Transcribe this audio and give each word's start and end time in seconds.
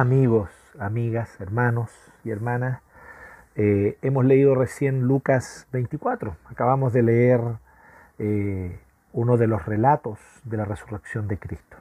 Amigos, 0.00 0.48
amigas, 0.78 1.38
hermanos 1.42 1.90
y 2.24 2.30
hermanas, 2.30 2.80
eh, 3.54 3.98
hemos 4.00 4.24
leído 4.24 4.54
recién 4.54 5.02
Lucas 5.02 5.66
24. 5.72 6.38
Acabamos 6.46 6.94
de 6.94 7.02
leer 7.02 7.42
eh, 8.18 8.80
uno 9.12 9.36
de 9.36 9.46
los 9.46 9.66
relatos 9.66 10.18
de 10.44 10.56
la 10.56 10.64
resurrección 10.64 11.28
de 11.28 11.36
Cristo. 11.36 11.76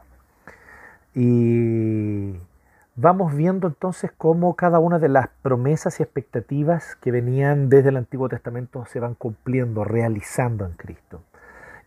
Y 1.15 2.37
vamos 2.97 3.33
viendo 3.37 3.67
entonces 3.67 4.11
cómo 4.17 4.53
cada 4.57 4.79
una 4.79 4.99
de 4.99 5.07
las 5.07 5.29
promesas 5.41 6.01
y 6.01 6.03
expectativas 6.03 6.97
que 6.97 7.11
venían 7.11 7.69
desde 7.69 7.87
el 7.87 7.95
Antiguo 7.95 8.27
Testamento 8.27 8.85
se 8.85 8.99
van 8.99 9.15
cumpliendo, 9.15 9.85
realizando 9.85 10.65
en 10.65 10.73
Cristo. 10.73 11.21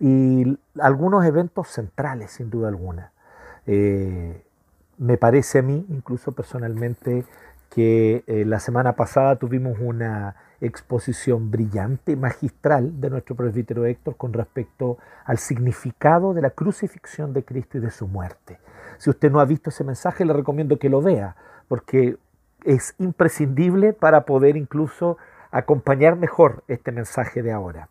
Y 0.01 0.59
algunos 0.81 1.27
eventos 1.27 1.69
centrales, 1.69 2.31
sin 2.31 2.48
duda 2.48 2.69
alguna. 2.69 3.12
Eh, 3.67 4.42
me 5.03 5.17
parece 5.17 5.58
a 5.58 5.62
mí, 5.62 5.84
incluso 5.89 6.31
personalmente, 6.31 7.25
que 7.70 8.22
eh, 8.28 8.45
la 8.45 8.61
semana 8.61 8.92
pasada 8.95 9.34
tuvimos 9.36 9.78
una 9.81 10.36
exposición 10.61 11.50
brillante, 11.50 12.14
magistral 12.14 13.00
de 13.00 13.11
nuestro 13.11 13.34
presbítero 13.34 13.84
Héctor 13.84 14.17
con 14.17 14.33
respecto 14.33 14.98
al 15.25 15.39
significado 15.39 16.34
de 16.34 16.42
la 16.42 16.50
crucifixión 16.50 17.33
de 17.33 17.45
Cristo 17.45 17.78
y 17.78 17.80
de 17.80 17.91
su 17.91 18.06
muerte. 18.06 18.61
Si 18.98 19.11
usted 19.11 19.33
no 19.33 19.41
ha 19.41 19.45
visto 19.45 19.70
ese 19.70 19.83
mensaje, 19.83 20.25
le 20.25 20.34
recomiendo 20.34 20.78
que 20.78 20.89
lo 20.89 21.03
vea, 21.03 21.34
porque 21.67 22.17
es 22.64 22.95
imprescindible 22.98 23.95
para 23.95 24.25
poder 24.25 24.56
incluso 24.56 25.19
acompañar 25.50 26.14
mejor 26.14 26.62
este 26.69 26.92
mensaje 26.92 27.42
de 27.42 27.50
ahora. 27.50 27.89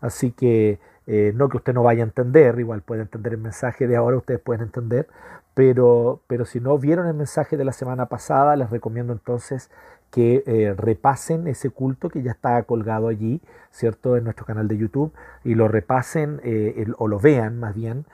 Así 0.00 0.32
que 0.32 0.78
eh, 1.06 1.32
no 1.34 1.50
que 1.50 1.58
usted 1.58 1.74
no 1.74 1.82
vaya 1.82 2.02
a 2.02 2.06
entender, 2.06 2.58
igual 2.58 2.80
puede 2.80 3.02
entender 3.02 3.34
el 3.34 3.40
mensaje 3.40 3.86
de 3.86 3.96
ahora, 3.96 4.16
ustedes 4.16 4.40
pueden 4.40 4.62
entender, 4.62 5.06
pero, 5.54 6.20
pero 6.26 6.44
si 6.44 6.60
no 6.60 6.78
vieron 6.78 7.06
el 7.06 7.14
mensaje 7.14 7.56
de 7.56 7.64
la 7.64 7.72
semana 7.72 8.06
pasada, 8.06 8.56
les 8.56 8.70
recomiendo 8.70 9.12
entonces 9.12 9.70
que 10.10 10.44
eh, 10.46 10.74
repasen 10.76 11.46
ese 11.48 11.70
culto 11.70 12.08
que 12.08 12.22
ya 12.22 12.32
está 12.32 12.62
colgado 12.62 13.08
allí, 13.08 13.40
¿cierto? 13.70 14.16
En 14.16 14.24
nuestro 14.24 14.46
canal 14.46 14.68
de 14.68 14.76
YouTube 14.76 15.12
y 15.42 15.54
lo 15.54 15.66
repasen 15.68 16.40
eh, 16.44 16.86
o 16.98 17.08
lo 17.08 17.18
vean 17.18 17.58
más 17.58 17.74
bien, 17.74 18.04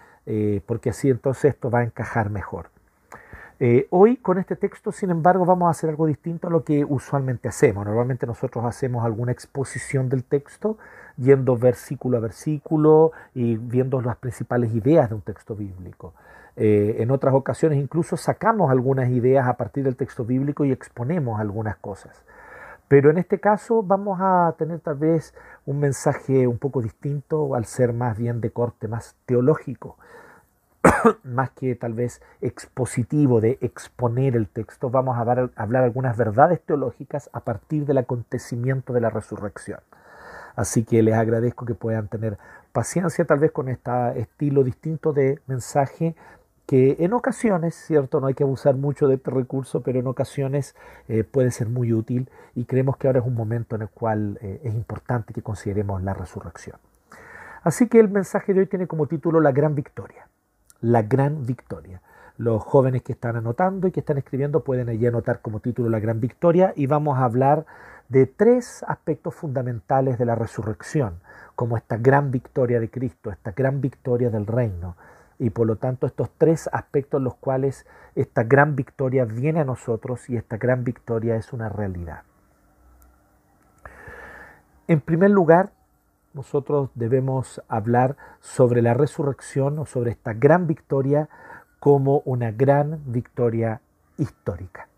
porque 0.67 0.91
así 0.91 1.11
entonces 1.11 1.55
esto 1.55 1.71
va 1.71 1.81
a 1.81 1.83
encajar 1.83 2.31
mejor. 2.31 2.71
hoy 3.91 4.17
con 4.17 4.39
este 4.39 4.55
texto, 4.55 4.93
sin 4.93 5.11
embargo, 5.11 5.45
vamos 5.45 5.67
a 5.67 5.71
hacer 5.71 5.91
algo 5.91 6.07
distinto 6.07 6.47
a 6.47 6.51
lo 6.51 6.63
que 6.63 6.85
usualmente 6.85 7.49
hacemos. 7.49 7.85
Normalmente 7.85 8.27
nosotros 8.27 8.65
hacemos 8.65 9.05
alguna 9.05 9.33
exposición 9.33 10.09
del 10.09 10.23
texto 10.23 10.79
yendo 11.21 11.57
versículo 11.57 12.17
a 12.17 12.21
versículo 12.21 13.13
y 13.35 13.57
viendo 13.57 14.01
las 14.01 14.17
principales 14.17 14.75
ideas 14.75 15.11
de 15.11 15.15
un 15.15 15.21
texto 15.21 15.55
bíblico. 15.55 16.15
Eh, 16.57 16.97
en 16.99 17.11
otras 17.11 17.35
ocasiones 17.35 17.79
incluso 17.79 18.17
sacamos 18.17 18.71
algunas 18.71 19.11
ideas 19.11 19.47
a 19.47 19.57
partir 19.57 19.85
del 19.85 19.97
texto 19.97 20.25
bíblico 20.25 20.65
y 20.65 20.73
exponemos 20.73 21.39
algunas 21.39 21.77
cosas. 21.77 22.25
Pero 22.89 23.11
en 23.11 23.19
este 23.19 23.39
caso 23.39 23.83
vamos 23.83 24.19
a 24.21 24.55
tener 24.59 24.81
tal 24.81 24.97
vez 24.97 25.35
un 25.65 25.79
mensaje 25.79 26.47
un 26.49 26.59
poco 26.59 26.83
distinto 26.83 27.55
al 27.55 27.67
ser 27.67 27.93
más 27.93 28.19
bien 28.19 28.41
de 28.41 28.51
corte 28.51 28.89
más 28.89 29.15
teológico, 29.27 29.97
más 31.23 31.51
que 31.51 31.77
tal 31.77 31.93
vez 31.93 32.21
expositivo 32.41 33.41
de 33.41 33.59
exponer 33.61 34.35
el 34.35 34.49
texto. 34.49 34.91
Vamos 34.91 35.17
a 35.17 35.21
hablar 35.21 35.85
algunas 35.85 36.17
verdades 36.17 36.61
teológicas 36.63 37.31
a 37.33 37.41
partir 37.41 37.85
del 37.85 37.99
acontecimiento 37.99 38.93
de 38.93 39.03
la 39.03 39.11
resurrección. 39.11 39.81
Así 40.57 40.85
que 40.85 41.03
les 41.03 41.15
agradezco 41.15 41.67
que 41.67 41.75
puedan 41.75 42.09
tener 42.09 42.39
paciencia 42.73 43.25
tal 43.25 43.39
vez 43.39 43.53
con 43.53 43.69
este 43.69 43.91
estilo 44.17 44.65
distinto 44.65 45.13
de 45.13 45.41
mensaje 45.47 46.15
que 46.71 46.99
en 47.01 47.13
ocasiones, 47.15 47.75
cierto, 47.75 48.21
no 48.21 48.29
hay 48.29 48.35
que 48.35 48.45
abusar 48.45 48.77
mucho 48.77 49.09
de 49.09 49.17
este 49.17 49.33
recurso, 49.33 49.81
pero 49.81 49.99
en 49.99 50.07
ocasiones 50.07 50.77
eh, 51.09 51.25
puede 51.25 51.51
ser 51.51 51.69
muy 51.69 51.93
útil 51.93 52.31
y 52.55 52.65
creemos 52.65 52.97
que 52.97 53.09
ahora 53.09 53.19
es 53.19 53.27
un 53.27 53.35
momento 53.35 53.75
en 53.75 53.83
el 53.83 53.89
cual 53.89 54.39
eh, 54.41 54.61
es 54.63 54.73
importante 54.73 55.33
que 55.33 55.43
consideremos 55.43 56.01
la 56.05 56.15
resurrección. 56.15 56.77
Así 57.65 57.89
que 57.89 57.99
el 57.99 58.09
mensaje 58.09 58.55
de 58.55 58.61
hoy 58.61 58.67
tiene 58.67 58.87
como 58.87 59.07
título 59.07 59.41
La 59.41 59.51
gran 59.51 59.75
victoria. 59.75 60.29
La 60.81 61.03
gran 61.03 61.45
victoria. 61.45 62.03
Los 62.37 62.63
jóvenes 62.63 63.03
que 63.03 63.15
están 63.15 63.35
anotando 63.35 63.89
y 63.89 63.91
que 63.91 63.99
están 63.99 64.19
escribiendo 64.19 64.63
pueden 64.63 64.89
allí 64.89 65.09
anotar 65.09 65.41
como 65.41 65.59
título 65.59 65.89
La 65.91 65.99
gran 65.99 66.21
victoria 66.21 66.73
y 66.77 66.87
vamos 66.87 67.19
a 67.19 67.25
hablar 67.25 67.67
de 68.11 68.27
tres 68.27 68.85
aspectos 68.89 69.35
fundamentales 69.37 70.19
de 70.19 70.25
la 70.27 70.35
resurrección, 70.35 71.21
como 71.55 71.77
esta 71.77 71.97
gran 71.97 72.33
victoria 72.33 72.81
de 72.81 72.91
Cristo, 72.91 73.31
esta 73.31 73.53
gran 73.53 73.81
victoria 73.81 74.31
del 74.31 74.47
reino. 74.47 74.97
Y 75.39 75.51
por 75.51 75.67
lo 75.67 75.77
tanto 75.77 76.07
estos 76.07 76.29
tres 76.37 76.69
aspectos 76.73 77.19
en 77.19 77.25
los 77.25 77.37
cuales 77.37 77.87
esta 78.17 78.43
gran 78.43 78.75
victoria 78.75 79.25
viene 79.25 79.61
a 79.61 79.65
nosotros 79.65 80.29
y 80.29 80.37
esta 80.37 80.59
gran 80.59 80.83
victoria 80.83 81.37
es 81.37 81.53
una 81.53 81.69
realidad. 81.69 82.25
En 84.89 85.01
primer 85.01 85.31
lugar, 85.31 85.71
nosotros 86.35 86.91
debemos 86.97 87.63
hablar 87.69 88.17
sobre 88.41 88.83
la 88.83 88.93
resurrección 88.93 89.79
o 89.79 89.87
sobre 89.87 90.11
esta 90.11 90.33
gran 90.33 90.67
victoria 90.67 91.29
como 91.79 92.23
una 92.25 92.51
gran 92.51 93.01
victoria 93.07 93.81
histórica. 94.19 94.89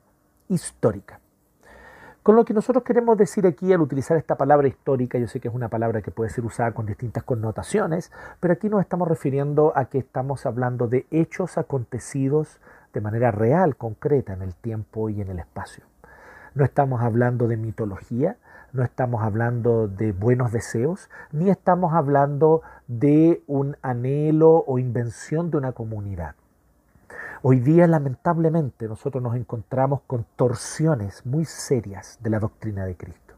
Histórica. 0.49 1.22
Con 2.23 2.37
lo 2.37 2.45
que 2.45 2.55
nosotros 2.55 2.85
queremos 2.85 3.19
decir 3.19 3.49
aquí 3.49 3.73
al 3.73 3.81
utilizar 3.81 4.17
esta 4.17 4.37
palabra 4.37 4.69
histórica, 4.69 5.19
yo 5.19 5.27
sé 5.27 5.41
que 5.41 5.49
es 5.49 5.55
una 5.55 5.69
palabra 5.69 6.03
que 6.03 6.13
puede 6.13 6.31
ser 6.31 6.45
usada 6.45 6.71
con 6.71 6.87
distintas 6.87 7.25
connotaciones, 7.25 8.13
pero 8.39 8.55
aquí 8.55 8.69
nos 8.69 8.81
estamos 8.81 9.09
refiriendo 9.09 9.73
a 9.75 9.87
que 9.87 9.99
estamos 9.99 10.47
hablando 10.47 10.87
de 10.87 11.05
hechos 11.11 11.59
acontecidos 11.59 12.61
de 12.93 13.01
manera 13.01 13.33
real, 13.33 13.75
concreta, 13.75 14.35
en 14.35 14.43
el 14.43 14.55
tiempo 14.55 15.09
y 15.09 15.21
en 15.21 15.31
el 15.31 15.41
espacio. 15.41 15.83
No 16.55 16.65
estamos 16.65 17.03
hablando 17.03 17.49
de 17.49 17.57
mitología, 17.57 18.37
no 18.73 18.85
estamos 18.85 19.23
hablando 19.23 19.89
de 19.89 20.13
buenos 20.13 20.53
deseos, 20.53 21.11
ni 21.33 21.51
estamos 21.51 21.93
hablando 21.93 22.63
de 22.87 23.43
un 23.49 23.77
anhelo 23.83 24.63
o 24.65 24.79
invención 24.79 25.51
de 25.51 25.57
una 25.57 25.73
comunidad. 25.73 26.37
Hoy 27.45 27.59
día, 27.59 27.89
lamentablemente, 27.89 28.87
nosotros 28.87 29.21
nos 29.21 29.35
encontramos 29.35 30.03
con 30.07 30.25
torsiones 30.37 31.27
muy 31.27 31.45
serias 31.45 32.21
de 32.23 32.31
la 32.31 32.39
doctrina 32.39 32.85
de 32.85 32.97
Cristo 32.97 33.35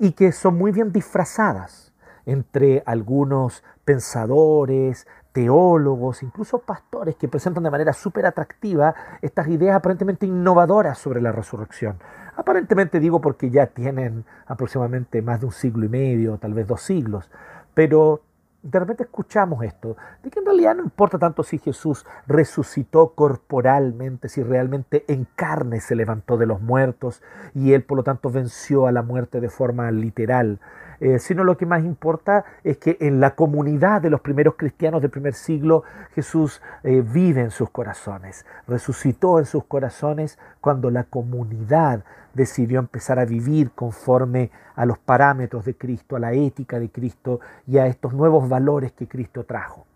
y 0.00 0.10
que 0.10 0.32
son 0.32 0.58
muy 0.58 0.72
bien 0.72 0.90
disfrazadas 0.90 1.92
entre 2.26 2.82
algunos 2.84 3.62
pensadores, 3.84 5.06
teólogos, 5.30 6.24
incluso 6.24 6.58
pastores 6.58 7.14
que 7.14 7.28
presentan 7.28 7.62
de 7.62 7.70
manera 7.70 7.92
súper 7.92 8.26
atractiva 8.26 8.92
estas 9.20 9.46
ideas 9.46 9.76
aparentemente 9.76 10.26
innovadoras 10.26 10.98
sobre 10.98 11.22
la 11.22 11.30
resurrección. 11.30 12.00
Aparentemente 12.34 12.98
digo 12.98 13.20
porque 13.20 13.50
ya 13.50 13.68
tienen 13.68 14.24
aproximadamente 14.46 15.22
más 15.22 15.38
de 15.38 15.46
un 15.46 15.52
siglo 15.52 15.86
y 15.86 15.88
medio, 15.88 16.38
tal 16.38 16.54
vez 16.54 16.66
dos 16.66 16.82
siglos, 16.82 17.30
pero 17.72 18.22
de 18.62 18.78
repente 18.78 19.02
escuchamos 19.02 19.64
esto, 19.64 19.96
de 20.22 20.30
que 20.30 20.38
en 20.38 20.46
realidad 20.46 20.76
no 20.76 20.84
importa 20.84 21.18
tanto 21.18 21.42
si 21.42 21.58
Jesús 21.58 22.06
resucitó 22.26 23.14
corporalmente, 23.14 24.28
si 24.28 24.42
realmente 24.42 25.04
en 25.08 25.26
carne 25.34 25.80
se 25.80 25.96
levantó 25.96 26.36
de 26.36 26.46
los 26.46 26.60
muertos 26.60 27.22
y 27.54 27.72
él 27.72 27.82
por 27.82 27.98
lo 27.98 28.04
tanto 28.04 28.30
venció 28.30 28.86
a 28.86 28.92
la 28.92 29.02
muerte 29.02 29.40
de 29.40 29.48
forma 29.48 29.90
literal. 29.90 30.60
Eh, 31.00 31.18
sino 31.18 31.44
lo 31.44 31.56
que 31.56 31.66
más 31.66 31.84
importa 31.84 32.44
es 32.62 32.78
que 32.78 32.96
en 33.00 33.20
la 33.20 33.34
comunidad 33.34 34.00
de 34.02 34.10
los 34.10 34.20
primeros 34.20 34.54
cristianos 34.56 35.02
del 35.02 35.10
primer 35.10 35.34
siglo 35.34 35.82
Jesús 36.14 36.62
eh, 36.82 37.02
vive 37.04 37.40
en 37.40 37.50
sus 37.50 37.70
corazones, 37.70 38.46
resucitó 38.68 39.38
en 39.38 39.46
sus 39.46 39.64
corazones 39.64 40.38
cuando 40.60 40.90
la 40.90 41.04
comunidad 41.04 42.04
decidió 42.34 42.78
empezar 42.78 43.18
a 43.18 43.24
vivir 43.24 43.72
conforme 43.72 44.50
a 44.74 44.86
los 44.86 44.98
parámetros 44.98 45.64
de 45.64 45.76
Cristo, 45.76 46.16
a 46.16 46.20
la 46.20 46.32
ética 46.32 46.78
de 46.78 46.90
Cristo 46.90 47.40
y 47.66 47.78
a 47.78 47.86
estos 47.86 48.12
nuevos 48.12 48.48
valores 48.48 48.92
que 48.92 49.08
Cristo 49.08 49.44
trajo. 49.44 49.86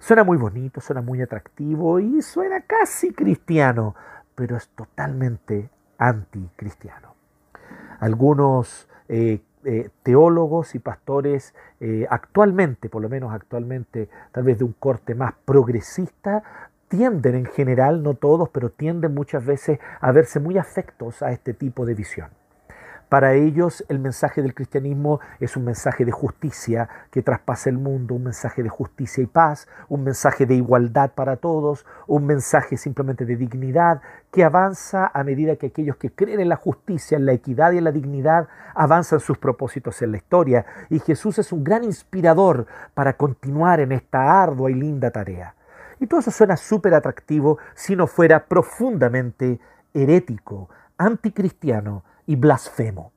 Suena 0.00 0.24
muy 0.24 0.36
bonito, 0.36 0.80
suena 0.80 1.00
muy 1.00 1.22
atractivo 1.22 1.98
y 2.00 2.20
suena 2.20 2.60
casi 2.62 3.12
cristiano, 3.12 3.94
pero 4.34 4.56
es 4.56 4.68
totalmente 4.68 5.70
anticristiano. 5.98 7.14
Algunos 8.00 8.88
eh, 9.08 9.40
eh, 9.64 9.90
teólogos 10.02 10.74
y 10.74 10.78
pastores 10.78 11.54
eh, 11.80 12.06
actualmente, 12.10 12.88
por 12.88 13.02
lo 13.02 13.08
menos 13.08 13.32
actualmente, 13.32 14.08
tal 14.32 14.44
vez 14.44 14.58
de 14.58 14.64
un 14.64 14.74
corte 14.78 15.14
más 15.14 15.34
progresista, 15.44 16.42
tienden 16.88 17.34
en 17.34 17.46
general, 17.46 18.02
no 18.02 18.14
todos, 18.14 18.48
pero 18.50 18.70
tienden 18.70 19.14
muchas 19.14 19.44
veces 19.44 19.78
a 20.00 20.12
verse 20.12 20.38
muy 20.38 20.58
afectos 20.58 21.22
a 21.22 21.32
este 21.32 21.54
tipo 21.54 21.86
de 21.86 21.94
visión. 21.94 22.28
Para 23.14 23.34
ellos 23.34 23.84
el 23.88 24.00
mensaje 24.00 24.42
del 24.42 24.54
cristianismo 24.54 25.20
es 25.38 25.56
un 25.56 25.64
mensaje 25.64 26.04
de 26.04 26.10
justicia 26.10 26.88
que 27.12 27.22
traspasa 27.22 27.70
el 27.70 27.78
mundo, 27.78 28.16
un 28.16 28.24
mensaje 28.24 28.64
de 28.64 28.68
justicia 28.68 29.22
y 29.22 29.28
paz, 29.28 29.68
un 29.88 30.02
mensaje 30.02 30.46
de 30.46 30.56
igualdad 30.56 31.12
para 31.12 31.36
todos, 31.36 31.86
un 32.08 32.26
mensaje 32.26 32.76
simplemente 32.76 33.24
de 33.24 33.36
dignidad 33.36 34.02
que 34.32 34.42
avanza 34.42 35.12
a 35.14 35.22
medida 35.22 35.54
que 35.54 35.66
aquellos 35.66 35.96
que 35.96 36.10
creen 36.10 36.40
en 36.40 36.48
la 36.48 36.56
justicia, 36.56 37.16
en 37.16 37.24
la 37.24 37.34
equidad 37.34 37.70
y 37.70 37.78
en 37.78 37.84
la 37.84 37.92
dignidad 37.92 38.48
avanzan 38.74 39.20
sus 39.20 39.38
propósitos 39.38 40.02
en 40.02 40.10
la 40.10 40.16
historia. 40.16 40.66
Y 40.90 40.98
Jesús 40.98 41.38
es 41.38 41.52
un 41.52 41.62
gran 41.62 41.84
inspirador 41.84 42.66
para 42.94 43.12
continuar 43.12 43.78
en 43.78 43.92
esta 43.92 44.42
ardua 44.42 44.72
y 44.72 44.74
linda 44.74 45.12
tarea. 45.12 45.54
Y 46.00 46.08
todo 46.08 46.18
eso 46.18 46.32
suena 46.32 46.56
súper 46.56 46.94
atractivo 46.94 47.58
si 47.76 47.94
no 47.94 48.08
fuera 48.08 48.46
profundamente 48.46 49.60
herético, 49.94 50.68
anticristiano 50.98 52.02
y 52.26 52.36
blasfemo. 52.36 53.12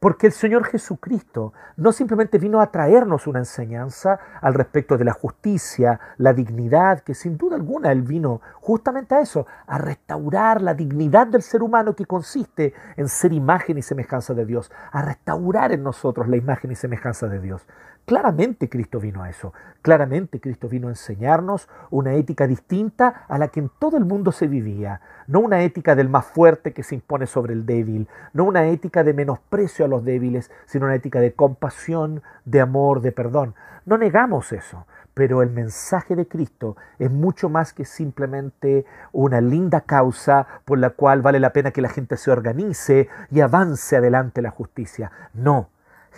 Porque 0.00 0.28
el 0.28 0.32
Señor 0.32 0.64
Jesucristo 0.64 1.52
no 1.76 1.92
simplemente 1.92 2.38
vino 2.38 2.62
a 2.62 2.70
traernos 2.70 3.26
una 3.26 3.40
enseñanza 3.40 4.18
al 4.40 4.54
respecto 4.54 4.96
de 4.96 5.04
la 5.04 5.12
justicia, 5.12 6.00
la 6.16 6.32
dignidad, 6.32 7.00
que 7.00 7.14
sin 7.14 7.36
duda 7.36 7.56
alguna 7.56 7.92
Él 7.92 8.00
vino 8.00 8.40
justamente 8.62 9.14
a 9.14 9.20
eso, 9.20 9.46
a 9.66 9.76
restaurar 9.76 10.62
la 10.62 10.72
dignidad 10.72 11.26
del 11.26 11.42
ser 11.42 11.62
humano 11.62 11.94
que 11.94 12.06
consiste 12.06 12.72
en 12.96 13.08
ser 13.08 13.34
imagen 13.34 13.76
y 13.76 13.82
semejanza 13.82 14.32
de 14.32 14.46
Dios, 14.46 14.72
a 14.90 15.02
restaurar 15.02 15.70
en 15.72 15.82
nosotros 15.82 16.28
la 16.28 16.38
imagen 16.38 16.72
y 16.72 16.76
semejanza 16.76 17.28
de 17.28 17.38
Dios. 17.38 17.66
Claramente 18.04 18.68
Cristo 18.68 18.98
vino 18.98 19.22
a 19.22 19.30
eso. 19.30 19.52
Claramente 19.82 20.40
Cristo 20.40 20.68
vino 20.68 20.88
a 20.88 20.90
enseñarnos 20.90 21.68
una 21.90 22.14
ética 22.14 22.46
distinta 22.46 23.24
a 23.28 23.38
la 23.38 23.48
que 23.48 23.60
en 23.60 23.70
todo 23.78 23.96
el 23.96 24.04
mundo 24.04 24.32
se 24.32 24.46
vivía. 24.46 25.00
No 25.26 25.40
una 25.40 25.62
ética 25.62 25.94
del 25.94 26.08
más 26.08 26.26
fuerte 26.26 26.72
que 26.72 26.82
se 26.82 26.96
impone 26.96 27.26
sobre 27.26 27.54
el 27.54 27.64
débil, 27.64 28.08
no 28.32 28.44
una 28.44 28.66
ética 28.66 29.04
de 29.04 29.14
menosprecio 29.14 29.84
a 29.84 29.88
los 29.88 30.04
débiles, 30.04 30.50
sino 30.66 30.86
una 30.86 30.96
ética 30.96 31.20
de 31.20 31.32
compasión, 31.32 32.22
de 32.44 32.60
amor, 32.60 33.00
de 33.00 33.12
perdón. 33.12 33.54
No 33.86 33.96
negamos 33.96 34.52
eso, 34.52 34.86
pero 35.14 35.42
el 35.42 35.50
mensaje 35.50 36.16
de 36.16 36.26
Cristo 36.26 36.76
es 36.98 37.10
mucho 37.10 37.48
más 37.48 37.72
que 37.72 37.84
simplemente 37.84 38.84
una 39.12 39.40
linda 39.40 39.82
causa 39.82 40.46
por 40.64 40.78
la 40.78 40.90
cual 40.90 41.22
vale 41.22 41.40
la 41.40 41.52
pena 41.52 41.70
que 41.70 41.80
la 41.80 41.88
gente 41.88 42.16
se 42.16 42.30
organice 42.30 43.08
y 43.30 43.40
avance 43.40 43.96
adelante 43.96 44.42
la 44.42 44.50
justicia. 44.50 45.10
No 45.32 45.68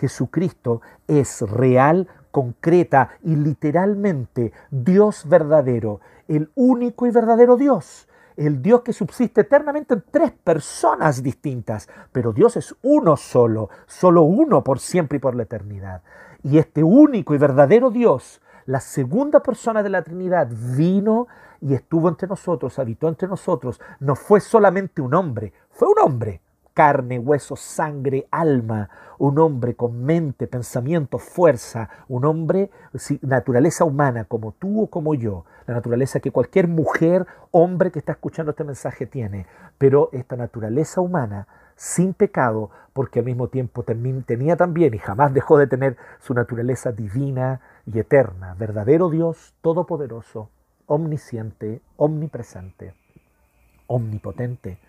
Jesucristo 0.03 0.81
es 1.07 1.39
real, 1.49 2.09
concreta 2.29 3.11
y 3.23 3.37
literalmente 3.37 4.51
Dios 4.69 5.25
verdadero, 5.29 6.01
el 6.27 6.51
único 6.55 7.07
y 7.07 7.11
verdadero 7.11 7.55
Dios. 7.55 8.09
El 8.35 8.61
Dios 8.61 8.81
que 8.81 8.91
subsiste 8.91 9.41
eternamente 9.41 9.93
en 9.93 10.03
tres 10.11 10.33
personas 10.33 11.23
distintas, 11.23 11.87
pero 12.11 12.33
Dios 12.33 12.57
es 12.57 12.75
uno 12.81 13.15
solo, 13.15 13.69
solo 13.85 14.23
uno 14.23 14.61
por 14.61 14.79
siempre 14.79 15.17
y 15.17 15.21
por 15.21 15.35
la 15.35 15.43
eternidad. 15.43 16.01
Y 16.41 16.57
este 16.57 16.83
único 16.83 17.33
y 17.33 17.37
verdadero 17.37 17.89
Dios, 17.89 18.41
la 18.65 18.81
segunda 18.81 19.41
persona 19.41 19.83
de 19.83 19.89
la 19.89 20.01
Trinidad, 20.01 20.49
vino 20.51 21.27
y 21.61 21.75
estuvo 21.75 22.09
entre 22.09 22.27
nosotros, 22.27 22.77
habitó 22.77 23.07
entre 23.07 23.29
nosotros. 23.29 23.79
No 24.01 24.17
fue 24.17 24.41
solamente 24.41 25.01
un 25.01 25.13
hombre, 25.13 25.53
fue 25.69 25.87
un 25.87 25.99
hombre, 25.99 26.41
carne, 26.73 27.19
hueso, 27.19 27.55
sangre, 27.55 28.27
alma, 28.31 28.89
un 29.17 29.39
hombre 29.39 29.75
con 29.75 30.03
mente, 30.03 30.47
pensamiento, 30.47 31.17
fuerza, 31.17 31.89
un 32.07 32.25
hombre, 32.25 32.71
naturaleza 33.21 33.85
humana 33.85 34.25
como 34.25 34.53
tú 34.53 34.83
o 34.83 34.87
como 34.87 35.13
yo, 35.13 35.45
la 35.67 35.75
naturaleza 35.75 36.19
que 36.19 36.31
cualquier 36.31 36.67
mujer, 36.67 37.25
hombre 37.51 37.91
que 37.91 37.99
está 37.99 38.13
escuchando 38.13 38.51
este 38.51 38.63
mensaje 38.63 39.05
tiene, 39.05 39.45
pero 39.77 40.09
esta 40.11 40.35
naturaleza 40.35 41.01
humana 41.01 41.47
sin 41.75 42.13
pecado, 42.13 42.69
porque 42.93 43.19
al 43.19 43.25
mismo 43.25 43.47
tiempo 43.47 43.83
tenía 43.83 44.55
también 44.55 44.93
y 44.93 44.99
jamás 44.99 45.33
dejó 45.33 45.57
de 45.57 45.67
tener 45.67 45.97
su 46.19 46.33
naturaleza 46.33 46.91
divina 46.91 47.61
y 47.85 47.99
eterna, 47.99 48.55
verdadero 48.57 49.09
Dios, 49.09 49.53
todopoderoso, 49.61 50.49
omnisciente, 50.85 51.81
omnipresente, 51.97 52.93
omnipotente. 53.87 54.79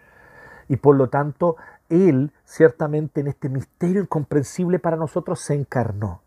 Y 0.68 0.76
por 0.76 0.96
lo 0.96 1.08
tanto 1.08 1.56
Él 1.88 2.32
ciertamente 2.44 3.20
en 3.20 3.28
este 3.28 3.48
misterio 3.48 4.02
incomprensible 4.02 4.78
para 4.78 4.96
nosotros 4.96 5.40
se 5.40 5.54
encarnó. 5.54 6.22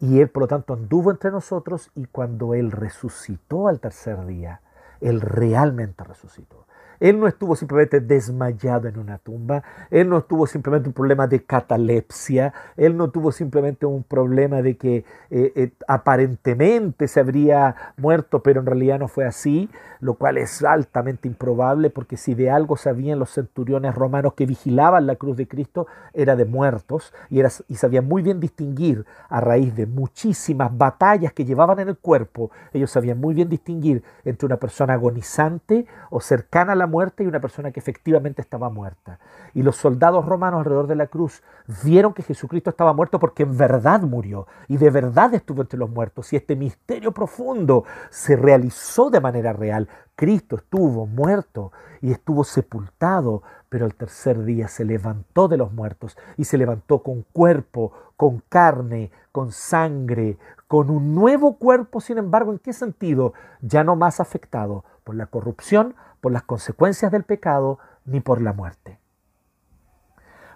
Y 0.00 0.20
Él 0.20 0.28
por 0.28 0.42
lo 0.42 0.48
tanto 0.48 0.74
anduvo 0.74 1.10
entre 1.10 1.30
nosotros 1.30 1.90
y 1.94 2.06
cuando 2.06 2.54
Él 2.54 2.70
resucitó 2.70 3.68
al 3.68 3.80
tercer 3.80 4.26
día, 4.26 4.60
Él 5.00 5.20
realmente 5.20 6.04
resucitó. 6.04 6.66
Él 7.00 7.18
no 7.18 7.26
estuvo 7.26 7.56
simplemente 7.56 8.00
desmayado 8.00 8.88
en 8.88 8.98
una 8.98 9.18
tumba, 9.18 9.62
Él 9.90 10.08
no 10.08 10.22
tuvo 10.22 10.46
simplemente 10.46 10.88
un 10.88 10.92
problema 10.92 11.26
de 11.26 11.42
catalepsia, 11.42 12.52
Él 12.76 12.96
no 12.96 13.10
tuvo 13.10 13.32
simplemente 13.32 13.86
un 13.86 14.02
problema 14.02 14.62
de 14.62 14.76
que 14.76 15.04
eh, 15.30 15.52
eh, 15.54 15.72
aparentemente 15.88 17.08
se 17.08 17.20
habría 17.20 17.74
muerto, 17.96 18.42
pero 18.42 18.60
en 18.60 18.66
realidad 18.66 18.98
no 18.98 19.08
fue 19.08 19.24
así, 19.24 19.68
lo 20.00 20.14
cual 20.14 20.38
es 20.38 20.62
altamente 20.62 21.28
improbable, 21.28 21.90
porque 21.90 22.16
si 22.16 22.34
de 22.34 22.50
algo 22.50 22.76
sabían 22.76 23.18
los 23.18 23.30
centuriones 23.30 23.94
romanos 23.94 24.34
que 24.34 24.46
vigilaban 24.46 25.06
la 25.06 25.16
cruz 25.16 25.36
de 25.36 25.48
Cristo, 25.48 25.86
era 26.12 26.36
de 26.36 26.44
muertos, 26.44 27.12
y, 27.30 27.40
era, 27.40 27.50
y 27.68 27.76
sabían 27.76 28.06
muy 28.06 28.22
bien 28.22 28.40
distinguir 28.40 29.06
a 29.28 29.40
raíz 29.40 29.74
de 29.74 29.86
muchísimas 29.86 30.76
batallas 30.76 31.32
que 31.32 31.44
llevaban 31.44 31.80
en 31.80 31.88
el 31.88 31.96
cuerpo, 31.96 32.50
ellos 32.72 32.90
sabían 32.90 33.18
muy 33.18 33.34
bien 33.34 33.48
distinguir 33.48 34.02
entre 34.24 34.46
una 34.46 34.56
persona 34.56 34.94
agonizante 34.94 35.86
o 36.10 36.20
cercana 36.20 36.72
a 36.72 36.76
la 36.76 36.83
muerte 36.86 37.24
y 37.24 37.26
una 37.26 37.40
persona 37.40 37.70
que 37.70 37.80
efectivamente 37.80 38.42
estaba 38.42 38.70
muerta. 38.70 39.18
Y 39.54 39.62
los 39.62 39.76
soldados 39.76 40.24
romanos 40.26 40.58
alrededor 40.58 40.86
de 40.86 40.96
la 40.96 41.06
cruz 41.06 41.42
vieron 41.82 42.12
que 42.14 42.22
Jesucristo 42.22 42.70
estaba 42.70 42.92
muerto 42.92 43.18
porque 43.18 43.44
en 43.44 43.56
verdad 43.56 44.02
murió 44.02 44.46
y 44.68 44.76
de 44.76 44.90
verdad 44.90 45.34
estuvo 45.34 45.62
entre 45.62 45.78
los 45.78 45.90
muertos. 45.90 46.32
Y 46.32 46.36
este 46.36 46.56
misterio 46.56 47.12
profundo 47.12 47.84
se 48.10 48.36
realizó 48.36 49.10
de 49.10 49.20
manera 49.20 49.52
real. 49.52 49.88
Cristo 50.16 50.56
estuvo 50.56 51.06
muerto 51.06 51.72
y 52.00 52.12
estuvo 52.12 52.44
sepultado, 52.44 53.42
pero 53.68 53.86
el 53.86 53.94
tercer 53.94 54.44
día 54.44 54.68
se 54.68 54.84
levantó 54.84 55.48
de 55.48 55.56
los 55.56 55.72
muertos 55.72 56.16
y 56.36 56.44
se 56.44 56.58
levantó 56.58 57.02
con 57.02 57.22
cuerpo, 57.32 57.92
con 58.16 58.42
carne, 58.48 59.10
con 59.32 59.50
sangre, 59.50 60.38
con 60.74 60.90
un 60.90 61.14
nuevo 61.14 61.56
cuerpo, 61.56 62.00
sin 62.00 62.18
embargo, 62.18 62.50
¿en 62.50 62.58
qué 62.58 62.72
sentido? 62.72 63.32
Ya 63.60 63.84
no 63.84 63.94
más 63.94 64.18
afectado 64.18 64.84
por 65.04 65.14
la 65.14 65.26
corrupción, 65.26 65.94
por 66.20 66.32
las 66.32 66.42
consecuencias 66.42 67.12
del 67.12 67.22
pecado, 67.22 67.78
ni 68.04 68.18
por 68.18 68.42
la 68.42 68.52
muerte. 68.52 68.98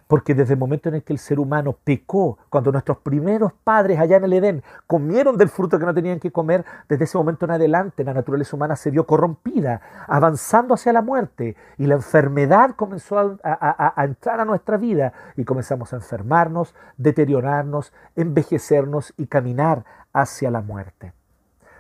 Porque 0.09 0.35
desde 0.35 0.55
el 0.55 0.59
momento 0.59 0.89
en 0.89 0.97
el 0.97 1.05
que 1.05 1.13
el 1.13 1.21
ser 1.21 1.39
humano 1.39 1.77
pecó, 1.85 2.39
cuando 2.49 2.73
nuestros 2.73 2.99
primeros 2.99 3.53
padres 3.53 4.01
allá 4.01 4.17
en 4.17 4.25
el 4.25 4.33
Edén 4.33 4.63
comieron 4.89 5.37
del 5.37 5.51
fruto 5.51 5.79
que 5.79 5.85
no 5.87 5.95
tenían 5.95 6.19
que 6.19 6.33
comer, 6.33 6.65
desde 6.89 7.05
ese 7.05 7.17
momento 7.17 7.45
en 7.45 7.53
adelante 7.53 8.03
la 8.03 8.15
naturaleza 8.15 8.57
humana 8.57 8.75
se 8.75 8.91
vio 8.91 9.07
corrompida, 9.07 9.83
avanzando 10.09 10.75
hacia 10.75 10.93
la 10.93 11.03
muerte. 11.03 11.55
Y 11.77 11.87
la 11.87 11.95
enfermedad 11.95 12.75
comenzó 12.75 13.19
a, 13.19 13.39
a 13.45 14.05
entrar 14.05 14.41
a 14.41 14.45
nuestra 14.45 14.79
vida 14.79 15.13
y 15.37 15.45
comenzamos 15.45 15.93
a 15.93 15.97
enfermarnos, 15.97 16.75
deteriorarnos, 16.97 17.93
envejecernos 18.17 19.15
y 19.17 19.27
caminar 19.27 19.85
hacia 20.13 20.51
la 20.51 20.61
muerte. 20.61 21.13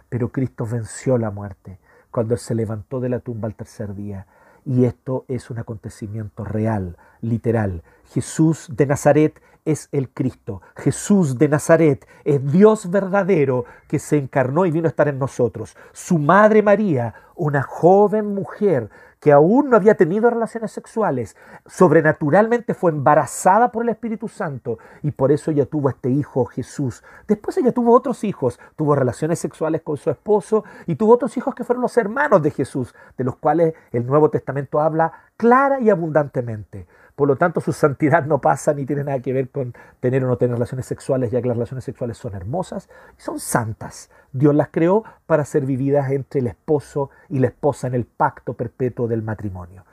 Pero 0.08 0.30
Cristo 0.30 0.66
venció 0.66 1.18
la 1.18 1.30
muerte 1.30 1.78
cuando 2.10 2.36
se 2.36 2.54
levantó 2.54 3.00
de 3.00 3.08
la 3.08 3.20
tumba 3.20 3.46
al 3.46 3.54
tercer 3.54 3.94
día. 3.94 4.26
Y 4.64 4.84
esto 4.84 5.24
es 5.28 5.50
un 5.50 5.58
acontecimiento 5.58 6.44
real, 6.44 6.96
literal. 7.20 7.82
Jesús 8.04 8.68
de 8.74 8.86
Nazaret 8.86 9.40
es 9.64 9.88
el 9.92 10.08
Cristo. 10.08 10.62
Jesús 10.76 11.38
de 11.38 11.48
Nazaret 11.48 12.06
es 12.24 12.52
Dios 12.52 12.90
verdadero 12.90 13.66
que 13.86 13.98
se 13.98 14.16
encarnó 14.16 14.64
y 14.64 14.70
vino 14.70 14.86
a 14.86 14.88
estar 14.88 15.08
en 15.08 15.18
nosotros. 15.18 15.76
Su 15.92 16.18
madre 16.18 16.62
María, 16.62 17.14
una 17.34 17.62
joven 17.62 18.34
mujer 18.34 18.90
que 19.20 19.32
aún 19.32 19.70
no 19.70 19.76
había 19.76 19.96
tenido 19.96 20.30
relaciones 20.30 20.72
sexuales, 20.72 21.36
sobrenaturalmente 21.66 22.74
fue 22.74 22.90
embarazada 22.90 23.72
por 23.72 23.82
el 23.82 23.88
Espíritu 23.90 24.28
Santo 24.28 24.78
y 25.02 25.10
por 25.10 25.32
eso 25.32 25.50
ella 25.50 25.66
tuvo 25.66 25.88
este 25.88 26.10
hijo 26.10 26.44
Jesús. 26.44 27.02
Después 27.26 27.56
ella 27.58 27.72
tuvo 27.72 27.94
otros 27.94 28.24
hijos, 28.24 28.60
tuvo 28.76 28.94
relaciones 28.94 29.38
sexuales 29.38 29.82
con 29.82 29.96
su 29.96 30.10
esposo 30.10 30.64
y 30.86 30.96
tuvo 30.96 31.14
otros 31.14 31.36
hijos 31.36 31.54
que 31.54 31.64
fueron 31.64 31.82
los 31.82 31.96
hermanos 31.96 32.42
de 32.42 32.50
Jesús, 32.50 32.94
de 33.16 33.24
los 33.24 33.36
cuales 33.36 33.74
el 33.92 34.06
Nuevo 34.06 34.30
Testamento 34.30 34.80
habla 34.80 35.12
clara 35.36 35.80
y 35.80 35.90
abundantemente. 35.90 36.86
Por 37.18 37.26
lo 37.26 37.34
tanto, 37.34 37.60
su 37.60 37.72
santidad 37.72 38.26
no 38.26 38.40
pasa 38.40 38.72
ni 38.72 38.86
tiene 38.86 39.02
nada 39.02 39.18
que 39.18 39.32
ver 39.32 39.50
con 39.50 39.74
tener 39.98 40.22
o 40.22 40.28
no 40.28 40.36
tener 40.36 40.54
relaciones 40.54 40.86
sexuales, 40.86 41.32
ya 41.32 41.42
que 41.42 41.48
las 41.48 41.56
relaciones 41.56 41.82
sexuales 41.82 42.16
son 42.16 42.36
hermosas 42.36 42.88
y 43.18 43.20
son 43.20 43.40
santas. 43.40 44.08
Dios 44.30 44.54
las 44.54 44.68
creó 44.68 45.02
para 45.26 45.44
ser 45.44 45.66
vividas 45.66 46.12
entre 46.12 46.38
el 46.38 46.46
esposo 46.46 47.10
y 47.28 47.40
la 47.40 47.48
esposa 47.48 47.88
en 47.88 47.94
el 47.94 48.04
pacto 48.04 48.54
perpetuo 48.54 49.08
del 49.08 49.22
matrimonio. 49.22 49.84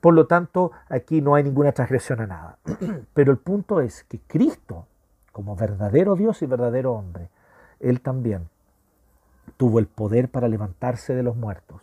Por 0.00 0.14
lo 0.14 0.28
tanto, 0.28 0.70
aquí 0.88 1.20
no 1.20 1.34
hay 1.34 1.42
ninguna 1.42 1.72
transgresión 1.72 2.20
a 2.20 2.28
nada. 2.28 2.58
Pero 3.12 3.32
el 3.32 3.38
punto 3.38 3.80
es 3.80 4.04
que 4.04 4.20
Cristo, 4.20 4.86
como 5.32 5.56
verdadero 5.56 6.14
Dios 6.14 6.42
y 6.42 6.46
verdadero 6.46 6.92
hombre, 6.92 7.28
Él 7.80 8.00
también 8.00 8.50
tuvo 9.56 9.80
el 9.80 9.88
poder 9.88 10.28
para 10.28 10.46
levantarse 10.46 11.12
de 11.16 11.24
los 11.24 11.34
muertos 11.34 11.82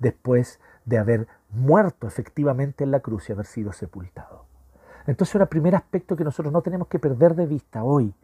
después 0.00 0.58
de 0.84 0.98
haber 0.98 1.28
muerto 1.52 2.06
efectivamente 2.06 2.84
en 2.84 2.90
la 2.90 3.00
cruz 3.00 3.28
y 3.28 3.32
haber 3.32 3.46
sido 3.46 3.72
sepultado. 3.72 4.46
Entonces, 5.06 5.34
un 5.34 5.46
primer 5.46 5.74
aspecto 5.74 6.16
que 6.16 6.24
nosotros 6.24 6.52
no 6.52 6.62
tenemos 6.62 6.88
que 6.88 6.98
perder 6.98 7.34
de 7.34 7.46
vista 7.46 7.84
hoy 7.84 8.14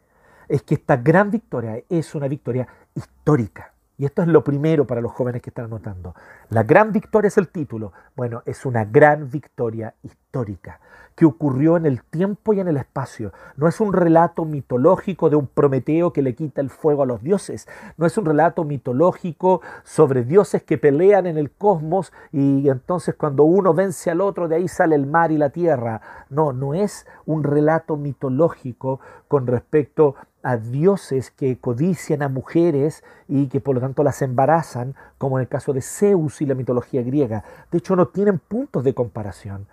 es 0.49 0.62
que 0.62 0.75
esta 0.75 0.97
gran 0.97 1.30
victoria 1.30 1.82
es 1.88 2.14
una 2.14 2.28
victoria 2.28 2.66
histórica. 2.94 3.73
Y 3.99 4.05
esto 4.05 4.23
es 4.23 4.28
lo 4.28 4.45
primero 4.45 4.87
para 4.87 5.00
los 5.00 5.11
jóvenes 5.11 5.43
que 5.43 5.50
están 5.50 5.64
anotando. 5.64 6.14
La 6.50 6.62
gran 6.62 6.93
victoria 6.93 7.28
es 7.28 7.37
el 7.37 7.49
título. 7.49 7.93
Bueno, 8.14 8.43
es 8.47 8.64
una 8.64 8.85
gran 8.85 9.28
victoria 9.28 9.93
histórica 10.05 10.81
que 11.19 11.25
ocurrió 11.25 11.76
en 11.76 11.85
el 11.85 12.05
tiempo 12.05 12.52
y 12.52 12.61
en 12.61 12.69
el 12.69 12.76
espacio. 12.76 13.33
No 13.57 13.67
es 13.67 13.81
un 13.81 13.93
relato 13.93 14.45
mitológico 14.45 15.28
de 15.28 15.35
un 15.35 15.49
Prometeo 15.49 16.12
que 16.12 16.23
le 16.23 16.37
quita 16.37 16.61
el 16.61 16.71
fuego 16.71 17.02
a 17.02 17.07
los 17.07 17.25
dioses. 17.25 17.67
No 17.97 18.07
es 18.07 18.17
un 18.17 18.25
relato 18.25 18.62
mitológico 18.62 19.61
sobre 19.83 20.23
dioses 20.23 20.62
que 20.62 20.78
pelean 20.78 21.26
en 21.26 21.37
el 21.37 21.50
cosmos 21.50 22.12
y 22.31 22.69
entonces 22.69 23.17
cuando 23.17 23.43
uno 23.43 23.75
vence 23.75 24.12
al 24.12 24.21
otro 24.21 24.47
de 24.47 24.55
ahí 24.55 24.69
sale 24.69 24.95
el 24.95 25.07
mar 25.07 25.33
y 25.33 25.38
la 25.38 25.50
tierra. 25.50 26.00
No, 26.31 26.52
no 26.52 26.73
es 26.73 27.05
un 27.26 27.43
relato 27.43 27.97
mitológico 27.97 29.00
con 29.26 29.49
respecto 29.49 30.14
a 30.42 30.57
dioses 30.57 31.30
que 31.30 31.59
codician 31.59 32.23
a 32.23 32.28
mujeres 32.28 33.02
y 33.26 33.49
que 33.49 33.61
por 33.61 33.75
lo 33.75 33.80
tanto 33.80 34.02
las 34.02 34.23
embarazan, 34.23 34.95
como 35.18 35.38
en 35.38 35.42
el 35.42 35.49
caso 35.49 35.73
de 35.73 35.83
Zeus 35.83 36.40
y 36.40 36.47
la 36.47 36.54
mitología 36.54 37.02
griega. 37.02 37.45
De 37.71 37.78
hecho, 37.78 37.97
no 37.97 38.09
tienen 38.09 38.38
puntos 38.38 38.85
de 38.85 38.95
comparación 38.95 39.66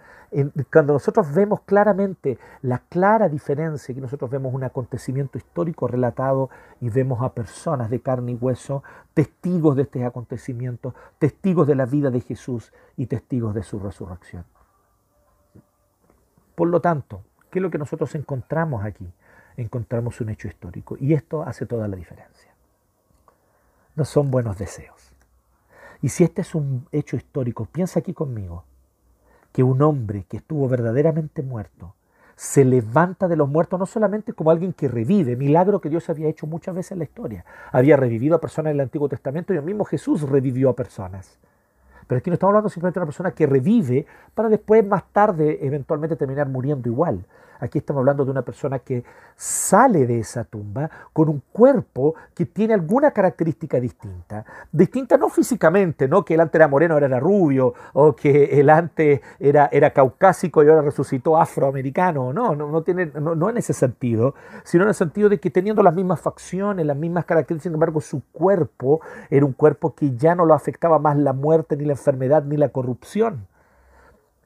cuando 0.72 0.94
nosotros 0.94 1.34
vemos 1.34 1.62
claramente 1.62 2.38
la 2.62 2.80
clara 2.80 3.30
diferencia, 3.30 3.96
que 3.96 4.02
nosotros 4.02 4.30
vemos 4.30 4.54
un 4.54 4.64
acontecimiento 4.64 5.38
histórico 5.38 5.88
relatado 5.88 6.50
y 6.82 6.90
vemos 6.90 7.22
a 7.22 7.34
personas 7.34 7.90
de 7.90 8.02
carne 8.02 8.34
y 8.34 8.36
hueso, 8.36 8.84
testigos 9.14 9.76
de 9.76 9.84
este 9.84 10.04
acontecimiento, 10.04 10.94
testigos 11.20 11.68
de 11.68 11.76
la 11.76 11.86
vida 11.86 12.10
de 12.10 12.22
Jesús 12.22 12.74
y 12.98 13.06
testigos 13.06 13.54
de 13.54 13.64
su 13.64 13.80
resurrección. 13.80 14.46
Por 16.56 16.68
lo 16.70 16.82
tanto, 16.82 17.22
¿qué 17.50 17.60
es 17.60 17.64
lo 17.64 17.70
que 17.70 17.78
nosotros 17.78 18.14
encontramos 18.16 18.84
aquí? 18.84 19.10
Encontramos 19.58 20.20
un 20.22 20.30
hecho 20.30 20.48
histórico 20.48 20.98
y 21.00 21.14
esto 21.14 21.44
hace 21.44 21.66
toda 21.66 21.88
la 21.88 21.96
diferencia. 21.96 22.54
No 23.96 24.06
son 24.06 24.30
buenos 24.30 24.58
deseos. 24.58 25.12
Y 26.02 26.10
si 26.10 26.24
este 26.24 26.42
es 26.42 26.54
un 26.54 26.88
hecho 26.92 27.16
histórico, 27.16 27.66
piensa 27.66 28.00
aquí 28.00 28.14
conmigo, 28.14 28.66
que 29.52 29.64
un 29.64 29.82
hombre 29.82 30.26
que 30.28 30.38
estuvo 30.38 30.68
verdaderamente 30.68 31.42
muerto 31.42 31.96
se 32.36 32.66
levanta 32.66 33.30
de 33.30 33.38
los 33.38 33.48
muertos 33.48 33.80
no 33.80 33.86
solamente 33.86 34.34
como 34.34 34.52
alguien 34.52 34.74
que 34.74 34.90
revive, 34.90 35.38
milagro 35.38 35.80
que 35.80 35.90
Dios 35.90 36.10
había 36.10 36.28
hecho 36.28 36.48
muchas 36.48 36.76
veces 36.76 36.92
en 36.92 37.00
la 37.00 37.06
historia. 37.06 37.46
Había 37.72 37.96
revivido 37.96 38.36
a 38.36 38.42
personas 38.42 38.72
en 38.72 38.76
el 38.76 38.82
Antiguo 38.82 39.08
Testamento 39.08 39.54
y 39.54 39.58
el 39.58 39.64
mismo 39.64 39.86
Jesús 39.86 40.22
revivió 40.22 40.70
a 40.70 40.76
personas. 40.76 41.40
Pero 42.08 42.20
aquí 42.20 42.30
no 42.30 42.34
estamos 42.34 42.52
hablando 42.52 42.70
simplemente 42.70 43.00
de 43.00 43.04
una 43.04 43.08
persona 43.08 43.32
que 43.32 43.48
revive 43.48 44.06
para 44.34 44.50
después, 44.50 44.86
más 44.86 45.06
tarde, 45.12 45.60
eventualmente 45.66 46.18
terminar 46.18 46.50
muriendo 46.50 46.90
igual. 46.90 47.26
Aquí 47.60 47.80
estamos 47.80 48.02
hablando 48.02 48.26
de 48.26 48.32
una 48.32 48.42
persona 48.42 48.80
que 48.80 49.04
sale 49.36 50.06
de 50.06 50.20
esa 50.20 50.44
tumba 50.44 50.90
con 51.14 51.30
un 51.30 51.42
cuerpo 51.52 52.16
que 52.34 52.46
tiene 52.46 52.74
alguna 52.74 53.12
característica 53.12 53.80
distinta. 53.80 54.46
Distinta 54.72 55.18
no 55.18 55.30
físicamente, 55.30 56.08
no 56.08 56.24
que 56.24 56.34
el 56.34 56.42
antes 56.42 56.56
era 56.56 56.68
moreno, 56.68 56.94
ahora 56.94 57.08
era 57.08 57.20
rubio, 57.20 57.74
o 57.94 58.16
que 58.16 58.60
el 58.60 58.70
antes 58.70 59.22
era, 59.40 59.70
era 59.72 59.92
caucásico 59.92 60.64
y 60.64 60.70
ahora 60.70 60.82
resucitó 60.82 61.38
afroamericano. 61.38 62.34
No, 62.34 62.56
no, 62.56 62.70
no, 62.70 62.82
tiene, 62.82 63.08
no, 63.08 63.36
no 63.36 63.50
en 63.50 63.58
ese 63.58 63.74
sentido, 63.74 64.36
sino 64.64 64.84
en 64.84 64.90
el 64.90 64.96
sentido 64.96 65.30
de 65.30 65.40
que 65.40 65.50
teniendo 65.50 65.84
las 65.84 65.96
mismas 65.96 66.20
facciones, 66.22 66.86
las 66.86 66.98
mismas 66.98 67.26
características, 67.26 67.64
sin 67.64 67.74
embargo, 67.74 68.02
su 68.02 68.22
cuerpo 68.32 69.02
era 69.30 69.46
un 69.46 69.54
cuerpo 69.54 69.96
que 69.96 70.16
ya 70.16 70.36
no 70.36 70.46
lo 70.46 70.54
afectaba 70.54 71.00
más 71.00 71.18
la 71.18 71.34
muerte, 71.34 71.78
ni 71.78 71.86
la 71.86 71.94
enfermedad, 71.94 72.44
ni 72.44 72.58
la 72.58 72.70
corrupción 72.70 73.48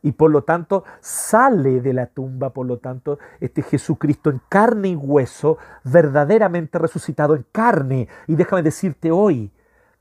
y 0.01 0.13
por 0.13 0.31
lo 0.31 0.43
tanto 0.43 0.83
sale 1.01 1.81
de 1.81 1.93
la 1.93 2.07
tumba, 2.07 2.51
por 2.51 2.65
lo 2.65 2.77
tanto, 2.77 3.19
este 3.39 3.61
Jesucristo 3.61 4.29
en 4.29 4.41
carne 4.49 4.89
y 4.89 4.95
hueso, 4.95 5.57
verdaderamente 5.83 6.77
resucitado 6.77 7.35
en 7.35 7.45
carne. 7.51 8.07
Y 8.27 8.35
déjame 8.35 8.63
decirte 8.63 9.11
hoy, 9.11 9.51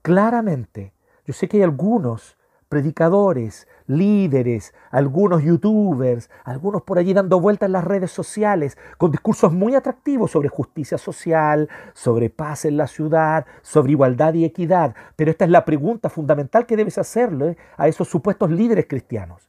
claramente, 0.02 0.92
yo 1.24 1.32
sé 1.34 1.48
que 1.48 1.58
hay 1.58 1.62
algunos 1.62 2.36
predicadores, 2.68 3.66
líderes, 3.86 4.74
algunos 4.90 5.42
youtubers, 5.42 6.30
algunos 6.44 6.82
por 6.82 6.98
allí 6.98 7.14
dando 7.14 7.40
vueltas 7.40 7.66
en 7.66 7.72
las 7.72 7.84
redes 7.84 8.10
sociales 8.10 8.76
con 8.98 9.10
discursos 9.10 9.52
muy 9.52 9.74
atractivos 9.74 10.32
sobre 10.32 10.48
justicia 10.48 10.98
social, 10.98 11.68
sobre 11.94 12.30
paz 12.30 12.66
en 12.66 12.76
la 12.76 12.86
ciudad, 12.86 13.46
sobre 13.62 13.92
igualdad 13.92 14.34
y 14.34 14.44
equidad. 14.44 14.94
Pero 15.16 15.30
esta 15.30 15.46
es 15.46 15.50
la 15.50 15.64
pregunta 15.64 16.10
fundamental 16.10 16.66
que 16.66 16.76
debes 16.76 16.98
hacerle 16.98 17.56
a 17.76 17.88
esos 17.88 18.08
supuestos 18.08 18.50
líderes 18.50 18.86
cristianos. 18.86 19.48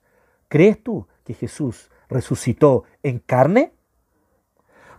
¿Crees 0.49 0.83
tú 0.83 1.07
que 1.23 1.33
Jesús 1.33 1.89
resucitó 2.09 2.83
en 3.03 3.19
carne? 3.19 3.71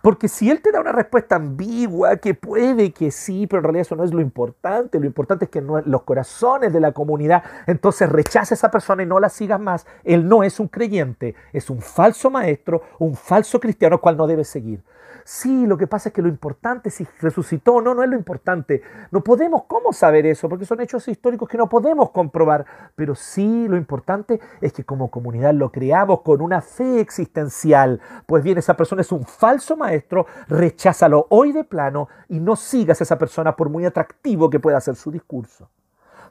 Porque 0.02 0.28
si 0.28 0.50
Él 0.50 0.62
te 0.62 0.72
da 0.72 0.80
una 0.80 0.92
respuesta 0.92 1.36
ambigua, 1.36 2.16
que 2.16 2.32
puede 2.34 2.92
que 2.92 3.10
sí, 3.10 3.46
pero 3.46 3.58
en 3.58 3.64
realidad 3.64 3.82
eso 3.82 3.96
no 3.96 4.04
es 4.04 4.14
lo 4.14 4.22
importante, 4.22 4.98
lo 4.98 5.04
importante 5.04 5.44
es 5.44 5.50
que 5.50 5.60
no, 5.60 5.80
los 5.82 6.04
corazones 6.04 6.72
de 6.72 6.80
la 6.80 6.92
comunidad, 6.92 7.42
entonces 7.66 8.08
rechaza 8.08 8.54
a 8.54 8.56
esa 8.56 8.70
persona 8.70 9.02
y 9.02 9.06
no 9.06 9.20
la 9.20 9.28
sigas 9.28 9.60
más. 9.60 9.86
Él 10.04 10.26
no 10.26 10.42
es 10.42 10.58
un 10.58 10.68
creyente, 10.68 11.34
es 11.52 11.68
un 11.68 11.82
falso 11.82 12.30
maestro, 12.30 12.82
un 12.98 13.14
falso 13.14 13.60
cristiano, 13.60 14.00
cual 14.00 14.16
no 14.16 14.26
debes 14.26 14.48
seguir. 14.48 14.82
Sí, 15.24 15.66
lo 15.66 15.76
que 15.76 15.86
pasa 15.86 16.08
es 16.08 16.12
que 16.12 16.22
lo 16.22 16.28
importante, 16.28 16.90
si 16.90 17.06
resucitó 17.20 17.80
no, 17.80 17.94
no 17.94 18.02
es 18.02 18.10
lo 18.10 18.16
importante. 18.16 18.82
No 19.10 19.22
podemos, 19.22 19.64
¿cómo 19.64 19.92
saber 19.92 20.26
eso? 20.26 20.48
Porque 20.48 20.64
son 20.64 20.80
hechos 20.80 21.06
históricos 21.08 21.48
que 21.48 21.58
no 21.58 21.68
podemos 21.68 22.10
comprobar. 22.10 22.64
Pero 22.94 23.14
sí, 23.14 23.66
lo 23.68 23.76
importante 23.76 24.40
es 24.60 24.72
que 24.72 24.84
como 24.84 25.10
comunidad 25.10 25.54
lo 25.54 25.70
creamos 25.70 26.20
con 26.22 26.40
una 26.40 26.60
fe 26.60 27.00
existencial. 27.00 28.00
Pues 28.26 28.42
bien, 28.42 28.58
esa 28.58 28.76
persona 28.76 29.02
es 29.02 29.12
un 29.12 29.24
falso 29.24 29.76
maestro, 29.76 30.26
recházalo 30.48 31.26
hoy 31.30 31.52
de 31.52 31.64
plano 31.64 32.08
y 32.28 32.40
no 32.40 32.56
sigas 32.56 33.00
a 33.00 33.04
esa 33.04 33.18
persona 33.18 33.56
por 33.56 33.68
muy 33.68 33.84
atractivo 33.84 34.50
que 34.50 34.60
pueda 34.60 34.80
ser 34.80 34.96
su 34.96 35.10
discurso 35.10 35.70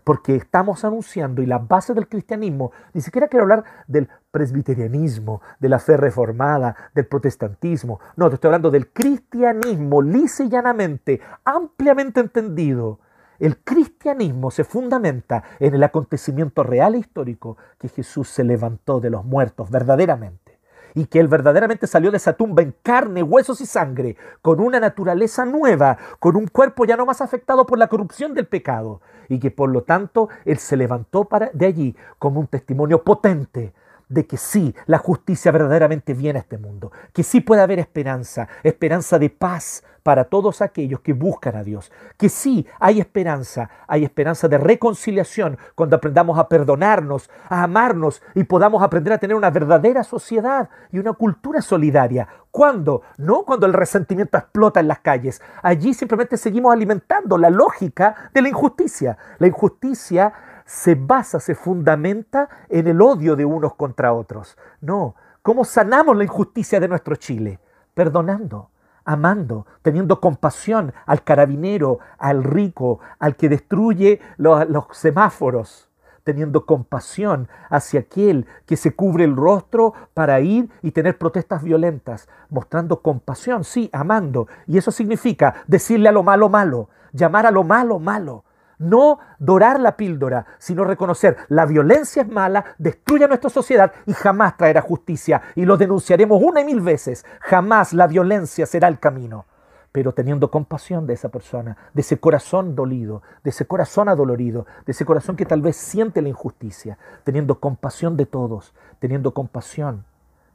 porque 0.03 0.35
estamos 0.35 0.83
anunciando 0.83 1.41
y 1.41 1.45
la 1.45 1.57
base 1.57 1.93
del 1.93 2.07
cristianismo, 2.07 2.71
ni 2.93 3.01
siquiera 3.01 3.27
quiero 3.27 3.43
hablar 3.43 3.63
del 3.87 4.09
presbiterianismo, 4.31 5.41
de 5.59 5.69
la 5.69 5.79
fe 5.79 5.97
reformada, 5.97 6.75
del 6.93 7.07
protestantismo, 7.07 7.99
no, 8.15 8.29
te 8.29 8.35
estoy 8.35 8.49
hablando 8.49 8.71
del 8.71 8.91
cristianismo 8.91 10.01
lisa 10.01 10.43
y 10.43 10.49
llanamente, 10.49 11.21
ampliamente 11.43 12.19
entendido. 12.19 12.99
El 13.39 13.57
cristianismo 13.57 14.51
se 14.51 14.65
fundamenta 14.65 15.43
en 15.59 15.73
el 15.73 15.83
acontecimiento 15.83 16.63
real 16.63 16.95
e 16.95 16.99
histórico 16.99 17.57
que 17.77 17.87
Jesús 17.87 18.27
se 18.27 18.43
levantó 18.43 18.99
de 18.99 19.09
los 19.09 19.23
muertos 19.23 19.71
verdaderamente 19.71 20.48
y 20.95 21.05
que 21.05 21.19
Él 21.19 21.27
verdaderamente 21.27 21.87
salió 21.87 22.11
de 22.11 22.17
esa 22.17 22.33
tumba 22.33 22.61
en 22.61 22.75
carne, 22.83 23.23
huesos 23.23 23.61
y 23.61 23.65
sangre, 23.65 24.17
con 24.41 24.59
una 24.59 24.79
naturaleza 24.79 25.45
nueva, 25.45 25.97
con 26.19 26.35
un 26.35 26.47
cuerpo 26.47 26.85
ya 26.85 26.97
no 26.97 27.05
más 27.05 27.21
afectado 27.21 27.65
por 27.65 27.77
la 27.77 27.87
corrupción 27.87 28.33
del 28.33 28.47
pecado, 28.47 29.01
y 29.27 29.39
que 29.39 29.51
por 29.51 29.69
lo 29.69 29.83
tanto 29.83 30.29
Él 30.45 30.57
se 30.57 30.77
levantó 30.77 31.25
para, 31.25 31.49
de 31.53 31.65
allí 31.65 31.95
como 32.17 32.39
un 32.39 32.47
testimonio 32.47 33.03
potente 33.03 33.73
de 34.09 34.25
que 34.25 34.37
sí, 34.37 34.75
la 34.87 34.97
justicia 34.97 35.51
verdaderamente 35.51 36.13
viene 36.13 36.39
a 36.39 36.41
este 36.41 36.57
mundo, 36.57 36.91
que 37.13 37.23
sí 37.23 37.41
puede 37.41 37.61
haber 37.61 37.79
esperanza, 37.79 38.47
esperanza 38.63 39.19
de 39.19 39.29
paz 39.29 39.83
para 40.03 40.25
todos 40.25 40.61
aquellos 40.61 41.01
que 41.01 41.13
buscan 41.13 41.55
a 41.55 41.63
Dios, 41.63 41.91
que 42.17 42.29
sí 42.29 42.65
hay 42.79 42.99
esperanza, 42.99 43.69
hay 43.87 44.03
esperanza 44.03 44.47
de 44.47 44.57
reconciliación 44.57 45.57
cuando 45.75 45.95
aprendamos 45.95 46.39
a 46.39 46.47
perdonarnos, 46.47 47.29
a 47.47 47.63
amarnos 47.63 48.21
y 48.33 48.43
podamos 48.43 48.81
aprender 48.81 49.13
a 49.13 49.17
tener 49.19 49.35
una 49.35 49.51
verdadera 49.51 50.03
sociedad 50.03 50.69
y 50.91 50.99
una 50.99 51.13
cultura 51.13 51.61
solidaria. 51.61 52.27
¿Cuándo? 52.49 53.03
No 53.17 53.43
cuando 53.43 53.67
el 53.67 53.73
resentimiento 53.73 54.37
explota 54.37 54.79
en 54.79 54.87
las 54.87 54.99
calles. 54.99 55.41
Allí 55.61 55.93
simplemente 55.93 56.37
seguimos 56.37 56.73
alimentando 56.73 57.37
la 57.37 57.51
lógica 57.51 58.31
de 58.33 58.41
la 58.41 58.49
injusticia. 58.49 59.17
La 59.37 59.45
injusticia 59.45 60.33
se 60.69 60.93
basa, 60.93 61.39
se 61.39 61.55
fundamenta 61.55 62.47
en 62.69 62.87
el 62.87 63.01
odio 63.01 63.35
de 63.35 63.43
unos 63.43 63.73
contra 63.73 64.13
otros. 64.13 64.55
No, 64.81 65.15
¿cómo 65.41 65.65
sanamos 65.65 66.15
la 66.15 66.25
injusticia 66.25 66.79
de 66.79 66.87
nuestro 66.87 67.15
Chile? 67.15 67.59
Perdonando, 67.95 68.69
amando, 69.03 69.65
teniendo 69.81 70.21
compasión 70.21 70.93
al 71.07 71.23
carabinero, 71.23 71.97
al 72.19 72.43
rico, 72.43 72.99
al 73.17 73.35
que 73.35 73.49
destruye 73.49 74.21
los, 74.37 74.67
semáforos, 74.91 75.89
teniendo 76.23 76.67
compasión 76.67 77.49
hacia 77.71 78.01
aquel 78.01 78.45
que 78.67 78.77
se 78.77 78.95
cubre 78.95 79.23
el 79.23 79.35
rostro 79.35 79.95
para 80.13 80.39
ir 80.39 80.69
y 80.83 80.91
tener 80.91 81.17
protestas 81.17 81.63
violentas, 81.63 82.29
mostrando 82.51 83.01
compasión, 83.01 83.63
sí, 83.63 83.89
amando. 83.91 84.47
Y 84.67 84.77
eso 84.77 84.91
significa 84.91 85.63
decirle 85.65 86.09
a 86.09 86.11
lo 86.11 86.21
malo 86.21 86.47
malo, 86.47 86.89
llamar 87.11 87.47
a 87.47 87.51
lo 87.51 87.63
malo 87.63 87.97
malo, 87.97 88.43
no 88.79 89.19
dorar 89.37 89.79
la 89.79 89.95
píldora, 89.95 90.45
sino 90.57 90.83
reconocer 90.83 91.37
la 91.49 91.65
violencia 91.65 92.23
es 92.23 92.29
mala, 92.29 92.65
destruye 92.77 93.27
nuestra 93.27 93.49
sociedad 93.49 93.93
y 94.05 94.13
jamás 94.13 94.57
traerá 94.57 94.81
justicia. 94.81 95.41
Y 95.55 95.65
lo 95.65 95.77
denunciaremos 95.77 96.41
una 96.41 96.61
y 96.61 96.65
mil 96.65 96.81
veces. 96.81 97.25
Jamás 97.41 97.93
la 97.93 98.07
violencia 98.07 98.65
será 98.65 98.87
el 98.87 98.99
camino. 98.99 99.45
Pero 99.91 100.13
teniendo 100.13 100.51
compasión 100.51 101.07
de 101.07 101.15
esa 101.15 101.29
persona, 101.29 101.75
de 101.93 102.01
ese 102.01 102.19
corazón 102.19 102.75
dolido, 102.75 103.23
de 103.43 103.49
ese 103.49 103.65
corazón 103.65 104.07
adolorido, 104.07 104.65
de 104.85 104.91
ese 104.91 105.03
corazón 105.03 105.35
que 105.35 105.45
tal 105.45 105.61
vez 105.61 105.75
siente 105.75 106.21
la 106.21 106.29
injusticia, 106.29 106.97
teniendo 107.23 107.59
compasión 107.59 108.15
de 108.15 108.27
todos, 108.27 108.73
teniendo 108.99 109.33
compasión 109.33 110.05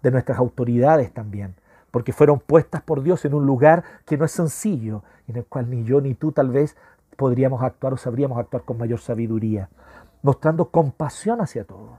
de 0.02 0.12
nuestras 0.12 0.38
autoridades 0.38 1.12
también, 1.12 1.56
porque 1.90 2.12
fueron 2.12 2.38
puestas 2.38 2.82
por 2.82 3.02
Dios 3.02 3.24
en 3.24 3.34
un 3.34 3.44
lugar 3.44 3.82
que 4.04 4.16
no 4.16 4.24
es 4.24 4.30
sencillo, 4.30 5.02
en 5.26 5.36
el 5.36 5.44
cual 5.46 5.68
ni 5.68 5.82
yo 5.82 6.00
ni 6.00 6.14
tú 6.14 6.30
tal 6.30 6.50
vez 6.50 6.76
podríamos 7.14 7.62
actuar 7.62 7.92
o 7.92 7.96
sabríamos 7.96 8.38
actuar 8.38 8.64
con 8.64 8.78
mayor 8.78 9.00
sabiduría, 9.00 9.68
mostrando 10.22 10.70
compasión 10.70 11.40
hacia 11.40 11.64
todos. 11.64 11.98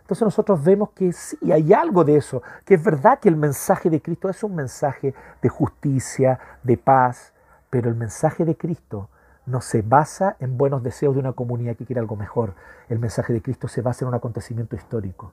Entonces 0.00 0.22
nosotros 0.22 0.62
vemos 0.62 0.90
que 0.90 1.12
sí, 1.12 1.50
hay 1.50 1.72
algo 1.72 2.04
de 2.04 2.16
eso, 2.16 2.42
que 2.66 2.74
es 2.74 2.84
verdad 2.84 3.18
que 3.20 3.28
el 3.30 3.36
mensaje 3.36 3.88
de 3.88 4.02
Cristo 4.02 4.28
es 4.28 4.42
un 4.42 4.54
mensaje 4.54 5.14
de 5.40 5.48
justicia, 5.48 6.38
de 6.62 6.76
paz, 6.76 7.32
pero 7.70 7.88
el 7.88 7.94
mensaje 7.94 8.44
de 8.44 8.56
Cristo 8.56 9.08
no 9.46 9.60
se 9.60 9.82
basa 9.82 10.36
en 10.40 10.56
buenos 10.58 10.82
deseos 10.82 11.14
de 11.14 11.20
una 11.20 11.32
comunidad 11.32 11.76
que 11.76 11.86
quiere 11.86 12.00
algo 12.00 12.16
mejor. 12.16 12.54
El 12.88 12.98
mensaje 12.98 13.32
de 13.32 13.42
Cristo 13.42 13.66
se 13.66 13.82
basa 13.82 14.04
en 14.04 14.08
un 14.08 14.14
acontecimiento 14.14 14.76
histórico. 14.76 15.32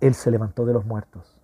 Él 0.00 0.14
se 0.14 0.30
levantó 0.30 0.64
de 0.64 0.72
los 0.72 0.84
muertos. 0.84 1.38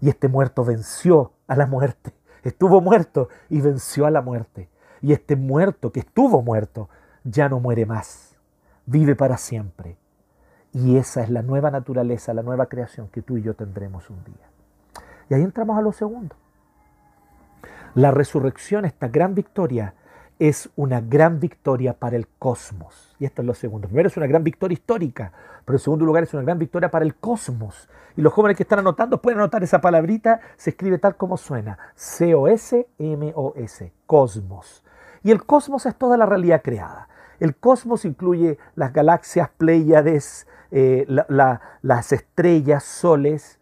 Y 0.00 0.08
este 0.08 0.28
muerto 0.28 0.64
venció 0.64 1.32
a 1.46 1.56
la 1.56 1.66
muerte. 1.66 2.14
Estuvo 2.42 2.80
muerto 2.80 3.28
y 3.48 3.60
venció 3.60 4.06
a 4.06 4.10
la 4.10 4.22
muerte. 4.22 4.70
Y 5.02 5.12
este 5.12 5.36
muerto 5.36 5.92
que 5.92 6.00
estuvo 6.00 6.42
muerto 6.42 6.88
ya 7.24 7.48
no 7.48 7.60
muere 7.60 7.86
más. 7.86 8.36
Vive 8.86 9.16
para 9.16 9.36
siempre. 9.36 9.96
Y 10.72 10.96
esa 10.96 11.22
es 11.22 11.30
la 11.30 11.42
nueva 11.42 11.70
naturaleza, 11.70 12.34
la 12.34 12.42
nueva 12.42 12.66
creación 12.66 13.08
que 13.08 13.22
tú 13.22 13.36
y 13.36 13.42
yo 13.42 13.54
tendremos 13.54 14.08
un 14.10 14.22
día. 14.24 14.50
Y 15.28 15.34
ahí 15.34 15.42
entramos 15.42 15.78
a 15.78 15.82
lo 15.82 15.92
segundo. 15.92 16.36
La 17.94 18.10
resurrección, 18.10 18.84
esta 18.84 19.08
gran 19.08 19.34
victoria, 19.34 19.94
es 20.38 20.70
una 20.74 21.00
gran 21.00 21.38
victoria 21.38 21.92
para 21.92 22.16
el 22.16 22.26
cosmos. 22.26 23.14
Y 23.18 23.26
esto 23.26 23.42
es 23.42 23.46
lo 23.46 23.54
segundo. 23.54 23.88
Primero 23.88 24.08
es 24.08 24.16
una 24.16 24.26
gran 24.26 24.42
victoria 24.42 24.72
histórica, 24.72 25.32
pero 25.64 25.76
en 25.76 25.80
segundo 25.80 26.06
lugar 26.06 26.22
es 26.22 26.32
una 26.32 26.42
gran 26.42 26.58
victoria 26.58 26.90
para 26.90 27.04
el 27.04 27.14
cosmos. 27.16 27.88
Y 28.16 28.22
los 28.22 28.32
jóvenes 28.32 28.56
que 28.56 28.62
están 28.62 28.78
anotando 28.78 29.20
pueden 29.20 29.38
anotar 29.38 29.62
esa 29.62 29.80
palabrita, 29.80 30.40
se 30.56 30.70
escribe 30.70 30.98
tal 30.98 31.16
como 31.16 31.36
suena, 31.36 31.78
C-O-S-M-O-S, 31.94 33.92
cosmos. 34.06 34.82
Y 35.22 35.30
el 35.30 35.44
cosmos 35.44 35.86
es 35.86 35.94
toda 35.96 36.16
la 36.16 36.26
realidad 36.26 36.62
creada. 36.62 37.08
El 37.38 37.56
cosmos 37.56 38.04
incluye 38.04 38.58
las 38.74 38.92
galaxias, 38.92 39.48
Pléyades, 39.56 40.46
eh, 40.70 41.06
las 41.82 42.12
estrellas, 42.12 42.84
soles, 42.84 43.58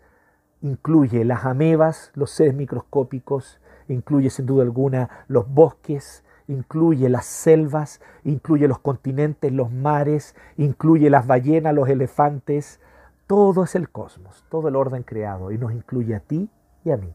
incluye 0.60 1.24
las 1.24 1.44
amebas, 1.44 2.10
los 2.14 2.30
seres 2.30 2.54
microscópicos, 2.54 3.60
incluye 3.88 4.30
sin 4.30 4.46
duda 4.46 4.62
alguna 4.62 5.08
los 5.28 5.48
bosques, 5.48 6.24
incluye 6.48 7.08
las 7.08 7.26
selvas, 7.26 8.00
incluye 8.24 8.68
los 8.68 8.78
continentes, 8.80 9.52
los 9.52 9.70
mares, 9.70 10.34
incluye 10.56 11.10
las 11.10 11.26
ballenas, 11.26 11.74
los 11.74 11.88
elefantes, 11.88 12.80
todo 13.26 13.64
es 13.64 13.74
el 13.74 13.90
cosmos, 13.90 14.44
todo 14.48 14.68
el 14.68 14.76
orden 14.76 15.02
creado 15.02 15.52
y 15.52 15.58
nos 15.58 15.72
incluye 15.72 16.14
a 16.14 16.20
ti 16.20 16.50
y 16.84 16.90
a 16.90 16.96
mí. 16.96 17.14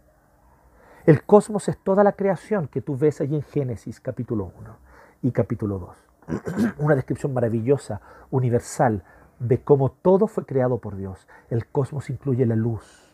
El 1.05 1.23
cosmos 1.23 1.67
es 1.67 1.77
toda 1.77 2.01
la 2.05 2.13
creación 2.13 2.69
que 2.69 2.79
tú 2.79 2.95
ves 2.95 3.19
allí 3.19 3.35
en 3.35 3.41
Génesis 3.41 3.99
capítulo 3.99 4.53
1 4.57 4.77
y 5.23 5.31
capítulo 5.31 5.95
2. 6.29 6.75
Una 6.77 6.95
descripción 6.95 7.33
maravillosa, 7.33 7.99
universal, 8.31 9.03
de 9.37 9.61
cómo 9.61 9.91
todo 9.91 10.27
fue 10.27 10.45
creado 10.45 10.77
por 10.77 10.95
Dios. 10.95 11.27
El 11.49 11.67
cosmos 11.67 12.09
incluye 12.09 12.45
la 12.45 12.55
luz, 12.55 13.13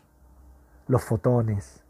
los 0.86 1.02
fotones, 1.02 1.82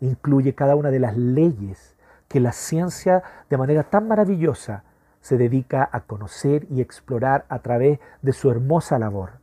incluye 0.00 0.54
cada 0.54 0.76
una 0.76 0.90
de 0.90 1.00
las 1.00 1.16
leyes 1.16 1.96
que 2.28 2.38
la 2.38 2.52
ciencia 2.52 3.22
de 3.48 3.56
manera 3.56 3.84
tan 3.84 4.08
maravillosa 4.08 4.84
se 5.22 5.38
dedica 5.38 5.88
a 5.90 6.00
conocer 6.00 6.66
y 6.68 6.82
explorar 6.82 7.46
a 7.48 7.60
través 7.60 7.98
de 8.20 8.34
su 8.34 8.50
hermosa 8.50 8.98
labor. 8.98 9.38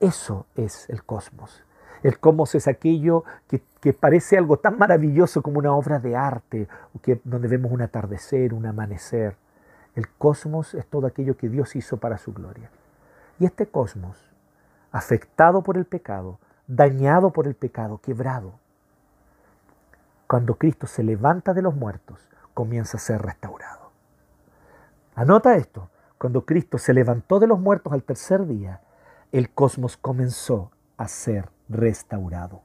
Eso 0.00 0.46
es 0.56 0.90
el 0.90 1.04
cosmos. 1.04 1.62
El 2.02 2.18
cosmos 2.18 2.54
es 2.54 2.68
aquello 2.68 3.24
que, 3.48 3.92
parece 3.92 4.36
algo 4.36 4.58
tan 4.58 4.78
maravilloso 4.78 5.42
como 5.42 5.58
una 5.58 5.72
obra 5.72 5.98
de 5.98 6.14
arte, 6.16 6.68
que, 7.02 7.20
donde 7.24 7.48
vemos 7.48 7.72
un 7.72 7.82
atardecer, 7.82 8.54
un 8.54 8.66
amanecer. 8.66 9.36
El 9.94 10.08
cosmos 10.08 10.74
es 10.74 10.86
todo 10.86 11.06
aquello 11.06 11.36
que 11.36 11.48
Dios 11.48 11.74
hizo 11.74 11.96
para 11.96 12.18
su 12.18 12.32
gloria. 12.32 12.70
Y 13.38 13.46
este 13.46 13.66
cosmos, 13.66 14.30
afectado 14.92 15.62
por 15.62 15.76
el 15.76 15.84
pecado, 15.84 16.38
dañado 16.66 17.30
por 17.30 17.46
el 17.46 17.54
pecado, 17.54 17.98
quebrado, 17.98 18.54
cuando 20.26 20.56
Cristo 20.56 20.86
se 20.86 21.02
levanta 21.02 21.54
de 21.54 21.62
los 21.62 21.74
muertos, 21.74 22.28
comienza 22.52 22.98
a 22.98 23.00
ser 23.00 23.22
restaurado. 23.22 23.90
Anota 25.14 25.56
esto, 25.56 25.88
cuando 26.18 26.44
Cristo 26.44 26.78
se 26.78 26.92
levantó 26.92 27.40
de 27.40 27.46
los 27.46 27.58
muertos 27.58 27.92
al 27.92 28.02
tercer 28.02 28.46
día, 28.46 28.82
el 29.32 29.50
cosmos 29.50 29.96
comenzó 29.96 30.70
a 30.96 31.08
ser 31.08 31.48
restaurado. 31.68 32.62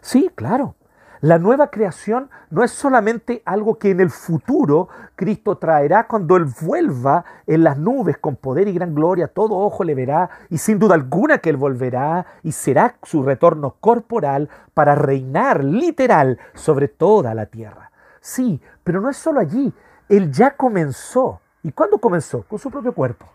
Sí, 0.00 0.30
claro, 0.34 0.74
la 1.22 1.38
nueva 1.38 1.68
creación 1.68 2.30
no 2.48 2.64
es 2.64 2.70
solamente 2.70 3.42
algo 3.44 3.78
que 3.78 3.90
en 3.90 4.00
el 4.00 4.08
futuro 4.08 4.88
Cristo 5.16 5.58
traerá 5.58 6.06
cuando 6.06 6.34
Él 6.36 6.46
vuelva 6.62 7.26
en 7.46 7.62
las 7.62 7.76
nubes 7.76 8.16
con 8.16 8.36
poder 8.36 8.68
y 8.68 8.72
gran 8.72 8.94
gloria, 8.94 9.28
todo 9.28 9.58
ojo 9.58 9.84
le 9.84 9.94
verá 9.94 10.30
y 10.48 10.56
sin 10.56 10.78
duda 10.78 10.94
alguna 10.94 11.36
que 11.36 11.50
Él 11.50 11.58
volverá 11.58 12.24
y 12.42 12.52
será 12.52 12.96
su 13.02 13.22
retorno 13.22 13.76
corporal 13.80 14.48
para 14.72 14.94
reinar 14.94 15.62
literal 15.62 16.38
sobre 16.54 16.88
toda 16.88 17.34
la 17.34 17.44
tierra. 17.44 17.90
Sí, 18.22 18.58
pero 18.82 19.02
no 19.02 19.10
es 19.10 19.18
solo 19.18 19.40
allí, 19.40 19.74
Él 20.08 20.32
ya 20.32 20.56
comenzó. 20.56 21.40
¿Y 21.62 21.72
cuándo 21.72 21.98
comenzó? 21.98 22.44
Con 22.44 22.58
su 22.58 22.70
propio 22.70 22.94
cuerpo. 22.94 23.26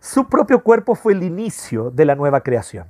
Su 0.00 0.26
propio 0.26 0.62
cuerpo 0.62 0.94
fue 0.94 1.12
el 1.12 1.22
inicio 1.22 1.90
de 1.90 2.06
la 2.06 2.14
nueva 2.14 2.40
creación. 2.40 2.86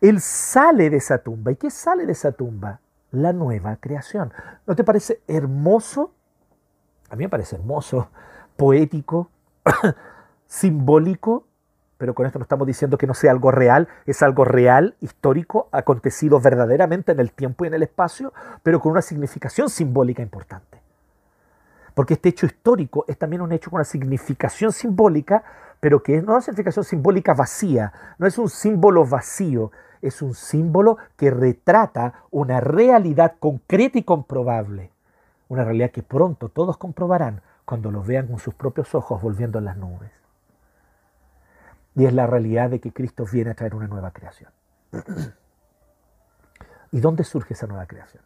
Él 0.00 0.20
sale 0.20 0.90
de 0.90 0.96
esa 0.96 1.18
tumba. 1.18 1.52
¿Y 1.52 1.56
qué 1.56 1.70
sale 1.70 2.06
de 2.06 2.12
esa 2.12 2.32
tumba? 2.32 2.80
la 3.12 3.32
nueva 3.32 3.76
creación. 3.76 4.32
¿No 4.66 4.76
te 4.76 4.84
parece 4.84 5.20
hermoso? 5.26 6.12
A 7.10 7.16
mí 7.16 7.24
me 7.24 7.28
parece 7.28 7.56
hermoso, 7.56 8.08
poético, 8.56 9.30
simbólico, 10.46 11.44
pero 11.98 12.14
con 12.14 12.24
esto 12.24 12.38
no 12.38 12.44
estamos 12.44 12.66
diciendo 12.66 12.96
que 12.96 13.06
no 13.06 13.14
sea 13.14 13.32
algo 13.32 13.50
real, 13.50 13.88
es 14.06 14.22
algo 14.22 14.44
real, 14.44 14.96
histórico, 15.00 15.68
acontecido 15.72 16.40
verdaderamente 16.40 17.12
en 17.12 17.20
el 17.20 17.32
tiempo 17.32 17.64
y 17.64 17.68
en 17.68 17.74
el 17.74 17.82
espacio, 17.82 18.32
pero 18.62 18.80
con 18.80 18.92
una 18.92 19.02
significación 19.02 19.68
simbólica 19.68 20.22
importante. 20.22 20.80
Porque 21.94 22.14
este 22.14 22.28
hecho 22.28 22.46
histórico 22.46 23.04
es 23.08 23.18
también 23.18 23.42
un 23.42 23.52
hecho 23.52 23.70
con 23.70 23.78
una 23.78 23.84
significación 23.84 24.72
simbólica, 24.72 25.42
pero 25.80 26.02
que 26.02 26.22
no 26.22 26.22
es 26.22 26.28
una 26.28 26.40
significación 26.42 26.84
simbólica 26.84 27.34
vacía, 27.34 27.92
no 28.18 28.26
es 28.26 28.38
un 28.38 28.48
símbolo 28.48 29.04
vacío, 29.04 29.72
es 30.02 30.22
un 30.22 30.34
símbolo 30.34 30.98
que 31.16 31.30
retrata 31.30 32.24
una 32.30 32.60
realidad 32.60 33.34
concreta 33.38 33.98
y 33.98 34.02
comprobable. 34.02 34.90
Una 35.48 35.64
realidad 35.64 35.90
que 35.90 36.02
pronto 36.02 36.48
todos 36.48 36.76
comprobarán 36.76 37.42
cuando 37.64 37.90
lo 37.90 38.02
vean 38.02 38.26
con 38.26 38.38
sus 38.38 38.54
propios 38.54 38.94
ojos 38.94 39.20
volviendo 39.20 39.58
a 39.58 39.62
las 39.62 39.76
nubes. 39.76 40.12
Y 41.96 42.06
es 42.06 42.14
la 42.14 42.26
realidad 42.26 42.70
de 42.70 42.80
que 42.80 42.92
Cristo 42.92 43.24
viene 43.30 43.50
a 43.50 43.54
traer 43.54 43.74
una 43.74 43.88
nueva 43.88 44.12
creación. 44.12 44.50
¿Y 46.92 47.00
dónde 47.00 47.24
surge 47.24 47.54
esa 47.54 47.66
nueva 47.66 47.86
creación? 47.86 48.22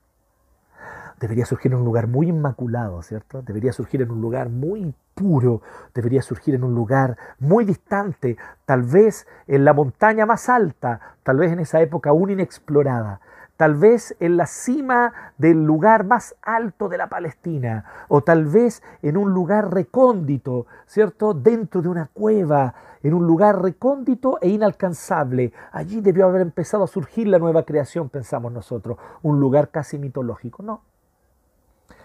debería 1.20 1.46
surgir 1.46 1.72
en 1.72 1.78
un 1.78 1.84
lugar 1.84 2.06
muy 2.06 2.28
inmaculado, 2.28 3.02
¿cierto? 3.02 3.42
Debería 3.42 3.72
surgir 3.72 4.02
en 4.02 4.10
un 4.10 4.20
lugar 4.20 4.48
muy 4.48 4.94
puro, 5.14 5.62
debería 5.94 6.22
surgir 6.22 6.54
en 6.54 6.64
un 6.64 6.74
lugar 6.74 7.16
muy 7.38 7.64
distante, 7.64 8.36
tal 8.64 8.82
vez 8.82 9.26
en 9.46 9.64
la 9.64 9.72
montaña 9.72 10.26
más 10.26 10.48
alta, 10.48 11.00
tal 11.22 11.38
vez 11.38 11.52
en 11.52 11.60
esa 11.60 11.80
época 11.80 12.10
aún 12.10 12.30
inexplorada, 12.30 13.20
tal 13.56 13.76
vez 13.76 14.16
en 14.20 14.36
la 14.36 14.46
cima 14.46 15.12
del 15.38 15.64
lugar 15.64 16.04
más 16.04 16.34
alto 16.42 16.88
de 16.88 16.98
la 16.98 17.08
Palestina, 17.08 17.84
o 18.08 18.22
tal 18.22 18.46
vez 18.46 18.82
en 19.02 19.16
un 19.16 19.32
lugar 19.32 19.72
recóndito, 19.72 20.66
¿cierto? 20.86 21.34
Dentro 21.34 21.80
de 21.80 21.88
una 21.88 22.10
cueva, 22.12 22.74
en 23.02 23.14
un 23.14 23.26
lugar 23.26 23.62
recóndito 23.62 24.38
e 24.40 24.48
inalcanzable. 24.48 25.52
Allí 25.72 26.00
debió 26.00 26.26
haber 26.26 26.42
empezado 26.42 26.84
a 26.84 26.88
surgir 26.88 27.28
la 27.28 27.38
nueva 27.38 27.62
creación, 27.62 28.08
pensamos 28.08 28.52
nosotros, 28.52 28.98
un 29.22 29.38
lugar 29.38 29.70
casi 29.70 29.98
mitológico. 29.98 30.62
No, 30.62 30.82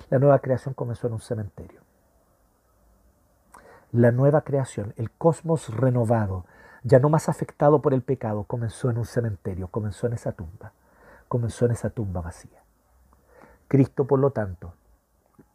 la 0.10 0.20
nueva 0.20 0.40
creación 0.40 0.74
comenzó 0.74 1.08
en 1.08 1.14
un 1.14 1.22
cementerio. 1.22 1.89
La 3.92 4.12
nueva 4.12 4.42
creación, 4.42 4.94
el 4.98 5.10
cosmos 5.10 5.76
renovado, 5.76 6.46
ya 6.84 7.00
no 7.00 7.10
más 7.10 7.28
afectado 7.28 7.82
por 7.82 7.96
el 7.96 8.04
pecado, 8.04 8.44
comenzó 8.44 8.92
en 8.92 9.00
un 9.00 9.06
cementerio, 9.06 9.68
comenzó 9.68 10.06
en 10.06 10.14
esa 10.14 10.32
tumba, 10.32 10.74
comenzó 11.28 11.66
en 11.66 11.72
esa 11.72 11.90
tumba 11.90 12.22
vacía. 12.22 12.62
Cristo, 13.68 14.06
por 14.06 14.20
lo 14.20 14.30
tanto, 14.30 14.74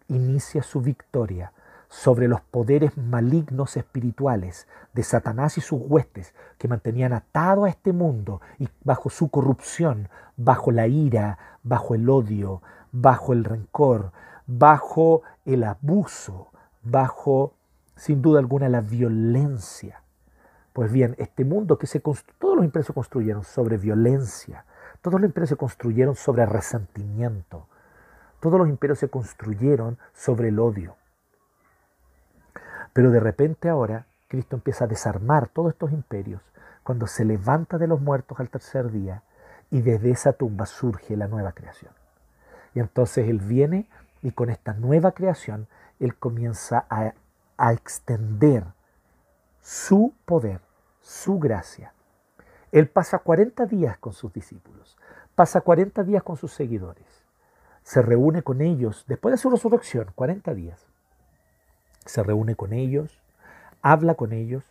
inicia 0.08 0.64
su 0.64 0.80
victoria 0.80 1.52
sobre 1.88 2.26
los 2.26 2.40
poderes 2.40 2.96
malignos 2.96 3.76
espirituales 3.76 4.66
de 4.94 5.04
Satanás 5.04 5.56
y 5.58 5.60
sus 5.60 5.80
huestes 5.80 6.34
que 6.58 6.66
mantenían 6.66 7.12
atado 7.12 7.64
a 7.64 7.68
este 7.68 7.92
mundo 7.92 8.40
y 8.58 8.68
bajo 8.82 9.10
su 9.10 9.28
corrupción, 9.28 10.08
bajo 10.36 10.72
la 10.72 10.88
ira, 10.88 11.38
bajo 11.62 11.94
el 11.94 12.10
odio, 12.10 12.62
bajo 12.90 13.32
el 13.32 13.44
rencor, 13.44 14.10
bajo 14.46 15.22
el 15.44 15.62
abuso, 15.62 16.48
bajo 16.82 17.54
sin 17.96 18.22
duda 18.22 18.38
alguna 18.38 18.68
la 18.68 18.80
violencia. 18.80 20.02
Pues 20.72 20.90
bien, 20.90 21.14
este 21.18 21.44
mundo 21.44 21.78
que 21.78 21.86
se 21.86 22.00
todos 22.00 22.56
los 22.56 22.64
imperios 22.64 22.86
se 22.86 22.92
construyeron 22.92 23.44
sobre 23.44 23.76
violencia, 23.76 24.64
todos 25.02 25.20
los 25.20 25.28
imperios 25.28 25.50
se 25.50 25.56
construyeron 25.56 26.16
sobre 26.16 26.46
resentimiento, 26.46 27.68
todos 28.40 28.58
los 28.58 28.68
imperios 28.68 28.98
se 28.98 29.08
construyeron 29.08 29.98
sobre 30.12 30.48
el 30.48 30.58
odio. 30.58 30.96
Pero 32.92 33.10
de 33.10 33.20
repente 33.20 33.68
ahora 33.68 34.06
Cristo 34.28 34.56
empieza 34.56 34.84
a 34.84 34.88
desarmar 34.88 35.48
todos 35.48 35.72
estos 35.72 35.92
imperios 35.92 36.42
cuando 36.82 37.06
se 37.06 37.24
levanta 37.24 37.78
de 37.78 37.86
los 37.86 38.00
muertos 38.00 38.40
al 38.40 38.50
tercer 38.50 38.90
día 38.90 39.22
y 39.70 39.80
desde 39.82 40.10
esa 40.10 40.32
tumba 40.32 40.66
surge 40.66 41.16
la 41.16 41.28
nueva 41.28 41.52
creación. 41.52 41.92
Y 42.74 42.80
entonces 42.80 43.28
Él 43.28 43.38
viene 43.38 43.88
y 44.22 44.32
con 44.32 44.50
esta 44.50 44.74
nueva 44.74 45.12
creación 45.12 45.68
Él 46.00 46.16
comienza 46.16 46.84
a, 46.90 47.12
a 47.56 47.72
extender 47.72 48.64
su 49.60 50.14
poder, 50.24 50.60
su 51.00 51.38
gracia. 51.38 51.92
Él 52.72 52.88
pasa 52.88 53.18
40 53.18 53.66
días 53.66 53.98
con 53.98 54.12
sus 54.12 54.32
discípulos, 54.32 54.96
pasa 55.34 55.60
40 55.60 56.02
días 56.04 56.22
con 56.22 56.36
sus 56.36 56.52
seguidores, 56.52 57.24
se 57.82 58.02
reúne 58.02 58.42
con 58.42 58.60
ellos 58.60 59.04
después 59.06 59.32
de 59.32 59.38
su 59.38 59.50
resurrección, 59.50 60.08
40 60.14 60.54
días. 60.54 60.86
Se 62.04 62.22
reúne 62.22 62.56
con 62.56 62.72
ellos, 62.72 63.22
habla 63.80 64.14
con 64.14 64.32
ellos, 64.32 64.64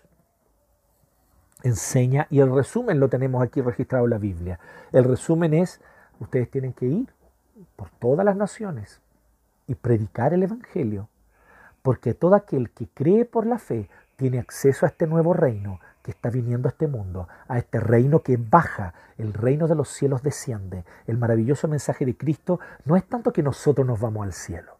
enseña 1.64 2.28
y 2.30 2.42
el 2.42 2.54
resumen 2.54 3.00
lo 3.00 3.10
tenemos 3.10 3.42
aquí 3.42 3.62
registrado 3.62 4.06
en 4.06 4.12
la 4.12 4.18
Biblia. 4.18 4.60
El 4.92 5.06
resumen 5.06 5.54
es, 5.54 5.82
ustedes 6.20 6.50
tienen 6.52 6.74
que 6.74 6.86
ir 6.86 7.14
por 7.76 7.90
todas 7.90 8.26
las 8.26 8.36
naciones 8.36 9.02
y 9.68 9.76
predicar 9.76 10.34
el 10.34 10.44
Evangelio, 10.44 11.08
porque 11.84 12.16
todo 12.16 12.34
aquel 12.34 12.72
que 12.72 12.88
cree 12.88 13.26
por 13.26 13.46
la 13.46 13.60
fe 13.60 13.88
tiene 14.16 14.40
acceso 14.40 14.86
a 14.86 14.90
este 14.90 15.06
nuevo 15.06 15.34
reino 15.34 15.80
que 16.02 16.12
está 16.12 16.30
viniendo 16.30 16.68
a 16.68 16.72
este 16.72 16.88
mundo, 16.88 17.28
a 17.48 17.58
este 17.58 17.80
reino 17.80 18.22
que 18.22 18.38
baja, 18.38 18.94
el 19.18 19.34
reino 19.34 19.68
de 19.68 19.76
los 19.76 19.90
cielos 19.90 20.24
desciende. 20.24 20.84
El 21.08 21.18
maravilloso 21.18 21.68
mensaje 21.68 22.06
de 22.06 22.18
Cristo 22.18 22.60
no 22.86 22.96
es 22.96 23.06
tanto 23.06 23.32
que 23.32 23.44
nosotros 23.44 23.86
nos 23.86 24.00
vamos 24.00 24.26
al 24.26 24.34
cielo, 24.34 24.73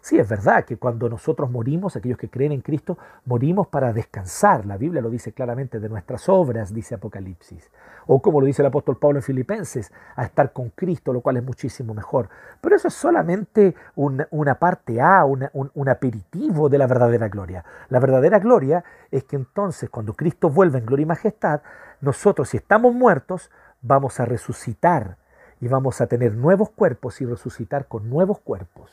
Sí, 0.00 0.18
es 0.18 0.28
verdad 0.28 0.64
que 0.64 0.76
cuando 0.76 1.08
nosotros 1.08 1.50
morimos, 1.50 1.96
aquellos 1.96 2.18
que 2.18 2.30
creen 2.30 2.52
en 2.52 2.60
Cristo, 2.60 2.98
morimos 3.24 3.66
para 3.66 3.92
descansar. 3.92 4.64
La 4.64 4.76
Biblia 4.76 5.02
lo 5.02 5.10
dice 5.10 5.32
claramente 5.32 5.80
de 5.80 5.88
nuestras 5.88 6.28
obras, 6.28 6.72
dice 6.72 6.94
Apocalipsis. 6.94 7.70
O 8.06 8.22
como 8.22 8.40
lo 8.40 8.46
dice 8.46 8.62
el 8.62 8.66
apóstol 8.66 8.96
Pablo 8.98 9.18
en 9.18 9.22
Filipenses, 9.22 9.92
a 10.14 10.24
estar 10.24 10.52
con 10.52 10.70
Cristo, 10.70 11.12
lo 11.12 11.20
cual 11.20 11.38
es 11.38 11.44
muchísimo 11.44 11.94
mejor. 11.94 12.28
Pero 12.60 12.76
eso 12.76 12.88
es 12.88 12.94
solamente 12.94 13.74
una 13.96 14.54
parte 14.54 15.00
A, 15.00 15.24
un, 15.24 15.88
aperitivo 15.88 16.68
de 16.68 16.78
la 16.78 16.86
verdadera 16.86 17.28
gloria. 17.28 17.64
La 17.88 17.98
verdadera 17.98 18.38
gloria 18.38 18.84
es 19.10 19.24
que 19.24 19.36
entonces 19.36 19.90
cuando 19.90 20.14
Cristo 20.14 20.48
vuelve 20.48 20.78
en 20.78 20.86
gloria 20.86 21.02
y 21.02 21.06
majestad, 21.06 21.60
nosotros 22.00 22.50
si 22.50 22.56
estamos 22.56 22.94
muertos, 22.94 23.50
vamos 23.82 24.20
a 24.20 24.24
resucitar 24.24 25.16
y 25.60 25.66
vamos 25.66 26.00
a 26.00 26.06
tener 26.06 26.34
nuevos 26.34 26.70
cuerpos 26.70 27.20
y 27.20 27.26
resucitar 27.26 27.88
con 27.88 28.08
nuevos 28.08 28.38
cuerpos 28.38 28.90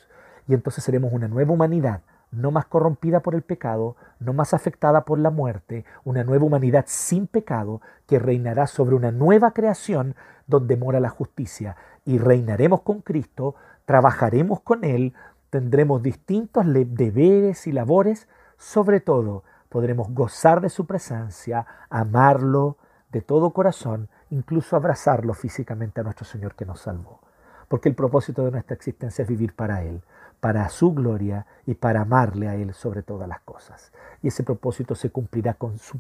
y 0.47 0.53
entonces 0.53 0.83
seremos 0.83 1.11
una 1.11 1.27
nueva 1.27 1.53
humanidad, 1.53 2.01
no 2.31 2.51
más 2.51 2.65
corrompida 2.65 3.21
por 3.21 3.35
el 3.35 3.41
pecado, 3.41 3.95
no 4.19 4.33
más 4.33 4.53
afectada 4.53 5.05
por 5.05 5.19
la 5.19 5.31
muerte, 5.31 5.85
una 6.03 6.23
nueva 6.23 6.45
humanidad 6.45 6.85
sin 6.87 7.27
pecado 7.27 7.81
que 8.07 8.19
reinará 8.19 8.67
sobre 8.67 8.95
una 8.95 9.11
nueva 9.11 9.51
creación 9.51 10.15
donde 10.47 10.77
mora 10.77 10.99
la 10.99 11.09
justicia. 11.09 11.75
Y 12.03 12.17
reinaremos 12.17 12.81
con 12.81 13.01
Cristo, 13.01 13.55
trabajaremos 13.85 14.61
con 14.61 14.83
Él, 14.83 15.13
tendremos 15.49 16.03
distintos 16.03 16.65
deberes 16.65 17.67
y 17.67 17.71
labores, 17.71 18.27
sobre 18.57 18.99
todo 18.99 19.43
podremos 19.69 20.09
gozar 20.13 20.61
de 20.61 20.69
su 20.69 20.85
presencia, 20.85 21.65
amarlo 21.89 22.77
de 23.11 23.21
todo 23.21 23.51
corazón, 23.51 24.09
incluso 24.29 24.75
abrazarlo 24.75 25.33
físicamente 25.33 26.01
a 26.01 26.03
nuestro 26.03 26.25
Señor 26.25 26.55
que 26.55 26.65
nos 26.65 26.81
salvó. 26.81 27.21
Porque 27.67 27.89
el 27.89 27.95
propósito 27.95 28.45
de 28.45 28.51
nuestra 28.51 28.75
existencia 28.75 29.23
es 29.23 29.27
vivir 29.27 29.55
para 29.55 29.81
Él 29.83 30.01
para 30.39 30.67
su 30.69 30.93
gloria 30.93 31.45
y 31.65 31.75
para 31.75 32.01
amarle 32.01 32.47
a 32.47 32.55
Él 32.55 32.73
sobre 32.73 33.03
todas 33.03 33.27
las 33.27 33.41
cosas. 33.41 33.91
Y 34.21 34.29
ese 34.29 34.43
propósito 34.43 34.95
se 34.95 35.09
cumplirá 35.09 35.53
con, 35.55 35.77
su, 35.77 35.99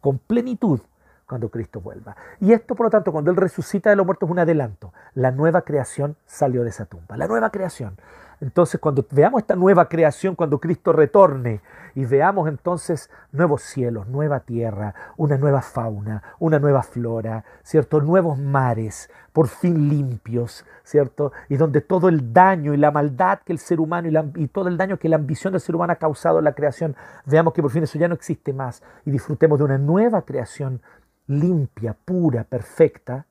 con 0.00 0.18
plenitud 0.18 0.80
cuando 1.26 1.48
Cristo 1.48 1.80
vuelva. 1.80 2.16
Y 2.40 2.52
esto, 2.52 2.74
por 2.74 2.86
lo 2.86 2.90
tanto, 2.90 3.12
cuando 3.12 3.30
Él 3.30 3.36
resucita 3.36 3.90
de 3.90 3.96
los 3.96 4.06
muertos 4.06 4.28
es 4.28 4.30
un 4.30 4.38
adelanto. 4.38 4.92
La 5.14 5.30
nueva 5.30 5.62
creación 5.62 6.16
salió 6.26 6.62
de 6.62 6.70
esa 6.70 6.86
tumba. 6.86 7.16
La 7.16 7.26
nueva 7.26 7.50
creación. 7.50 7.96
Entonces, 8.40 8.80
cuando 8.80 9.04
veamos 9.10 9.42
esta 9.42 9.54
nueva 9.54 9.88
creación, 9.88 10.34
cuando 10.34 10.58
Cristo 10.58 10.92
retorne 10.92 11.60
y 11.94 12.04
veamos 12.04 12.48
entonces 12.48 13.10
nuevos 13.32 13.62
cielos, 13.62 14.08
nueva 14.08 14.40
tierra, 14.40 14.94
una 15.16 15.38
nueva 15.38 15.62
fauna, 15.62 16.22
una 16.38 16.58
nueva 16.58 16.82
flora, 16.82 17.44
¿cierto? 17.62 18.00
Nuevos 18.00 18.38
mares, 18.38 19.10
por 19.32 19.48
fin 19.48 19.88
limpios, 19.88 20.64
¿cierto? 20.82 21.32
Y 21.48 21.56
donde 21.56 21.80
todo 21.80 22.08
el 22.08 22.32
daño 22.32 22.74
y 22.74 22.76
la 22.76 22.90
maldad 22.90 23.40
que 23.44 23.52
el 23.52 23.58
ser 23.58 23.80
humano 23.80 24.08
y, 24.36 24.48
todo 24.48 24.68
el 24.68 24.76
daño 24.76 24.98
que 24.98 25.08
la 25.08 25.16
ambición 25.16 25.52
del 25.52 25.60
ser 25.60 25.74
humano 25.74 25.92
ha 25.92 25.96
causado 25.96 26.38
en 26.38 26.44
la 26.44 26.54
creación, 26.54 26.96
veamos 27.26 27.54
que 27.54 27.62
por 27.62 27.70
fin 27.70 27.84
eso 27.84 27.98
ya 27.98 28.08
no 28.08 28.14
existe 28.14 28.52
más 28.52 28.82
y 29.04 29.10
disfrutemos 29.10 29.58
de 29.58 29.64
una 29.64 29.78
nueva 29.78 30.22
creación 30.22 30.82
limpia, 31.26 31.96
pura, 32.04 32.44
perfecta. 32.44 33.26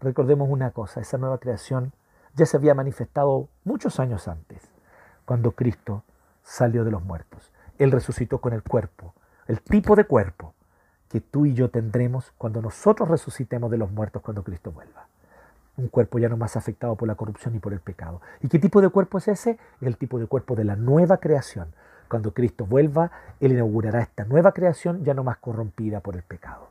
Recordemos 0.00 0.48
una 0.50 0.70
cosa, 0.70 1.00
esa 1.00 1.18
nueva 1.18 1.38
creación 1.38 1.92
ya 2.36 2.46
se 2.46 2.56
había 2.56 2.74
manifestado 2.74 3.48
muchos 3.64 3.98
años 3.98 4.28
antes, 4.28 4.62
cuando 5.24 5.52
Cristo 5.52 6.04
salió 6.42 6.84
de 6.84 6.90
los 6.90 7.02
muertos. 7.02 7.50
Él 7.78 7.90
resucitó 7.90 8.38
con 8.38 8.52
el 8.52 8.62
cuerpo, 8.62 9.14
el 9.46 9.60
tipo 9.60 9.96
de 9.96 10.04
cuerpo 10.04 10.54
que 11.08 11.20
tú 11.20 11.46
y 11.46 11.54
yo 11.54 11.70
tendremos 11.70 12.32
cuando 12.36 12.60
nosotros 12.60 13.08
resucitemos 13.08 13.70
de 13.70 13.78
los 13.78 13.90
muertos 13.90 14.22
cuando 14.22 14.44
Cristo 14.44 14.70
vuelva. 14.70 15.08
Un 15.76 15.88
cuerpo 15.88 16.18
ya 16.18 16.28
no 16.28 16.36
más 16.36 16.56
afectado 16.56 16.96
por 16.96 17.08
la 17.08 17.14
corrupción 17.14 17.54
y 17.54 17.58
por 17.58 17.72
el 17.72 17.80
pecado. 17.80 18.20
¿Y 18.40 18.48
qué 18.48 18.58
tipo 18.58 18.80
de 18.80 18.88
cuerpo 18.88 19.18
es 19.18 19.28
ese? 19.28 19.58
Es 19.80 19.86
el 19.86 19.96
tipo 19.96 20.18
de 20.18 20.26
cuerpo 20.26 20.56
de 20.56 20.64
la 20.64 20.76
nueva 20.76 21.18
creación. 21.18 21.72
Cuando 22.08 22.32
Cristo 22.32 22.66
vuelva, 22.66 23.10
Él 23.40 23.52
inaugurará 23.52 24.00
esta 24.00 24.24
nueva 24.24 24.52
creación 24.52 25.04
ya 25.04 25.14
no 25.14 25.24
más 25.24 25.38
corrompida 25.38 26.00
por 26.00 26.16
el 26.16 26.22
pecado. 26.22 26.68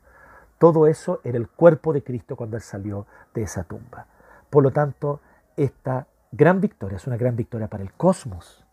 Todo 0.57 0.87
eso 0.87 1.21
era 1.23 1.37
el 1.37 1.47
cuerpo 1.49 1.93
de 1.93 2.03
Cristo 2.03 2.35
cuando 2.35 2.57
Él 2.57 2.63
salió 2.63 3.05
de 3.33 3.43
esa 3.43 3.63
tumba. 3.63 4.07
Por 4.49 4.63
lo 4.63 4.71
tanto, 4.71 5.19
esta 5.55 6.07
gran 6.31 6.61
victoria 6.61 6.97
es 6.97 7.07
una 7.07 7.17
gran 7.17 7.35
victoria 7.35 7.67
para 7.67 7.83
el 7.83 7.93
cosmos. 7.93 8.65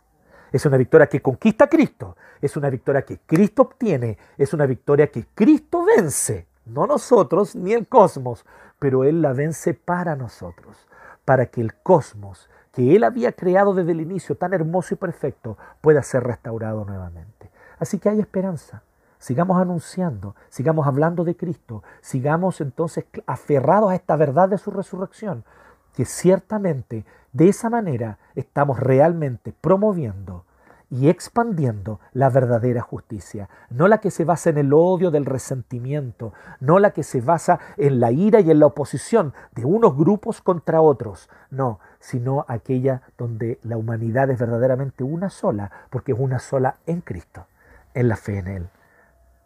Es 0.53 0.67
una 0.67 0.77
victoria 0.77 1.07
que 1.07 1.23
conquista 1.23 1.69
Cristo. 1.69 2.17
Es 2.41 2.57
una 2.57 2.69
victoria 2.69 3.03
que 3.03 3.21
Cristo 3.21 3.63
obtiene. 3.63 4.19
Es 4.37 4.53
una 4.53 4.67
victoria 4.67 5.11
que 5.11 5.27
Cristo 5.35 5.85
vence. 5.85 6.47
No 6.67 6.87
nosotros 6.87 7.57
ni 7.57 7.73
el 7.73 7.89
cosmos, 7.89 8.45
pero 8.79 9.05
Él 9.05 9.23
la 9.23 9.33
vence 9.33 9.75
para 9.75 10.15
nosotros. 10.15 10.87
Para 11.25 11.47
que 11.47 11.61
el 11.61 11.75
cosmos 11.75 12.51
que 12.73 12.97
Él 12.97 13.05
había 13.05 13.33
creado 13.33 13.75
desde 13.75 13.93
el 13.93 14.01
inicio, 14.01 14.37
tan 14.37 14.55
hermoso 14.55 14.95
y 14.95 14.97
perfecto, 14.97 15.59
pueda 15.81 16.03
ser 16.03 16.25
restaurado 16.25 16.85
nuevamente. 16.85 17.51
Así 17.79 17.99
que 17.99 18.09
hay 18.09 18.21
esperanza. 18.21 18.83
Sigamos 19.19 19.61
anunciando, 19.61 20.35
sigamos 20.49 20.87
hablando 20.87 21.23
de 21.23 21.37
Cristo, 21.37 21.85
sigamos 22.01 22.61
entonces 22.61 23.05
aferrados 23.27 23.93
a 23.93 23.95
esta 23.95 24.17
verdad 24.17 24.49
de 24.49 24.59
su 24.59 24.73
resurrección, 24.73 25.45
que 25.95 26.05
ciertamente 26.05 27.05
de 27.33 27.49
esa 27.49 27.71
manera 27.71 28.19
estamos 28.35 28.81
realmente 28.81 29.55
promoviendo 29.61 30.45
y 30.91 31.09
expandiendo 31.09 32.01
la 32.13 32.29
verdadera 32.29 32.83
justicia, 32.83 33.49
no 33.71 33.89
la 33.89 33.99
que 33.99 34.11
se 34.11 34.27
basa 34.27 34.51
en 34.51 34.59
el 34.59 34.75
odio 34.75 35.11
del 35.11 35.25
resentimiento, 35.25 36.35
no 36.61 36.79
la 36.79 36.91
que 36.91 37.03
se 37.03 37.23
basa 37.23 37.61
en 37.79 37.99
la 37.99 38.13
ira 38.13 38.41
y 38.41 38.51
en 38.51 38.61
la 38.61 38.67
oposición 38.67 39.33
de 39.53 39.65
unos 39.65 39.97
grupos 39.97 40.43
contra 40.43 40.83
otros, 40.83 41.31
no, 41.49 41.81
sino 41.99 42.45
aquella 42.47 43.01
donde 43.17 43.59
la 43.63 43.79
humanidad 43.79 44.31
es 44.31 44.39
verdaderamente 44.39 45.03
una 45.03 45.31
sola, 45.31 45.71
porque 45.89 46.13
es 46.13 46.19
una 46.19 46.39
sola 46.39 46.77
en 46.85 47.01
Cristo, 47.01 47.47
en 47.95 48.09
la 48.09 48.17
fe 48.17 48.37
en 48.37 48.49
Él. 48.49 48.69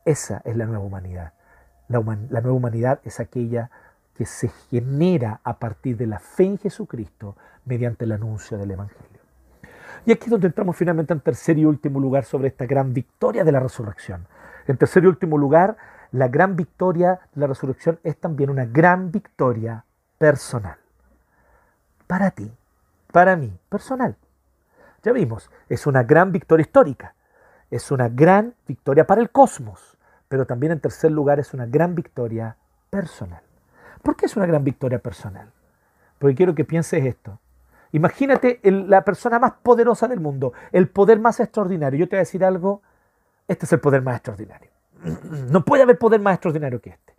Esa 0.04 0.42
es 0.44 0.56
la 0.56 0.66
nueva 0.66 0.84
humanidad. 0.84 1.32
La, 1.88 2.00
nueva 2.00 2.52
humanidad 2.52 2.98
es 3.04 3.20
aquella 3.20 3.70
que 4.16 4.26
se 4.26 4.48
genera 4.70 5.40
a 5.44 5.58
partir 5.58 5.96
de 5.96 6.06
la 6.06 6.18
fe 6.18 6.44
en 6.44 6.58
Jesucristo 6.58 7.36
mediante 7.64 8.04
el 8.04 8.12
anuncio 8.12 8.56
del 8.56 8.70
Evangelio. 8.70 9.20
Y 10.06 10.12
aquí 10.12 10.24
es 10.24 10.30
donde 10.30 10.46
entramos 10.46 10.76
finalmente 10.76 11.12
en 11.12 11.20
tercer 11.20 11.58
y 11.58 11.64
último 11.64 12.00
lugar 12.00 12.24
sobre 12.24 12.48
esta 12.48 12.64
gran 12.64 12.94
victoria 12.94 13.44
de 13.44 13.52
la 13.52 13.60
resurrección. 13.60 14.26
En 14.66 14.76
tercer 14.76 15.04
y 15.04 15.06
último 15.06 15.36
lugar, 15.36 15.76
la 16.12 16.28
gran 16.28 16.56
victoria 16.56 17.20
de 17.34 17.40
la 17.40 17.48
resurrección 17.48 17.98
es 18.04 18.16
también 18.16 18.50
una 18.50 18.64
gran 18.64 19.10
victoria 19.10 19.84
personal. 20.18 20.78
Para 22.06 22.30
ti, 22.30 22.50
para 23.12 23.36
mí, 23.36 23.52
personal. 23.68 24.16
Ya 25.02 25.12
vimos, 25.12 25.50
es 25.68 25.86
una 25.86 26.04
gran 26.04 26.32
victoria 26.32 26.62
histórica, 26.62 27.14
es 27.70 27.90
una 27.90 28.08
gran 28.08 28.54
victoria 28.66 29.06
para 29.06 29.20
el 29.20 29.30
cosmos, 29.30 29.98
pero 30.28 30.46
también 30.46 30.72
en 30.72 30.80
tercer 30.80 31.10
lugar 31.10 31.38
es 31.38 31.52
una 31.52 31.66
gran 31.66 31.94
victoria 31.94 32.56
personal. 32.90 33.42
¿Por 34.06 34.14
qué 34.14 34.26
es 34.26 34.36
una 34.36 34.46
gran 34.46 34.62
victoria 34.62 35.00
personal? 35.00 35.50
Porque 36.20 36.36
quiero 36.36 36.54
que 36.54 36.64
pienses 36.64 37.04
esto. 37.04 37.40
Imagínate 37.90 38.60
la 38.62 39.04
persona 39.04 39.40
más 39.40 39.54
poderosa 39.64 40.06
del 40.06 40.20
mundo, 40.20 40.52
el 40.70 40.88
poder 40.88 41.18
más 41.18 41.40
extraordinario. 41.40 41.98
Yo 41.98 42.08
te 42.08 42.14
voy 42.14 42.18
a 42.18 42.20
decir 42.20 42.44
algo, 42.44 42.82
este 43.48 43.66
es 43.66 43.72
el 43.72 43.80
poder 43.80 44.02
más 44.02 44.14
extraordinario. 44.14 44.70
No 45.50 45.64
puede 45.64 45.82
haber 45.82 45.98
poder 45.98 46.20
más 46.20 46.34
extraordinario 46.34 46.80
que 46.80 46.90
este. 46.90 47.14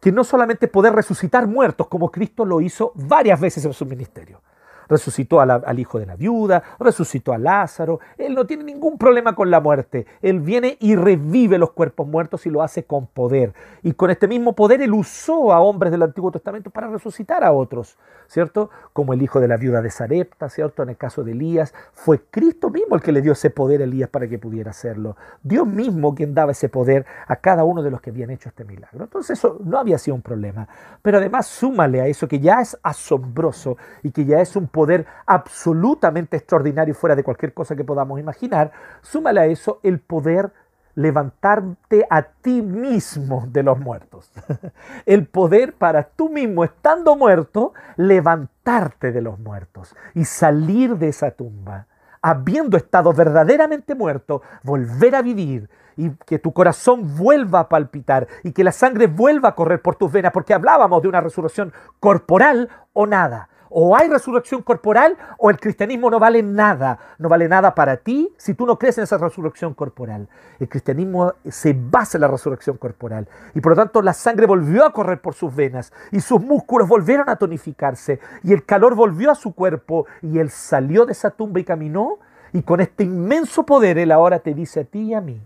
Que 0.00 0.10
no 0.10 0.24
solamente 0.24 0.66
poder 0.66 0.94
resucitar 0.94 1.46
muertos 1.46 1.88
como 1.88 2.10
Cristo 2.10 2.46
lo 2.46 2.62
hizo 2.62 2.92
varias 2.94 3.38
veces 3.38 3.66
en 3.66 3.74
su 3.74 3.84
ministerio. 3.84 4.40
Resucitó 4.88 5.40
al 5.40 5.78
hijo 5.78 5.98
de 5.98 6.06
la 6.06 6.16
viuda, 6.16 6.62
resucitó 6.78 7.32
a 7.32 7.38
Lázaro. 7.38 8.00
Él 8.16 8.34
no 8.34 8.46
tiene 8.46 8.64
ningún 8.64 8.98
problema 8.98 9.34
con 9.34 9.50
la 9.50 9.60
muerte. 9.60 10.06
Él 10.22 10.40
viene 10.40 10.76
y 10.80 10.96
revive 10.96 11.58
los 11.58 11.72
cuerpos 11.72 12.06
muertos 12.06 12.46
y 12.46 12.50
lo 12.50 12.62
hace 12.62 12.84
con 12.84 13.06
poder. 13.06 13.52
Y 13.82 13.92
con 13.92 14.10
este 14.10 14.28
mismo 14.28 14.54
poder 14.54 14.82
él 14.82 14.92
usó 14.92 15.52
a 15.52 15.60
hombres 15.60 15.92
del 15.92 16.02
Antiguo 16.02 16.30
Testamento 16.30 16.70
para 16.70 16.88
resucitar 16.88 17.44
a 17.44 17.52
otros, 17.52 17.98
¿cierto? 18.26 18.70
Como 18.92 19.12
el 19.12 19.22
hijo 19.22 19.40
de 19.40 19.48
la 19.48 19.56
viuda 19.56 19.82
de 19.82 19.90
Sarepta, 19.90 20.48
¿cierto? 20.48 20.82
En 20.82 20.90
el 20.90 20.96
caso 20.96 21.24
de 21.24 21.32
Elías, 21.32 21.74
fue 21.92 22.20
Cristo 22.30 22.70
mismo 22.70 22.96
el 22.96 23.02
que 23.02 23.12
le 23.12 23.22
dio 23.22 23.32
ese 23.32 23.50
poder 23.50 23.80
a 23.80 23.84
Elías 23.84 24.08
para 24.08 24.28
que 24.28 24.38
pudiera 24.38 24.70
hacerlo. 24.70 25.16
Dios 25.42 25.66
mismo 25.66 26.14
quien 26.14 26.34
daba 26.34 26.52
ese 26.52 26.68
poder 26.68 27.06
a 27.26 27.36
cada 27.36 27.64
uno 27.64 27.82
de 27.82 27.90
los 27.90 28.00
que 28.00 28.10
habían 28.10 28.30
hecho 28.30 28.48
este 28.48 28.64
milagro. 28.64 29.04
Entonces 29.04 29.38
eso 29.38 29.58
no 29.64 29.78
había 29.78 29.98
sido 29.98 30.14
un 30.14 30.22
problema. 30.22 30.68
Pero 31.02 31.18
además 31.18 31.46
súmale 31.46 32.00
a 32.00 32.06
eso 32.06 32.28
que 32.28 32.40
ya 32.40 32.60
es 32.60 32.78
asombroso 32.82 33.76
y 34.02 34.10
que 34.10 34.24
ya 34.24 34.40
es 34.40 34.56
un 34.56 34.68
poder 34.78 35.06
absolutamente 35.26 36.36
extraordinario 36.36 36.94
fuera 36.94 37.16
de 37.16 37.24
cualquier 37.24 37.52
cosa 37.52 37.74
que 37.74 37.82
podamos 37.82 38.20
imaginar, 38.20 38.70
súmale 39.02 39.40
a 39.40 39.46
eso 39.46 39.80
el 39.82 39.98
poder 39.98 40.52
levantarte 40.94 42.06
a 42.08 42.22
ti 42.22 42.62
mismo 42.62 43.42
de 43.48 43.64
los 43.64 43.76
muertos. 43.80 44.30
El 45.06 45.26
poder 45.26 45.72
para 45.72 46.04
tú 46.04 46.28
mismo, 46.28 46.62
estando 46.62 47.16
muerto, 47.16 47.72
levantarte 47.96 49.10
de 49.10 49.20
los 49.20 49.40
muertos 49.40 49.96
y 50.14 50.24
salir 50.24 50.96
de 50.96 51.08
esa 51.08 51.32
tumba, 51.32 51.86
habiendo 52.22 52.76
estado 52.76 53.12
verdaderamente 53.12 53.96
muerto, 53.96 54.42
volver 54.62 55.16
a 55.16 55.22
vivir 55.22 55.68
y 55.96 56.10
que 56.24 56.38
tu 56.38 56.52
corazón 56.52 57.16
vuelva 57.16 57.60
a 57.60 57.68
palpitar 57.68 58.28
y 58.44 58.52
que 58.52 58.62
la 58.62 58.72
sangre 58.72 59.08
vuelva 59.08 59.50
a 59.50 59.54
correr 59.56 59.82
por 59.82 59.96
tus 59.96 60.12
venas, 60.12 60.30
porque 60.32 60.54
hablábamos 60.54 61.02
de 61.02 61.08
una 61.08 61.20
resurrección 61.20 61.72
corporal 61.98 62.68
o 62.92 63.06
nada. 63.06 63.48
O 63.70 63.96
hay 63.96 64.08
resurrección 64.08 64.62
corporal 64.62 65.16
o 65.38 65.50
el 65.50 65.58
cristianismo 65.58 66.10
no 66.10 66.18
vale 66.18 66.42
nada. 66.42 66.98
No 67.18 67.28
vale 67.28 67.48
nada 67.48 67.74
para 67.74 67.98
ti 67.98 68.32
si 68.36 68.54
tú 68.54 68.66
no 68.66 68.78
crees 68.78 68.98
en 68.98 69.04
esa 69.04 69.18
resurrección 69.18 69.74
corporal. 69.74 70.28
El 70.58 70.68
cristianismo 70.68 71.34
se 71.48 71.74
basa 71.74 72.16
en 72.16 72.22
la 72.22 72.28
resurrección 72.28 72.76
corporal. 72.76 73.28
Y 73.54 73.60
por 73.60 73.72
lo 73.72 73.76
tanto 73.76 74.02
la 74.02 74.12
sangre 74.12 74.46
volvió 74.46 74.84
a 74.84 74.92
correr 74.92 75.20
por 75.20 75.34
sus 75.34 75.54
venas 75.54 75.92
y 76.12 76.20
sus 76.20 76.40
músculos 76.40 76.88
volvieron 76.88 77.28
a 77.28 77.36
tonificarse 77.36 78.20
y 78.42 78.52
el 78.52 78.64
calor 78.64 78.94
volvió 78.94 79.30
a 79.30 79.34
su 79.34 79.54
cuerpo 79.54 80.06
y 80.22 80.38
él 80.38 80.50
salió 80.50 81.06
de 81.06 81.12
esa 81.12 81.30
tumba 81.30 81.60
y 81.60 81.64
caminó. 81.64 82.18
Y 82.52 82.62
con 82.62 82.80
este 82.80 83.04
inmenso 83.04 83.66
poder 83.66 83.98
él 83.98 84.10
ahora 84.10 84.38
te 84.38 84.54
dice 84.54 84.80
a 84.80 84.84
ti 84.84 85.00
y 85.00 85.14
a 85.14 85.20
mí, 85.20 85.38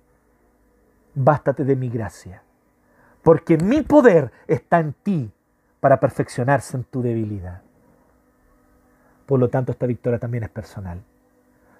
bástate 1.15 1.65
de 1.65 1.75
mi 1.75 1.89
gracia. 1.89 2.43
Porque 3.23 3.57
mi 3.59 3.83
poder 3.83 4.31
está 4.47 4.79
en 4.79 4.93
ti 4.93 5.33
para 5.81 5.99
perfeccionarse 5.99 6.77
en 6.77 6.85
tu 6.85 7.03
debilidad. 7.03 7.63
Por 9.33 9.41
lo 9.41 9.49
tanto, 9.49 9.73
esta 9.73 9.87
victoria 9.87 10.19
también 10.19 10.45
es 10.45 10.51
personal, 10.51 11.01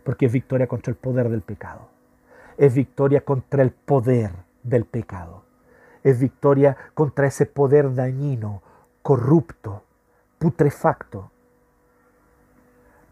porque 0.05 0.25
es 0.25 0.33
victoria 0.33 0.67
contra 0.67 0.91
el 0.91 0.97
poder 0.97 1.29
del 1.29 1.43
pecado. 1.43 1.87
Es 2.57 2.73
victoria 2.73 3.21
contra 3.21 3.63
el 3.63 3.73
poder 3.73 4.31
del 4.63 4.87
pecado. 4.87 5.45
Es 6.03 6.19
victoria 6.19 6.79
contra 6.95 7.27
ese 7.27 7.45
poder 7.45 7.95
dañino, 7.95 8.63
corrupto, 9.03 9.83
putrefacto, 10.39 11.31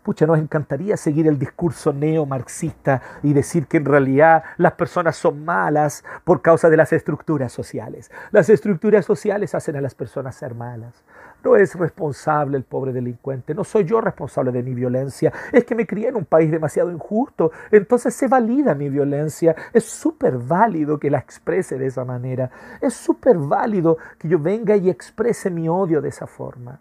Pucha, 0.02 0.26
nos 0.26 0.38
encantaría 0.38 0.96
seguir 0.96 1.26
el 1.28 1.38
discurso 1.38 1.92
neomarxista 1.92 3.02
y 3.22 3.34
decir 3.34 3.66
que 3.66 3.76
en 3.76 3.84
realidad 3.84 4.44
las 4.56 4.72
personas 4.72 5.14
son 5.14 5.44
malas 5.44 6.04
por 6.24 6.40
causa 6.40 6.70
de 6.70 6.78
las 6.78 6.94
estructuras 6.94 7.52
sociales. 7.52 8.10
Las 8.30 8.48
estructuras 8.48 9.04
sociales 9.04 9.54
hacen 9.54 9.76
a 9.76 9.82
las 9.82 9.94
personas 9.94 10.36
ser 10.36 10.54
malas. 10.54 11.04
No 11.42 11.56
es 11.56 11.74
responsable 11.74 12.56
el 12.56 12.64
pobre 12.64 12.92
delincuente, 12.92 13.54
no 13.54 13.64
soy 13.64 13.84
yo 13.84 14.00
responsable 14.00 14.52
de 14.52 14.62
mi 14.62 14.74
violencia, 14.74 15.32
es 15.52 15.64
que 15.64 15.74
me 15.74 15.86
crié 15.86 16.08
en 16.08 16.16
un 16.16 16.26
país 16.26 16.50
demasiado 16.50 16.90
injusto, 16.90 17.50
entonces 17.70 18.14
se 18.14 18.28
valida 18.28 18.74
mi 18.74 18.88
violencia, 18.90 19.56
es 19.72 19.84
súper 19.84 20.36
válido 20.36 20.98
que 20.98 21.10
la 21.10 21.18
exprese 21.18 21.78
de 21.78 21.86
esa 21.86 22.04
manera, 22.04 22.50
es 22.80 22.94
súper 22.94 23.38
válido 23.38 23.96
que 24.18 24.28
yo 24.28 24.38
venga 24.38 24.76
y 24.76 24.90
exprese 24.90 25.50
mi 25.50 25.68
odio 25.68 26.00
de 26.00 26.10
esa 26.10 26.26
forma. 26.26 26.78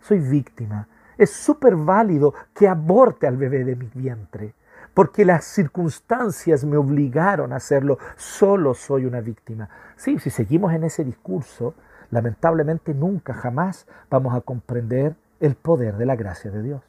Soy 0.00 0.18
víctima, 0.18 0.88
es 1.18 1.30
súper 1.30 1.76
válido 1.76 2.34
que 2.54 2.68
aborte 2.68 3.26
al 3.26 3.36
bebé 3.36 3.64
de 3.64 3.76
mi 3.76 3.90
vientre, 3.94 4.54
porque 4.94 5.24
las 5.24 5.44
circunstancias 5.44 6.64
me 6.64 6.76
obligaron 6.76 7.52
a 7.52 7.56
hacerlo, 7.56 7.98
solo 8.16 8.74
soy 8.74 9.04
una 9.04 9.20
víctima. 9.20 9.68
Sí, 9.96 10.18
si 10.18 10.30
seguimos 10.30 10.72
en 10.72 10.84
ese 10.84 11.04
discurso, 11.04 11.74
lamentablemente 12.14 12.94
nunca 12.94 13.34
jamás 13.34 13.86
vamos 14.08 14.34
a 14.34 14.40
comprender 14.40 15.14
el 15.40 15.56
poder 15.56 15.96
de 15.96 16.06
la 16.06 16.16
gracia 16.16 16.50
de 16.50 16.62
Dios. 16.62 16.82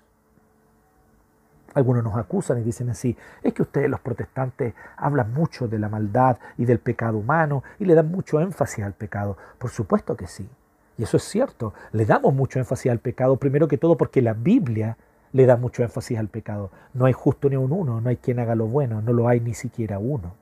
Algunos 1.73 2.05
nos 2.05 2.15
acusan 2.15 2.59
y 2.59 2.63
dicen 2.63 2.89
así, 2.89 3.17
es 3.43 3.53
que 3.53 3.63
ustedes 3.63 3.89
los 3.89 3.99
protestantes 3.99 4.73
hablan 4.95 5.33
mucho 5.33 5.67
de 5.67 5.77
la 5.77 5.89
maldad 5.89 6.37
y 6.57 6.63
del 6.63 6.79
pecado 6.79 7.17
humano 7.17 7.63
y 7.79 7.85
le 7.85 7.95
dan 7.95 8.09
mucho 8.09 8.39
énfasis 8.39 8.85
al 8.85 8.93
pecado. 8.93 9.35
Por 9.57 9.71
supuesto 9.71 10.15
que 10.15 10.27
sí. 10.27 10.49
Y 10.97 11.03
eso 11.03 11.17
es 11.17 11.23
cierto, 11.23 11.73
le 11.91 12.05
damos 12.05 12.33
mucho 12.33 12.59
énfasis 12.59 12.89
al 12.89 12.99
pecado, 12.99 13.35
primero 13.35 13.67
que 13.67 13.77
todo 13.77 13.97
porque 13.97 14.21
la 14.21 14.31
Biblia 14.31 14.97
le 15.33 15.45
da 15.45 15.57
mucho 15.57 15.83
énfasis 15.83 16.17
al 16.17 16.29
pecado. 16.29 16.71
No 16.93 17.05
hay 17.05 17.13
justo 17.13 17.49
ni 17.49 17.57
un 17.57 17.73
uno, 17.73 17.99
no 17.99 18.07
hay 18.07 18.15
quien 18.15 18.39
haga 18.39 18.55
lo 18.55 18.67
bueno, 18.67 19.01
no 19.01 19.11
lo 19.11 19.27
hay 19.27 19.41
ni 19.41 19.53
siquiera 19.53 19.99
uno. 19.99 20.33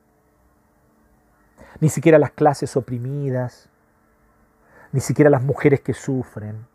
Ni 1.80 1.90
siquiera 1.90 2.20
las 2.20 2.30
clases 2.30 2.78
oprimidas, 2.78 3.70
ni 4.94 5.02
siquiera 5.02 5.30
las 5.30 5.44
mujeres 5.44 5.82
que 5.82 5.94
sufren, 5.94 6.66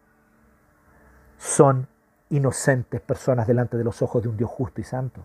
son 1.38 1.88
inocentes 2.28 3.00
personas 3.00 3.46
delante 3.46 3.78
de 3.78 3.84
los 3.84 4.02
ojos 4.02 4.22
de 4.22 4.28
un 4.28 4.36
Dios 4.36 4.50
justo 4.50 4.82
y 4.82 4.84
santo 4.84 5.24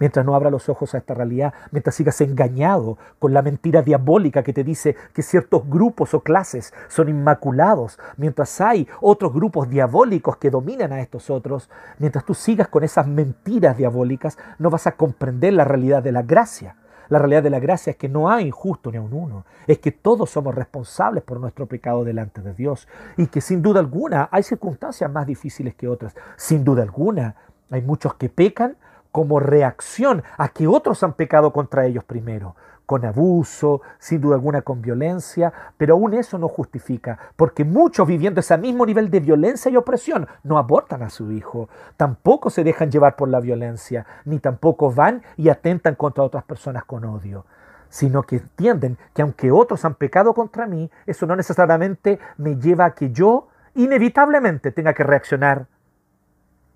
mientras 0.00 0.26
no 0.26 0.34
abra 0.34 0.50
los 0.50 0.68
ojos 0.68 0.94
a 0.94 0.98
esta 0.98 1.14
realidad, 1.14 1.54
mientras 1.70 1.94
sigas 1.94 2.20
engañado 2.20 2.98
con 3.20 3.32
la 3.32 3.42
mentira 3.42 3.82
diabólica 3.82 4.42
que 4.42 4.52
te 4.52 4.64
dice 4.64 4.96
que 5.12 5.22
ciertos 5.22 5.68
grupos 5.68 6.14
o 6.14 6.20
clases 6.20 6.74
son 6.88 7.08
inmaculados, 7.08 8.00
mientras 8.16 8.60
hay 8.60 8.88
otros 9.00 9.32
grupos 9.32 9.68
diabólicos 9.68 10.38
que 10.38 10.50
dominan 10.50 10.92
a 10.92 11.00
estos 11.00 11.30
otros, 11.30 11.70
mientras 11.98 12.24
tú 12.24 12.34
sigas 12.34 12.66
con 12.66 12.82
esas 12.82 13.06
mentiras 13.06 13.76
diabólicas, 13.76 14.38
no 14.58 14.70
vas 14.70 14.88
a 14.88 14.92
comprender 14.92 15.52
la 15.52 15.64
realidad 15.64 16.02
de 16.02 16.12
la 16.12 16.22
gracia. 16.22 16.76
La 17.10 17.18
realidad 17.18 17.42
de 17.42 17.50
la 17.50 17.58
gracia 17.58 17.90
es 17.90 17.96
que 17.96 18.08
no 18.08 18.30
hay 18.30 18.46
injusto 18.46 18.90
ni 18.90 18.96
a 18.96 19.02
un 19.02 19.12
uno, 19.12 19.44
es 19.66 19.80
que 19.80 19.90
todos 19.90 20.30
somos 20.30 20.54
responsables 20.54 21.22
por 21.22 21.40
nuestro 21.40 21.66
pecado 21.66 22.04
delante 22.04 22.40
de 22.40 22.54
Dios. 22.54 22.88
Y 23.16 23.26
que 23.26 23.40
sin 23.40 23.60
duda 23.60 23.80
alguna 23.80 24.28
hay 24.30 24.44
circunstancias 24.44 25.10
más 25.10 25.26
difíciles 25.26 25.74
que 25.74 25.88
otras. 25.88 26.14
Sin 26.36 26.64
duda 26.64 26.82
alguna 26.82 27.34
hay 27.70 27.82
muchos 27.82 28.14
que 28.14 28.28
pecan 28.28 28.76
como 29.12 29.40
reacción 29.40 30.22
a 30.38 30.48
que 30.50 30.68
otros 30.68 31.02
han 31.02 31.14
pecado 31.14 31.52
contra 31.52 31.84
ellos 31.84 32.04
primero, 32.04 32.54
con 32.90 33.04
abuso, 33.04 33.82
sin 34.00 34.20
duda 34.20 34.34
alguna 34.34 34.62
con 34.62 34.82
violencia, 34.82 35.52
pero 35.76 35.94
aún 35.94 36.12
eso 36.12 36.38
no 36.38 36.48
justifica, 36.48 37.20
porque 37.36 37.64
muchos 37.64 38.04
viviendo 38.04 38.40
ese 38.40 38.58
mismo 38.58 38.84
nivel 38.84 39.12
de 39.12 39.20
violencia 39.20 39.70
y 39.70 39.76
opresión 39.76 40.26
no 40.42 40.58
abortan 40.58 41.04
a 41.04 41.08
su 41.08 41.30
hijo, 41.30 41.68
tampoco 41.96 42.50
se 42.50 42.64
dejan 42.64 42.90
llevar 42.90 43.14
por 43.14 43.28
la 43.28 43.38
violencia, 43.38 44.06
ni 44.24 44.40
tampoco 44.40 44.90
van 44.90 45.22
y 45.36 45.50
atentan 45.50 45.94
contra 45.94 46.24
otras 46.24 46.42
personas 46.42 46.84
con 46.84 47.04
odio 47.04 47.46
sino 47.90 48.22
que 48.24 48.36
entienden 48.36 48.98
que 49.14 49.22
aunque 49.22 49.52
otros 49.52 49.84
han 49.84 49.94
pecado 49.94 50.32
contra 50.34 50.66
mí, 50.66 50.90
eso 51.06 51.26
no 51.26 51.36
necesariamente 51.36 52.18
me 52.38 52.56
lleva 52.56 52.86
a 52.86 52.94
que 52.94 53.10
yo 53.10 53.48
inevitablemente 53.74 54.70
tenga 54.72 54.94
que 54.94 55.02
reaccionar 55.02 55.66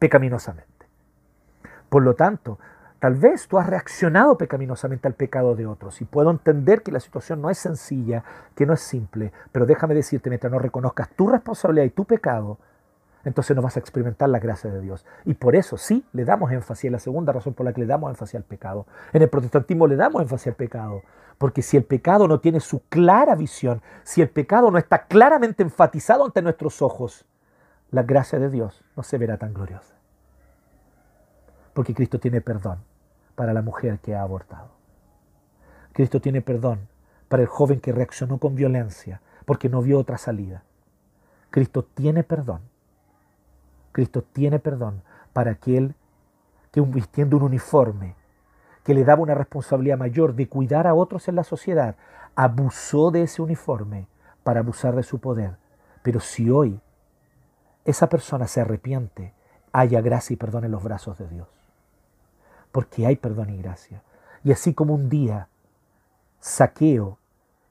pecaminosamente. 0.01 0.87
Por 1.89 2.03
lo 2.03 2.15
tanto, 2.15 2.59
tal 3.05 3.17
vez 3.17 3.47
tú 3.49 3.59
has 3.59 3.67
reaccionado 3.67 4.39
pecaminosamente 4.39 5.07
al 5.07 5.13
pecado 5.13 5.55
de 5.55 5.67
otros 5.67 6.01
y 6.01 6.07
puedo 6.07 6.31
entender 6.31 6.83
que 6.83 6.91
la 6.91 7.01
situación 7.01 7.43
no 7.43 7.51
es 7.51 7.59
sencilla, 7.59 8.25
que 8.55 8.65
no 8.65 8.73
es 8.73 8.81
simple, 8.81 9.31
pero 9.53 9.67
déjame 9.67 9.95
decirte, 9.95 10.31
mientras 10.31 10.51
no 10.51 10.59
reconozcas 10.59 11.11
tu 11.11 11.27
responsabilidad 11.27 11.85
y 11.85 11.91
tu 11.91 12.07
pecado, 12.07 12.57
entonces 13.23 13.55
no 13.55 13.61
vas 13.61 13.77
a 13.77 13.81
experimentar 13.81 14.31
la 14.31 14.39
gracia 14.39 14.71
de 14.71 14.81
Dios. 14.81 15.05
Y 15.27 15.35
por 15.35 15.55
eso 15.55 15.77
sí 15.77 16.03
le 16.15 16.25
damos 16.25 16.51
énfasis, 16.51 16.91
la 16.91 16.99
segunda 16.99 17.31
razón 17.35 17.53
por 17.53 17.67
la 17.67 17.75
que 17.75 17.83
le 17.83 17.87
damos 17.87 18.09
énfasis 18.09 18.37
al 18.37 18.45
pecado. 18.45 18.87
En 19.13 19.21
el 19.21 19.29
protestantismo 19.29 19.87
le 19.87 19.97
damos 19.97 20.23
énfasis 20.23 20.47
al 20.47 20.55
pecado, 20.55 21.03
porque 21.37 21.61
si 21.61 21.77
el 21.77 21.85
pecado 21.85 22.27
no 22.27 22.41
tiene 22.41 22.61
su 22.61 22.89
clara 22.89 23.35
visión, 23.35 23.83
si 24.03 24.23
el 24.23 24.31
pecado 24.31 24.71
no 24.71 24.79
está 24.79 25.05
claramente 25.05 25.63
enfatizado 25.63 26.25
ante 26.25 26.41
nuestros 26.41 26.81
ojos, 26.81 27.27
la 27.91 28.03
gracia 28.03 28.39
de 28.39 28.49
Dios 28.49 28.83
no 28.97 29.03
se 29.03 29.19
verá 29.19 29.37
tan 29.37 29.53
gloriosa 29.53 29.95
porque 31.75 31.93
Cristo 31.93 32.19
tiene 32.19 32.41
perdón 32.41 32.79
para 33.35 33.53
la 33.53 33.63
mujer 33.63 33.99
que 33.99 34.15
ha 34.15 34.23
abortado. 34.23 34.71
Cristo 35.93 36.21
tiene 36.21 36.41
perdón 36.41 36.89
para 37.29 37.43
el 37.43 37.49
joven 37.49 37.81
que 37.81 37.93
reaccionó 37.93 38.39
con 38.39 38.55
violencia 38.55 39.21
porque 39.45 39.69
no 39.69 39.83
vio 39.83 39.99
otra 39.99 40.19
salida. 40.19 40.63
Cristo 41.51 41.85
tiene 41.85 42.25
perdón. 42.25 42.61
Cristo 43.93 44.23
tiene 44.23 44.59
perdón 44.59 45.03
para 45.33 45.53
aquel 45.53 45.95
que 46.73 46.81
vistiendo 46.81 47.37
un 47.37 47.45
uniforme 47.45 48.17
que 48.83 48.95
le 48.95 49.05
daba 49.05 49.23
una 49.23 49.35
responsabilidad 49.35 49.97
mayor 49.97 50.35
de 50.35 50.49
cuidar 50.49 50.87
a 50.87 50.95
otros 50.95 51.29
en 51.29 51.37
la 51.37 51.45
sociedad, 51.45 51.97
abusó 52.35 53.11
de 53.11 53.23
ese 53.23 53.41
uniforme 53.41 54.09
para 54.43 54.61
abusar 54.61 54.95
de 54.95 55.03
su 55.03 55.21
poder. 55.21 55.57
Pero 56.03 56.21
si 56.21 56.51
hoy 56.51 56.81
esa 57.85 58.09
persona 58.09 58.47
se 58.47 58.61
arrepiente 58.61 59.33
haya 59.73 60.01
gracia 60.01 60.35
y 60.35 60.37
perdón 60.37 60.65
en 60.65 60.71
los 60.71 60.83
brazos 60.83 61.19
de 61.19 61.29
Dios. 61.29 61.49
Porque 62.75 63.07
hay 63.07 63.15
perdón 63.15 63.51
y 63.51 63.59
gracia. 63.59 64.03
Y 64.43 64.51
así 64.51 64.75
como 64.75 64.95
un 64.95 65.09
día 65.09 65.47
Saqueo, 66.41 67.19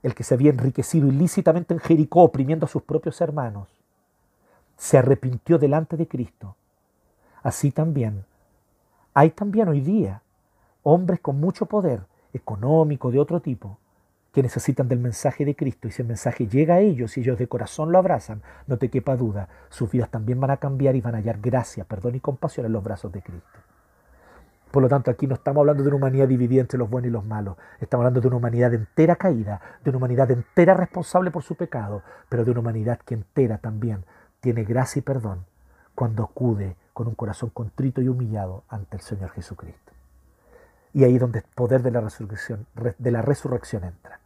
el 0.02 0.16
que 0.16 0.24
se 0.24 0.34
había 0.34 0.50
enriquecido 0.50 1.10
ilícitamente 1.10 1.74
en 1.74 1.82
Jericó 1.82 2.22
oprimiendo 2.22 2.68
a 2.68 2.70
sus 2.70 2.84
propios 2.84 3.20
hermanos, 3.20 3.68
se 4.78 4.98
arrepintió 4.98 5.60
delante 5.60 5.98
de 5.98 6.08
Cristo. 6.08 6.56
Así 7.42 7.72
también 7.72 8.24
hay 9.14 9.32
también 9.32 9.68
hoy 9.68 9.82
día 9.82 10.22
hombres 10.84 11.20
con 11.20 11.38
mucho 11.38 11.66
poder 11.66 12.04
económico 12.34 13.12
de 13.12 13.20
otro 13.20 13.42
tipo 13.42 13.80
que 14.32 14.42
necesitan 14.42 14.88
del 14.88 15.00
mensaje 15.00 15.44
de 15.44 15.54
Cristo 15.58 15.90
y 15.90 15.92
si 15.92 16.02
el 16.02 16.08
mensaje 16.08 16.48
llega 16.48 16.76
a 16.76 16.80
ellos 16.80 17.18
y 17.18 17.20
ellos 17.20 17.38
de 17.38 17.50
corazón 17.50 17.92
lo 17.92 17.98
abrazan, 17.98 18.42
no 18.68 18.78
te 18.78 18.90
quepa 18.90 19.18
duda, 19.18 19.50
sus 19.70 19.92
vidas 19.92 20.10
también 20.10 20.40
van 20.40 20.52
a 20.52 20.58
cambiar 20.58 20.96
y 20.96 21.02
van 21.02 21.16
a 21.16 21.18
hallar 21.18 21.42
gracia, 21.42 21.84
perdón 21.84 22.16
y 22.16 22.22
compasión 22.22 22.66
en 22.66 22.72
los 22.72 22.86
brazos 22.86 23.12
de 23.12 23.22
Cristo. 23.22 23.60
Por 24.74 24.82
lo 24.82 24.90
tanto, 24.90 25.12
aquí 25.12 25.28
no 25.28 25.36
estamos 25.36 25.62
hablando 25.62 25.84
de 25.84 25.90
una 25.90 25.98
humanidad 25.98 26.28
dividida 26.28 26.62
entre 26.62 26.80
los 26.80 26.90
buenos 26.90 27.08
y 27.10 27.12
los 27.12 27.24
malos, 27.24 27.58
estamos 27.80 28.02
hablando 28.02 28.22
de 28.22 28.28
una 28.28 28.38
humanidad 28.38 28.74
entera 28.74 29.18
caída, 29.18 29.62
de 29.84 29.92
una 29.92 29.98
humanidad 29.98 30.32
entera 30.32 30.74
responsable 30.74 31.30
por 31.30 31.44
su 31.44 31.54
pecado, 31.54 32.02
pero 32.28 32.44
de 32.44 32.50
una 32.50 32.62
humanidad 32.62 32.98
que 33.06 33.14
entera 33.14 33.60
también 33.60 34.04
tiene 34.40 34.64
gracia 34.64 35.02
y 35.02 35.04
perdón 35.04 35.46
cuando 35.94 36.24
acude 36.24 36.76
con 36.92 37.08
un 37.08 37.14
corazón 37.14 37.52
contrito 37.52 38.02
y 38.02 38.08
humillado 38.08 38.64
ante 38.68 38.98
el 38.98 39.04
Señor 39.04 39.30
Jesucristo. 39.30 39.92
Y 40.92 41.04
ahí 41.04 41.14
es 41.14 41.22
donde 41.22 41.40
el 41.40 41.46
poder 41.54 41.84
de 41.84 41.92
la 41.92 42.02
resurrección, 42.02 42.66
de 42.98 43.12
la 43.12 43.22
resurrección 43.22 43.84
entra 43.84 44.22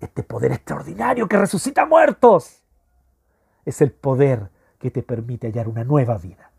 este 0.00 0.22
poder 0.22 0.52
extraordinario 0.52 1.26
que 1.26 1.38
resucita 1.38 1.86
muertos, 1.86 2.60
es 3.64 3.80
el 3.80 3.92
poder 3.92 4.50
que 4.78 4.90
te 4.90 5.02
permite 5.02 5.46
hallar 5.46 5.66
una 5.66 5.82
nueva 5.82 6.18
vida. 6.18 6.50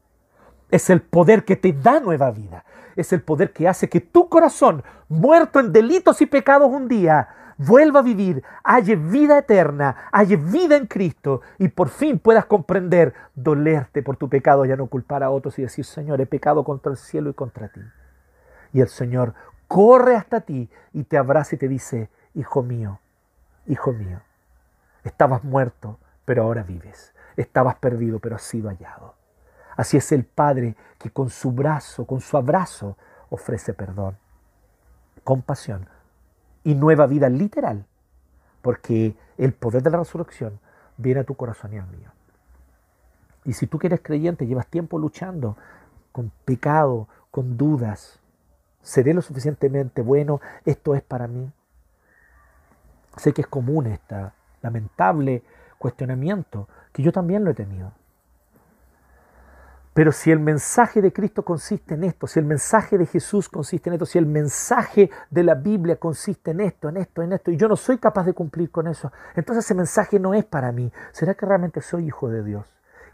Es 0.71 0.89
el 0.89 1.01
poder 1.01 1.45
que 1.45 1.55
te 1.55 1.73
da 1.73 1.99
nueva 1.99 2.31
vida. 2.31 2.63
Es 2.95 3.13
el 3.13 3.21
poder 3.21 3.53
que 3.53 3.67
hace 3.67 3.89
que 3.89 4.01
tu 4.01 4.29
corazón, 4.29 4.83
muerto 5.07 5.59
en 5.59 5.71
delitos 5.71 6.21
y 6.21 6.25
pecados 6.25 6.69
un 6.69 6.87
día, 6.87 7.29
vuelva 7.59 7.99
a 7.99 8.03
vivir, 8.03 8.43
halle 8.63 8.95
vida 8.95 9.37
eterna, 9.37 9.95
halle 10.11 10.37
vida 10.37 10.77
en 10.77 10.87
Cristo 10.87 11.41
y 11.57 11.67
por 11.67 11.89
fin 11.89 12.17
puedas 12.17 12.45
comprender, 12.45 13.13
dolerte 13.35 14.01
por 14.01 14.17
tu 14.17 14.29
pecado, 14.29 14.65
ya 14.65 14.77
no 14.77 14.87
culpar 14.87 15.23
a 15.23 15.29
otros 15.29 15.59
y 15.59 15.63
decir, 15.63 15.85
Señor, 15.85 16.21
he 16.21 16.25
pecado 16.25 16.63
contra 16.63 16.91
el 16.91 16.97
cielo 16.97 17.29
y 17.29 17.33
contra 17.33 17.67
ti. 17.67 17.81
Y 18.73 18.81
el 18.81 18.87
Señor 18.87 19.33
corre 19.67 20.15
hasta 20.15 20.41
ti 20.41 20.69
y 20.93 21.03
te 21.03 21.17
abraza 21.17 21.55
y 21.55 21.57
te 21.57 21.67
dice, 21.67 22.09
Hijo 22.33 22.63
mío, 22.63 22.99
Hijo 23.67 23.91
mío, 23.91 24.21
estabas 25.03 25.43
muerto, 25.43 25.99
pero 26.25 26.43
ahora 26.43 26.63
vives. 26.63 27.13
Estabas 27.37 27.75
perdido, 27.75 28.19
pero 28.19 28.35
has 28.35 28.41
sido 28.41 28.69
hallado. 28.69 29.18
Así 29.79 29.95
es 29.95 30.11
el 30.11 30.25
Padre 30.25 30.75
que 30.97 31.09
con 31.09 31.29
su 31.29 31.53
brazo, 31.53 32.05
con 32.05 32.19
su 32.19 32.35
abrazo, 32.35 32.97
ofrece 33.29 33.73
perdón, 33.73 34.17
compasión 35.23 35.87
y 36.65 36.75
nueva 36.75 37.07
vida 37.07 37.29
literal, 37.29 37.85
porque 38.61 39.15
el 39.37 39.53
poder 39.53 39.81
de 39.81 39.89
la 39.89 39.99
resurrección 39.99 40.59
viene 40.97 41.21
a 41.21 41.23
tu 41.23 41.35
corazón 41.35 41.71
y 41.73 41.77
al 41.77 41.87
mío. 41.87 42.11
Y 43.45 43.53
si 43.53 43.67
tú 43.67 43.79
que 43.79 43.87
eres 43.87 44.01
creyente, 44.03 44.45
llevas 44.45 44.67
tiempo 44.67 44.99
luchando 44.99 45.55
con 46.11 46.29
pecado, 46.43 47.07
con 47.31 47.55
dudas, 47.57 48.19
¿seré 48.81 49.13
lo 49.13 49.21
suficientemente 49.21 50.01
bueno? 50.01 50.41
¿Esto 50.65 50.93
es 50.93 51.03
para 51.03 51.29
mí? 51.29 51.49
Sé 53.15 53.31
que 53.31 53.43
es 53.43 53.47
común 53.47 53.87
este 53.87 54.29
lamentable 54.61 55.41
cuestionamiento, 55.77 56.67
que 56.91 57.01
yo 57.01 57.13
también 57.13 57.45
lo 57.45 57.51
he 57.51 57.55
tenido. 57.55 57.93
Pero 59.93 60.11
si 60.11 60.31
el 60.31 60.39
mensaje 60.39 61.01
de 61.01 61.11
Cristo 61.11 61.43
consiste 61.43 61.95
en 61.95 62.03
esto, 62.03 62.27
si 62.27 62.39
el 62.39 62.45
mensaje 62.45 62.97
de 62.97 63.05
Jesús 63.05 63.49
consiste 63.49 63.89
en 63.89 63.95
esto, 63.95 64.05
si 64.05 64.17
el 64.17 64.25
mensaje 64.25 65.09
de 65.29 65.43
la 65.43 65.55
Biblia 65.55 65.97
consiste 65.97 66.51
en 66.51 66.61
esto, 66.61 66.89
en 66.89 66.97
esto, 66.97 67.21
en 67.21 67.33
esto, 67.33 67.51
y 67.51 67.57
yo 67.57 67.67
no 67.67 67.75
soy 67.75 67.97
capaz 67.97 68.25
de 68.25 68.33
cumplir 68.33 68.71
con 68.71 68.87
eso, 68.87 69.11
entonces 69.35 69.65
ese 69.65 69.73
mensaje 69.73 70.19
no 70.19 70.33
es 70.33 70.45
para 70.45 70.71
mí. 70.71 70.91
¿Será 71.11 71.33
que 71.33 71.45
realmente 71.45 71.81
soy 71.81 72.05
hijo 72.05 72.29
de 72.29 72.43
Dios? 72.43 72.65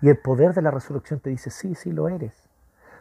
Y 0.01 0.09
el 0.09 0.17
poder 0.17 0.53
de 0.53 0.61
la 0.61 0.71
resurrección 0.71 1.19
te 1.19 1.29
dice, 1.29 1.49
sí, 1.49 1.75
sí 1.75 1.91
lo 1.91 2.09
eres. 2.09 2.33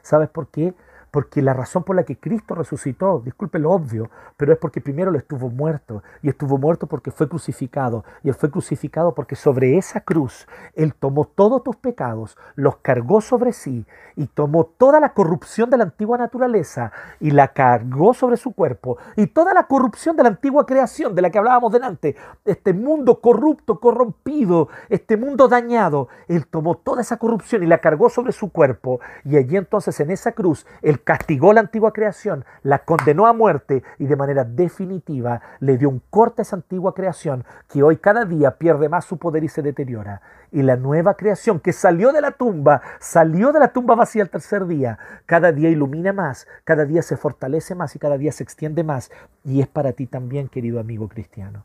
¿Sabes 0.02 0.28
por 0.28 0.48
qué? 0.48 0.74
Porque 1.14 1.42
la 1.42 1.52
razón 1.52 1.84
por 1.84 1.94
la 1.94 2.02
que 2.02 2.18
Cristo 2.18 2.56
resucitó, 2.56 3.22
disculpe 3.24 3.60
lo 3.60 3.70
obvio, 3.70 4.10
pero 4.36 4.52
es 4.52 4.58
porque 4.58 4.80
primero 4.80 5.12
lo 5.12 5.18
estuvo 5.18 5.48
muerto, 5.48 6.02
y 6.22 6.28
estuvo 6.28 6.58
muerto 6.58 6.88
porque 6.88 7.12
fue 7.12 7.28
crucificado, 7.28 8.04
y 8.24 8.30
él 8.30 8.34
fue 8.34 8.50
crucificado 8.50 9.14
porque 9.14 9.36
sobre 9.36 9.78
esa 9.78 10.00
cruz 10.00 10.48
él 10.74 10.92
tomó 10.92 11.26
todos 11.26 11.62
tus 11.62 11.76
pecados, 11.76 12.36
los 12.56 12.78
cargó 12.78 13.20
sobre 13.20 13.52
sí, 13.52 13.86
y 14.16 14.26
tomó 14.26 14.64
toda 14.64 14.98
la 14.98 15.12
corrupción 15.12 15.70
de 15.70 15.76
la 15.76 15.84
antigua 15.84 16.18
naturaleza, 16.18 16.90
y 17.20 17.30
la 17.30 17.46
cargó 17.52 18.12
sobre 18.12 18.36
su 18.36 18.52
cuerpo, 18.52 18.98
y 19.14 19.28
toda 19.28 19.54
la 19.54 19.68
corrupción 19.68 20.16
de 20.16 20.24
la 20.24 20.30
antigua 20.30 20.66
creación 20.66 21.14
de 21.14 21.22
la 21.22 21.30
que 21.30 21.38
hablábamos 21.38 21.70
delante, 21.70 22.16
este 22.44 22.72
mundo 22.72 23.20
corrupto, 23.20 23.78
corrompido, 23.78 24.68
este 24.88 25.16
mundo 25.16 25.46
dañado, 25.46 26.08
él 26.26 26.48
tomó 26.48 26.76
toda 26.76 27.02
esa 27.02 27.18
corrupción 27.18 27.62
y 27.62 27.68
la 27.68 27.78
cargó 27.78 28.10
sobre 28.10 28.32
su 28.32 28.50
cuerpo, 28.50 28.98
y 29.24 29.36
allí 29.36 29.56
entonces 29.56 30.00
en 30.00 30.10
esa 30.10 30.32
cruz, 30.32 30.66
él 30.82 31.03
castigó 31.04 31.52
la 31.52 31.60
antigua 31.60 31.92
creación, 31.92 32.44
la 32.62 32.80
condenó 32.80 33.26
a 33.26 33.32
muerte 33.32 33.82
y 33.98 34.06
de 34.06 34.16
manera 34.16 34.44
definitiva 34.44 35.40
le 35.60 35.78
dio 35.78 35.88
un 35.88 36.02
corte 36.10 36.40
a 36.40 36.44
esa 36.44 36.56
antigua 36.56 36.94
creación 36.94 37.44
que 37.68 37.82
hoy 37.82 37.98
cada 37.98 38.24
día 38.24 38.58
pierde 38.58 38.88
más 38.88 39.04
su 39.04 39.18
poder 39.18 39.44
y 39.44 39.48
se 39.48 39.62
deteriora. 39.62 40.22
Y 40.50 40.62
la 40.62 40.76
nueva 40.76 41.14
creación 41.14 41.60
que 41.60 41.72
salió 41.72 42.12
de 42.12 42.20
la 42.20 42.32
tumba, 42.32 42.82
salió 42.98 43.52
de 43.52 43.60
la 43.60 43.72
tumba 43.72 43.94
vacía 43.94 44.22
el 44.22 44.30
tercer 44.30 44.66
día, 44.66 44.98
cada 45.26 45.52
día 45.52 45.68
ilumina 45.68 46.12
más, 46.12 46.46
cada 46.64 46.84
día 46.84 47.02
se 47.02 47.16
fortalece 47.16 47.74
más 47.74 47.94
y 47.94 47.98
cada 47.98 48.18
día 48.18 48.32
se 48.32 48.42
extiende 48.42 48.82
más. 48.82 49.10
Y 49.44 49.60
es 49.60 49.68
para 49.68 49.92
ti 49.92 50.06
también, 50.06 50.48
querido 50.48 50.80
amigo 50.80 51.08
cristiano. 51.08 51.64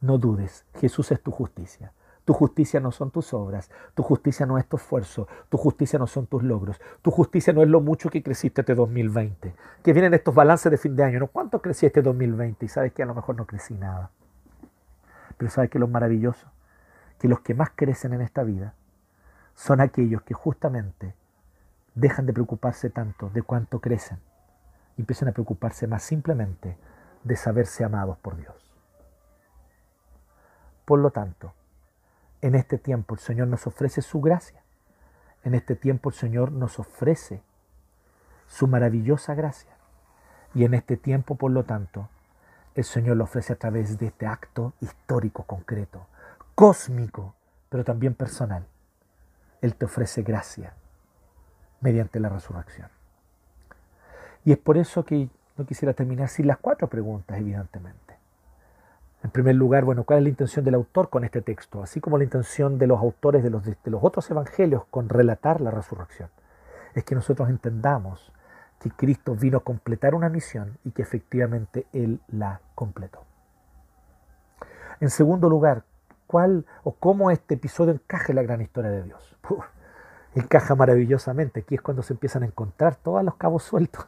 No 0.00 0.18
dudes, 0.18 0.64
Jesús 0.74 1.10
es 1.12 1.20
tu 1.20 1.30
justicia. 1.30 1.92
Tu 2.26 2.32
justicia 2.32 2.80
no 2.80 2.90
son 2.90 3.12
tus 3.12 3.32
obras, 3.32 3.70
tu 3.94 4.02
justicia 4.02 4.46
no 4.46 4.58
es 4.58 4.66
tu 4.66 4.76
esfuerzo, 4.76 5.28
tu 5.48 5.56
justicia 5.56 5.96
no 5.96 6.08
son 6.08 6.26
tus 6.26 6.42
logros, 6.42 6.80
tu 7.00 7.12
justicia 7.12 7.52
no 7.52 7.62
es 7.62 7.68
lo 7.68 7.80
mucho 7.80 8.10
que 8.10 8.20
creciste 8.20 8.62
este 8.62 8.74
2020. 8.74 9.54
Que 9.84 9.92
vienen 9.92 10.12
estos 10.12 10.34
balances 10.34 10.72
de 10.72 10.76
fin 10.76 10.96
de 10.96 11.04
año, 11.04 11.20
¿no? 11.20 11.28
¿Cuánto 11.28 11.62
crecí 11.62 11.86
este 11.86 12.02
2020? 12.02 12.66
Y 12.66 12.68
sabes 12.68 12.92
que 12.92 13.04
a 13.04 13.06
lo 13.06 13.14
mejor 13.14 13.36
no 13.36 13.46
crecí 13.46 13.74
nada. 13.74 14.10
Pero 15.38 15.52
sabes 15.52 15.70
que 15.70 15.78
lo 15.78 15.86
maravilloso, 15.86 16.48
que 17.20 17.28
los 17.28 17.40
que 17.40 17.54
más 17.54 17.70
crecen 17.76 18.12
en 18.12 18.22
esta 18.22 18.42
vida 18.42 18.74
son 19.54 19.80
aquellos 19.80 20.22
que 20.22 20.34
justamente 20.34 21.14
dejan 21.94 22.26
de 22.26 22.32
preocuparse 22.32 22.90
tanto 22.90 23.30
de 23.30 23.42
cuánto 23.42 23.80
crecen 23.80 24.18
y 24.96 25.02
empiezan 25.02 25.28
a 25.28 25.32
preocuparse 25.32 25.86
más 25.86 26.02
simplemente 26.02 26.76
de 27.22 27.36
saberse 27.36 27.84
amados 27.84 28.18
por 28.18 28.36
Dios. 28.36 28.74
Por 30.84 30.98
lo 30.98 31.12
tanto, 31.12 31.54
en 32.42 32.54
este 32.54 32.78
tiempo 32.78 33.14
el 33.14 33.20
Señor 33.20 33.48
nos 33.48 33.66
ofrece 33.66 34.02
su 34.02 34.20
gracia. 34.20 34.62
En 35.44 35.54
este 35.54 35.76
tiempo 35.76 36.10
el 36.10 36.14
Señor 36.14 36.52
nos 36.52 36.78
ofrece 36.78 37.42
su 38.46 38.66
maravillosa 38.66 39.34
gracia. 39.34 39.76
Y 40.54 40.64
en 40.64 40.74
este 40.74 40.96
tiempo, 40.96 41.34
por 41.34 41.50
lo 41.50 41.64
tanto, 41.64 42.08
el 42.74 42.84
Señor 42.84 43.16
lo 43.16 43.24
ofrece 43.24 43.52
a 43.52 43.56
través 43.56 43.98
de 43.98 44.06
este 44.06 44.26
acto 44.26 44.72
histórico, 44.80 45.44
concreto, 45.44 46.06
cósmico, 46.54 47.34
pero 47.68 47.84
también 47.84 48.14
personal. 48.14 48.66
Él 49.60 49.74
te 49.74 49.86
ofrece 49.86 50.22
gracia 50.22 50.74
mediante 51.80 52.20
la 52.20 52.28
resurrección. 52.28 52.88
Y 54.44 54.52
es 54.52 54.58
por 54.58 54.76
eso 54.76 55.04
que 55.04 55.28
no 55.56 55.66
quisiera 55.66 55.94
terminar 55.94 56.28
sin 56.28 56.46
las 56.46 56.58
cuatro 56.58 56.88
preguntas, 56.88 57.38
evidentemente. 57.38 58.05
En 59.26 59.32
primer 59.32 59.56
lugar, 59.56 59.84
bueno, 59.84 60.04
¿cuál 60.04 60.20
es 60.20 60.22
la 60.22 60.28
intención 60.28 60.64
del 60.64 60.76
autor 60.76 61.10
con 61.10 61.24
este 61.24 61.42
texto? 61.42 61.82
Así 61.82 62.00
como 62.00 62.16
la 62.16 62.22
intención 62.22 62.78
de 62.78 62.86
los 62.86 63.00
autores 63.00 63.42
de 63.42 63.50
los, 63.50 63.64
de 63.64 63.76
los 63.86 64.04
otros 64.04 64.30
evangelios 64.30 64.84
con 64.88 65.08
relatar 65.08 65.60
la 65.60 65.72
resurrección. 65.72 66.28
Es 66.94 67.02
que 67.02 67.16
nosotros 67.16 67.48
entendamos 67.48 68.32
que 68.78 68.92
Cristo 68.92 69.34
vino 69.34 69.58
a 69.58 69.64
completar 69.64 70.14
una 70.14 70.28
misión 70.28 70.78
y 70.84 70.92
que 70.92 71.02
efectivamente 71.02 71.88
Él 71.92 72.20
la 72.28 72.60
completó. 72.76 73.24
En 75.00 75.10
segundo 75.10 75.48
lugar, 75.48 75.82
¿cuál 76.28 76.64
o 76.84 76.92
cómo 76.92 77.32
este 77.32 77.54
episodio 77.54 77.94
encaja 77.94 78.26
en 78.28 78.36
la 78.36 78.42
gran 78.44 78.60
historia 78.60 78.92
de 78.92 79.02
Dios? 79.02 79.36
encaja 80.36 80.76
maravillosamente. 80.76 81.62
Aquí 81.62 81.74
es 81.74 81.82
cuando 81.82 82.04
se 82.04 82.12
empiezan 82.12 82.44
a 82.44 82.46
encontrar 82.46 82.94
todos 82.94 83.24
los 83.24 83.34
cabos 83.34 83.64
sueltos. 83.64 84.06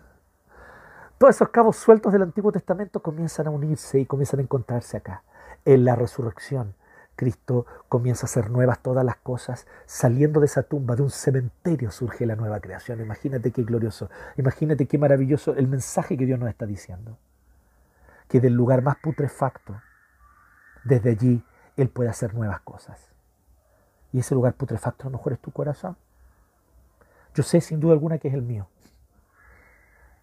Todos 1.19 1.35
esos 1.35 1.49
cabos 1.49 1.77
sueltos 1.77 2.13
del 2.13 2.23
Antiguo 2.23 2.53
Testamento 2.53 3.03
comienzan 3.03 3.49
a 3.49 3.51
unirse 3.51 3.99
y 3.99 4.07
comienzan 4.07 4.39
a 4.39 4.45
encontrarse 4.45 4.97
acá. 4.97 5.25
En 5.65 5.85
la 5.85 5.97
resurrección, 5.97 6.77
Cristo 7.17 7.67
comienza 7.89 8.25
a 8.25 8.29
hacer 8.29 8.51
nuevas 8.51 8.81
todas 8.81 9.05
las 9.05 9.17
cosas. 9.17 9.67
Saliendo 9.85 10.39
de 10.39 10.47
esa 10.47 10.63
tumba, 10.63 10.95
de 10.95 11.03
un 11.03 11.11
cementerio, 11.11 11.91
surge 11.91 12.25
la 12.25 12.37
nueva 12.37 12.61
creación. 12.61 13.01
Imagínate 13.01 13.51
qué 13.51 13.65
glorioso, 13.65 14.09
imagínate 14.37 14.87
qué 14.87 14.97
maravilloso 14.97 15.57
el 15.57 15.67
mensaje 15.67 16.17
que 16.17 16.25
Dios 16.25 16.39
nos 16.39 16.51
está 16.51 16.67
diciendo. 16.67 17.19
Que 18.29 18.41
del 18.41 18.53
lugar 18.53 18.83
más 18.83 18.99
putrefacto, 19.03 19.83
desde 20.85 21.11
allí, 21.11 21.45
Él 21.77 21.89
puede 21.89 22.11
hacer 22.11 22.33
nuevas 22.33 22.61
cosas. 22.61 23.11
Y 24.13 24.21
ese 24.21 24.37
lugar 24.37 24.55
putrefacto 24.55 25.09
a 25.09 25.11
lo 25.11 25.19
mejor 25.19 25.33
es 25.33 25.41
tu 25.41 25.51
corazón. 25.51 25.97
Yo 27.35 27.43
sé 27.43 27.61
sin 27.61 27.81
duda 27.81 27.95
alguna 27.95 28.19
que 28.19 28.29
es 28.29 28.35
el 28.35 28.43
mío. 28.43 28.69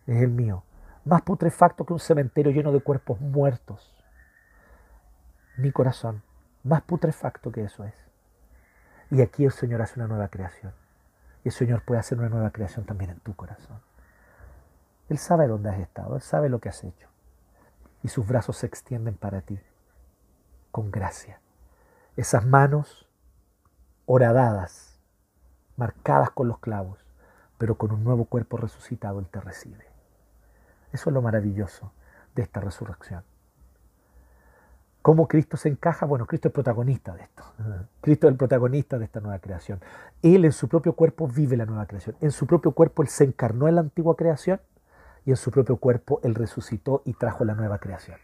Es 0.07 0.21
el 0.21 0.31
mío. 0.31 0.63
Más 1.05 1.21
putrefacto 1.21 1.85
que 1.85 1.93
un 1.93 1.99
cementerio 1.99 2.51
lleno 2.51 2.71
de 2.71 2.81
cuerpos 2.81 3.21
muertos. 3.21 3.95
Mi 5.57 5.71
corazón. 5.71 6.23
Más 6.63 6.81
putrefacto 6.81 7.51
que 7.51 7.63
eso 7.63 7.83
es. 7.83 7.93
Y 9.11 9.21
aquí 9.21 9.45
el 9.45 9.51
Señor 9.51 9.83
hace 9.83 9.99
una 9.99 10.07
nueva 10.07 10.29
creación. 10.29 10.73
Y 11.43 11.49
el 11.49 11.53
Señor 11.53 11.83
puede 11.85 11.99
hacer 11.99 12.17
una 12.17 12.29
nueva 12.29 12.49
creación 12.49 12.85
también 12.85 13.11
en 13.11 13.19
tu 13.19 13.35
corazón. 13.35 13.79
Él 15.07 15.19
sabe 15.19 15.47
dónde 15.47 15.69
has 15.69 15.79
estado, 15.79 16.15
Él 16.15 16.23
sabe 16.23 16.49
lo 16.49 16.59
que 16.59 16.69
has 16.69 16.83
hecho. 16.83 17.07
Y 18.01 18.07
sus 18.07 18.27
brazos 18.27 18.57
se 18.57 18.65
extienden 18.65 19.15
para 19.15 19.41
ti 19.41 19.59
con 20.71 20.89
gracia. 20.89 21.39
Esas 22.17 22.45
manos 22.45 23.07
horadadas, 24.07 24.99
marcadas 25.77 26.31
con 26.31 26.47
los 26.47 26.57
clavos, 26.57 27.05
pero 27.59 27.77
con 27.77 27.91
un 27.91 28.03
nuevo 28.03 28.25
cuerpo 28.25 28.57
resucitado, 28.57 29.19
Él 29.19 29.27
te 29.27 29.39
recibe. 29.39 29.84
Eso 30.95 31.09
es 31.09 31.13
lo 31.13 31.21
maravilloso 31.21 31.91
de 32.35 32.43
esta 32.43 32.61
resurrección. 32.61 33.21
¿Cómo 35.01 35.27
Cristo 35.27 35.57
se 35.57 35.67
encaja? 35.67 36.05
Bueno, 36.05 36.25
Cristo 36.25 36.47
es 36.47 36.53
protagonista 36.53 37.13
de 37.13 37.23
esto. 37.23 37.43
Cristo 38.01 38.27
es 38.27 38.31
el 38.31 38.37
protagonista 38.37 38.97
de 38.97 39.03
esta 39.03 39.19
nueva 39.19 39.39
creación. 39.39 39.81
Él 40.21 40.45
en 40.45 40.53
su 40.53 40.69
propio 40.69 40.93
cuerpo 40.93 41.27
vive 41.27 41.57
la 41.57 41.65
nueva 41.65 41.85
creación. 41.85 42.15
En 42.21 42.31
su 42.31 42.47
propio 42.47 42.71
cuerpo 42.71 43.03
Él 43.03 43.09
se 43.09 43.25
encarnó 43.25 43.67
en 43.67 43.75
la 43.75 43.81
antigua 43.81 44.15
creación 44.15 44.61
y 45.25 45.31
en 45.31 45.35
su 45.35 45.51
propio 45.51 45.75
cuerpo 45.75 46.21
Él 46.23 46.33
resucitó 46.33 47.01
y 47.03 47.11
trajo 47.11 47.43
la 47.43 47.55
nueva 47.55 47.79
creación. 47.79 48.17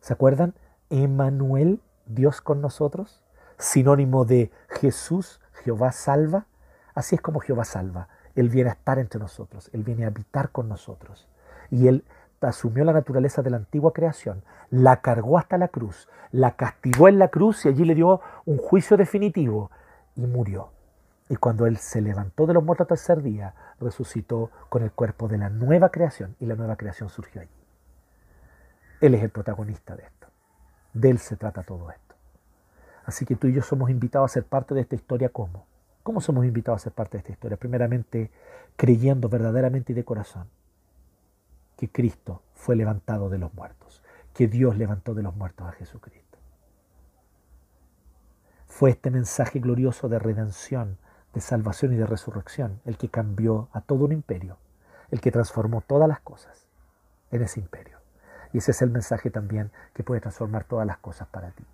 ¿Se 0.00 0.12
acuerdan? 0.12 0.54
Emanuel, 0.90 1.80
Dios 2.06 2.40
con 2.40 2.60
nosotros, 2.60 3.24
sinónimo 3.58 4.24
de 4.24 4.52
Jesús, 4.68 5.40
Jehová 5.64 5.90
salva. 5.90 6.46
Así 6.94 7.16
es 7.16 7.20
como 7.20 7.40
Jehová 7.40 7.64
salva. 7.64 8.08
Él 8.36 8.48
viene 8.48 8.70
a 8.70 8.74
estar 8.74 9.00
entre 9.00 9.18
nosotros, 9.18 9.70
Él 9.72 9.82
viene 9.82 10.04
a 10.04 10.06
habitar 10.06 10.52
con 10.52 10.68
nosotros. 10.68 11.26
Y 11.70 11.88
Él 11.88 12.04
asumió 12.46 12.84
la 12.84 12.92
naturaleza 12.92 13.42
de 13.42 13.50
la 13.50 13.56
antigua 13.56 13.92
creación, 13.92 14.42
la 14.70 15.00
cargó 15.00 15.38
hasta 15.38 15.58
la 15.58 15.68
cruz, 15.68 16.08
la 16.30 16.52
castigó 16.52 17.08
en 17.08 17.18
la 17.18 17.28
cruz 17.28 17.64
y 17.64 17.68
allí 17.68 17.84
le 17.84 17.94
dio 17.94 18.20
un 18.44 18.58
juicio 18.58 18.96
definitivo 18.96 19.70
y 20.14 20.26
murió. 20.26 20.70
Y 21.28 21.36
cuando 21.36 21.66
Él 21.66 21.76
se 21.78 22.00
levantó 22.00 22.46
de 22.46 22.54
los 22.54 22.64
muertos 22.64 22.84
al 22.84 22.88
tercer 22.88 23.22
día, 23.22 23.54
resucitó 23.80 24.50
con 24.68 24.82
el 24.82 24.92
cuerpo 24.92 25.28
de 25.28 25.38
la 25.38 25.50
nueva 25.50 25.90
creación 25.90 26.36
y 26.40 26.46
la 26.46 26.54
nueva 26.54 26.76
creación 26.76 27.08
surgió 27.08 27.42
allí. 27.42 27.50
Él 29.00 29.14
es 29.14 29.22
el 29.22 29.30
protagonista 29.30 29.94
de 29.94 30.04
esto. 30.04 30.28
De 30.94 31.10
Él 31.10 31.18
se 31.18 31.36
trata 31.36 31.62
todo 31.62 31.90
esto. 31.90 32.14
Así 33.04 33.24
que 33.24 33.36
tú 33.36 33.46
y 33.46 33.52
yo 33.52 33.62
somos 33.62 33.90
invitados 33.90 34.30
a 34.30 34.34
ser 34.34 34.44
parte 34.44 34.74
de 34.74 34.80
esta 34.80 34.94
historia. 34.94 35.28
¿Cómo? 35.28 35.66
¿Cómo 36.02 36.20
somos 36.20 36.44
invitados 36.44 36.82
a 36.82 36.84
ser 36.84 36.92
parte 36.92 37.12
de 37.12 37.18
esta 37.18 37.32
historia? 37.32 37.56
Primeramente, 37.56 38.30
creyendo 38.76 39.28
verdaderamente 39.28 39.92
y 39.92 39.94
de 39.94 40.04
corazón 40.04 40.48
que 41.78 41.88
Cristo 41.88 42.42
fue 42.54 42.74
levantado 42.74 43.30
de 43.30 43.38
los 43.38 43.54
muertos, 43.54 44.02
que 44.34 44.48
Dios 44.48 44.76
levantó 44.76 45.14
de 45.14 45.22
los 45.22 45.36
muertos 45.36 45.68
a 45.68 45.72
Jesucristo. 45.72 46.36
Fue 48.66 48.90
este 48.90 49.12
mensaje 49.12 49.60
glorioso 49.60 50.08
de 50.08 50.18
redención, 50.18 50.98
de 51.32 51.40
salvación 51.40 51.92
y 51.92 51.96
de 51.96 52.04
resurrección 52.04 52.80
el 52.84 52.98
que 52.98 53.08
cambió 53.08 53.68
a 53.72 53.80
todo 53.80 54.06
un 54.06 54.12
imperio, 54.12 54.58
el 55.12 55.20
que 55.20 55.30
transformó 55.30 55.80
todas 55.80 56.08
las 56.08 56.18
cosas 56.20 56.66
en 57.30 57.42
ese 57.42 57.60
imperio. 57.60 57.98
Y 58.52 58.58
ese 58.58 58.72
es 58.72 58.82
el 58.82 58.90
mensaje 58.90 59.30
también 59.30 59.70
que 59.94 60.02
puede 60.02 60.20
transformar 60.20 60.64
todas 60.64 60.86
las 60.86 60.98
cosas 60.98 61.28
para 61.28 61.52
ti. 61.52 61.64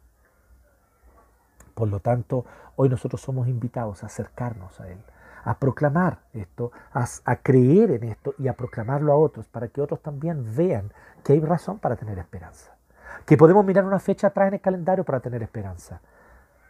Por 1.74 1.88
lo 1.88 2.00
tanto, 2.00 2.44
hoy 2.76 2.90
nosotros 2.90 3.22
somos 3.22 3.48
invitados 3.48 4.02
a 4.02 4.06
acercarnos 4.06 4.80
a 4.80 4.88
Él, 4.90 4.98
a 5.44 5.58
proclamar 5.58 6.20
esto, 6.32 6.72
a, 6.92 7.36
creer 7.36 7.92
en 7.92 8.04
esto 8.04 8.34
y 8.38 8.48
a 8.48 8.54
proclamarlo 8.54 9.12
a 9.12 9.16
otros 9.16 9.46
para 9.46 9.68
que 9.68 9.80
otros 9.80 10.00
también 10.00 10.56
vean 10.56 10.90
que 11.22 11.34
hay 11.34 11.40
razón 11.40 11.78
para 11.78 11.96
tener 11.96 12.18
esperanza. 12.18 12.74
Que 13.26 13.36
podemos 13.36 13.64
mirar 13.64 13.84
una 13.84 14.00
fecha 14.00 14.28
atrás 14.28 14.48
en 14.48 14.54
el 14.54 14.60
calendario 14.60 15.04
para 15.04 15.20
tener 15.20 15.42
esperanza. 15.42 16.00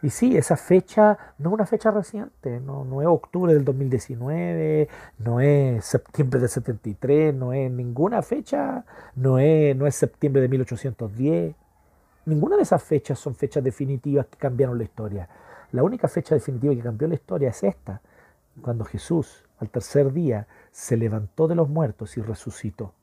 Y 0.01 0.09
sí, 0.09 0.37
esa 0.37 0.57
fecha 0.57 1.17
no 1.39 1.49
es 1.49 1.53
una 1.53 1.65
fecha 1.65 1.89
reciente, 1.89 2.59
no, 2.59 2.85
no 2.85 3.01
es 3.01 3.07
octubre 3.07 3.53
del 3.53 3.63
2019, 3.63 4.89
no 5.19 5.39
es 5.39 5.85
septiembre 5.85 6.39
del 6.39 6.49
73, 6.49 7.33
no 7.33 7.53
es 7.53 7.71
ninguna 7.71 8.21
fecha, 8.21 8.83
no 9.15 9.39
es, 9.39 9.75
no 9.75 9.87
es 9.87 9.95
septiembre 9.95 10.41
de 10.41 10.49
1810. 10.49 11.55
Ninguna 12.25 12.57
de 12.57 12.63
esas 12.63 12.83
fechas 12.83 13.17
son 13.17 13.35
fechas 13.35 13.63
definitivas 13.63 14.27
que 14.27 14.37
cambiaron 14.37 14.77
la 14.77 14.83
historia. 14.83 15.29
La 15.71 15.81
única 15.81 16.07
fecha 16.07 16.35
definitiva 16.35 16.75
que 16.75 16.81
cambió 16.81 17.07
la 17.07 17.15
historia 17.15 17.49
es 17.49 17.63
esta, 17.63 18.01
cuando 18.61 18.85
Jesús 18.85 19.43
al 19.59 19.69
tercer 19.69 20.11
día 20.11 20.47
se 20.71 20.97
levantó 20.97 21.47
de 21.47 21.55
los 21.55 21.69
muertos 21.69 22.17
y 22.17 22.21
resucitó. 22.21 22.93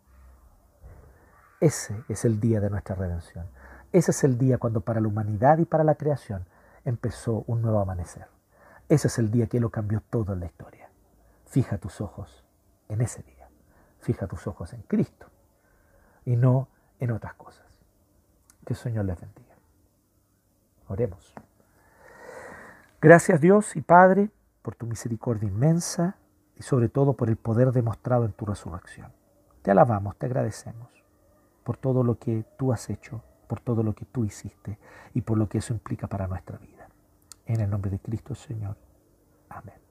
Ese 1.61 2.03
es 2.09 2.25
el 2.25 2.41
día 2.41 2.61
de 2.61 2.71
nuestra 2.71 2.95
redención. 2.95 3.47
Ese 3.93 4.11
es 4.11 4.25
el 4.25 4.39
día 4.39 4.59
cuando 4.59 4.81
para 4.81 5.01
la 5.01 5.09
humanidad 5.09 5.59
y 5.59 5.65
para 5.65 5.85
la 5.85 5.95
creación 5.95 6.47
empezó 6.85 7.45
un 7.47 7.63
nuevo 7.63 7.81
amanecer. 7.81 8.27
Ese 8.89 9.09
es 9.09 9.19
el 9.19 9.31
día 9.31 9.47
que 9.47 9.61
lo 9.61 9.71
cambió 9.71 10.03
todo 10.11 10.33
en 10.33 10.41
la 10.41 10.47
historia. 10.47 10.91
Fija 11.47 11.79
tus 11.79 12.01
ojos 12.01 12.45
en 12.89 13.01
ese 13.01 13.23
día. 13.23 13.49
Fija 14.01 14.27
tus 14.27 14.47
ojos 14.47 14.73
en 14.73 14.83
Cristo 14.83 15.29
y 16.25 16.37
no 16.37 16.69
en 16.99 17.13
otras 17.13 17.35
cosas. 17.35 17.67
Que 18.67 18.73
el 18.73 18.79
Señor 18.79 19.05
les 19.05 19.21
bendiga. 19.21 19.55
Oremos. 20.89 21.35
Gracias 23.01 23.41
Dios 23.41 23.77
y 23.77 23.83
Padre 23.83 24.31
por 24.63 24.75
tu 24.75 24.87
misericordia 24.87 25.49
inmensa 25.49 26.17
y 26.57 26.63
sobre 26.63 26.89
todo 26.89 27.15
por 27.15 27.29
el 27.29 27.37
poder 27.37 27.73
demostrado 27.73 28.25
en 28.25 28.33
tu 28.33 28.47
resurrección. 28.47 29.13
Te 29.63 29.71
alabamos, 29.71 30.17
te 30.17 30.27
agradecemos 30.27 30.89
por 31.65 31.77
todo 31.77 32.03
lo 32.03 32.19
que 32.19 32.45
tú 32.57 32.73
has 32.73 32.91
hecho, 32.91 33.23
por 33.47 33.61
todo 33.61 33.83
lo 33.83 33.95
que 33.95 34.05
tú 34.05 34.25
hiciste 34.25 34.79
y 35.15 35.23
por 35.23 35.39
lo 35.39 35.49
que 35.49 35.59
eso 35.59 35.73
implica 35.73 36.07
para 36.07 36.27
nuestra 36.27 36.59
vida. 36.59 36.89
En 37.47 37.61
el 37.61 37.71
nombre 37.71 37.91
de 37.91 37.99
Cristo 37.99 38.35
Señor. 38.35 38.77
Amén. 39.49 39.82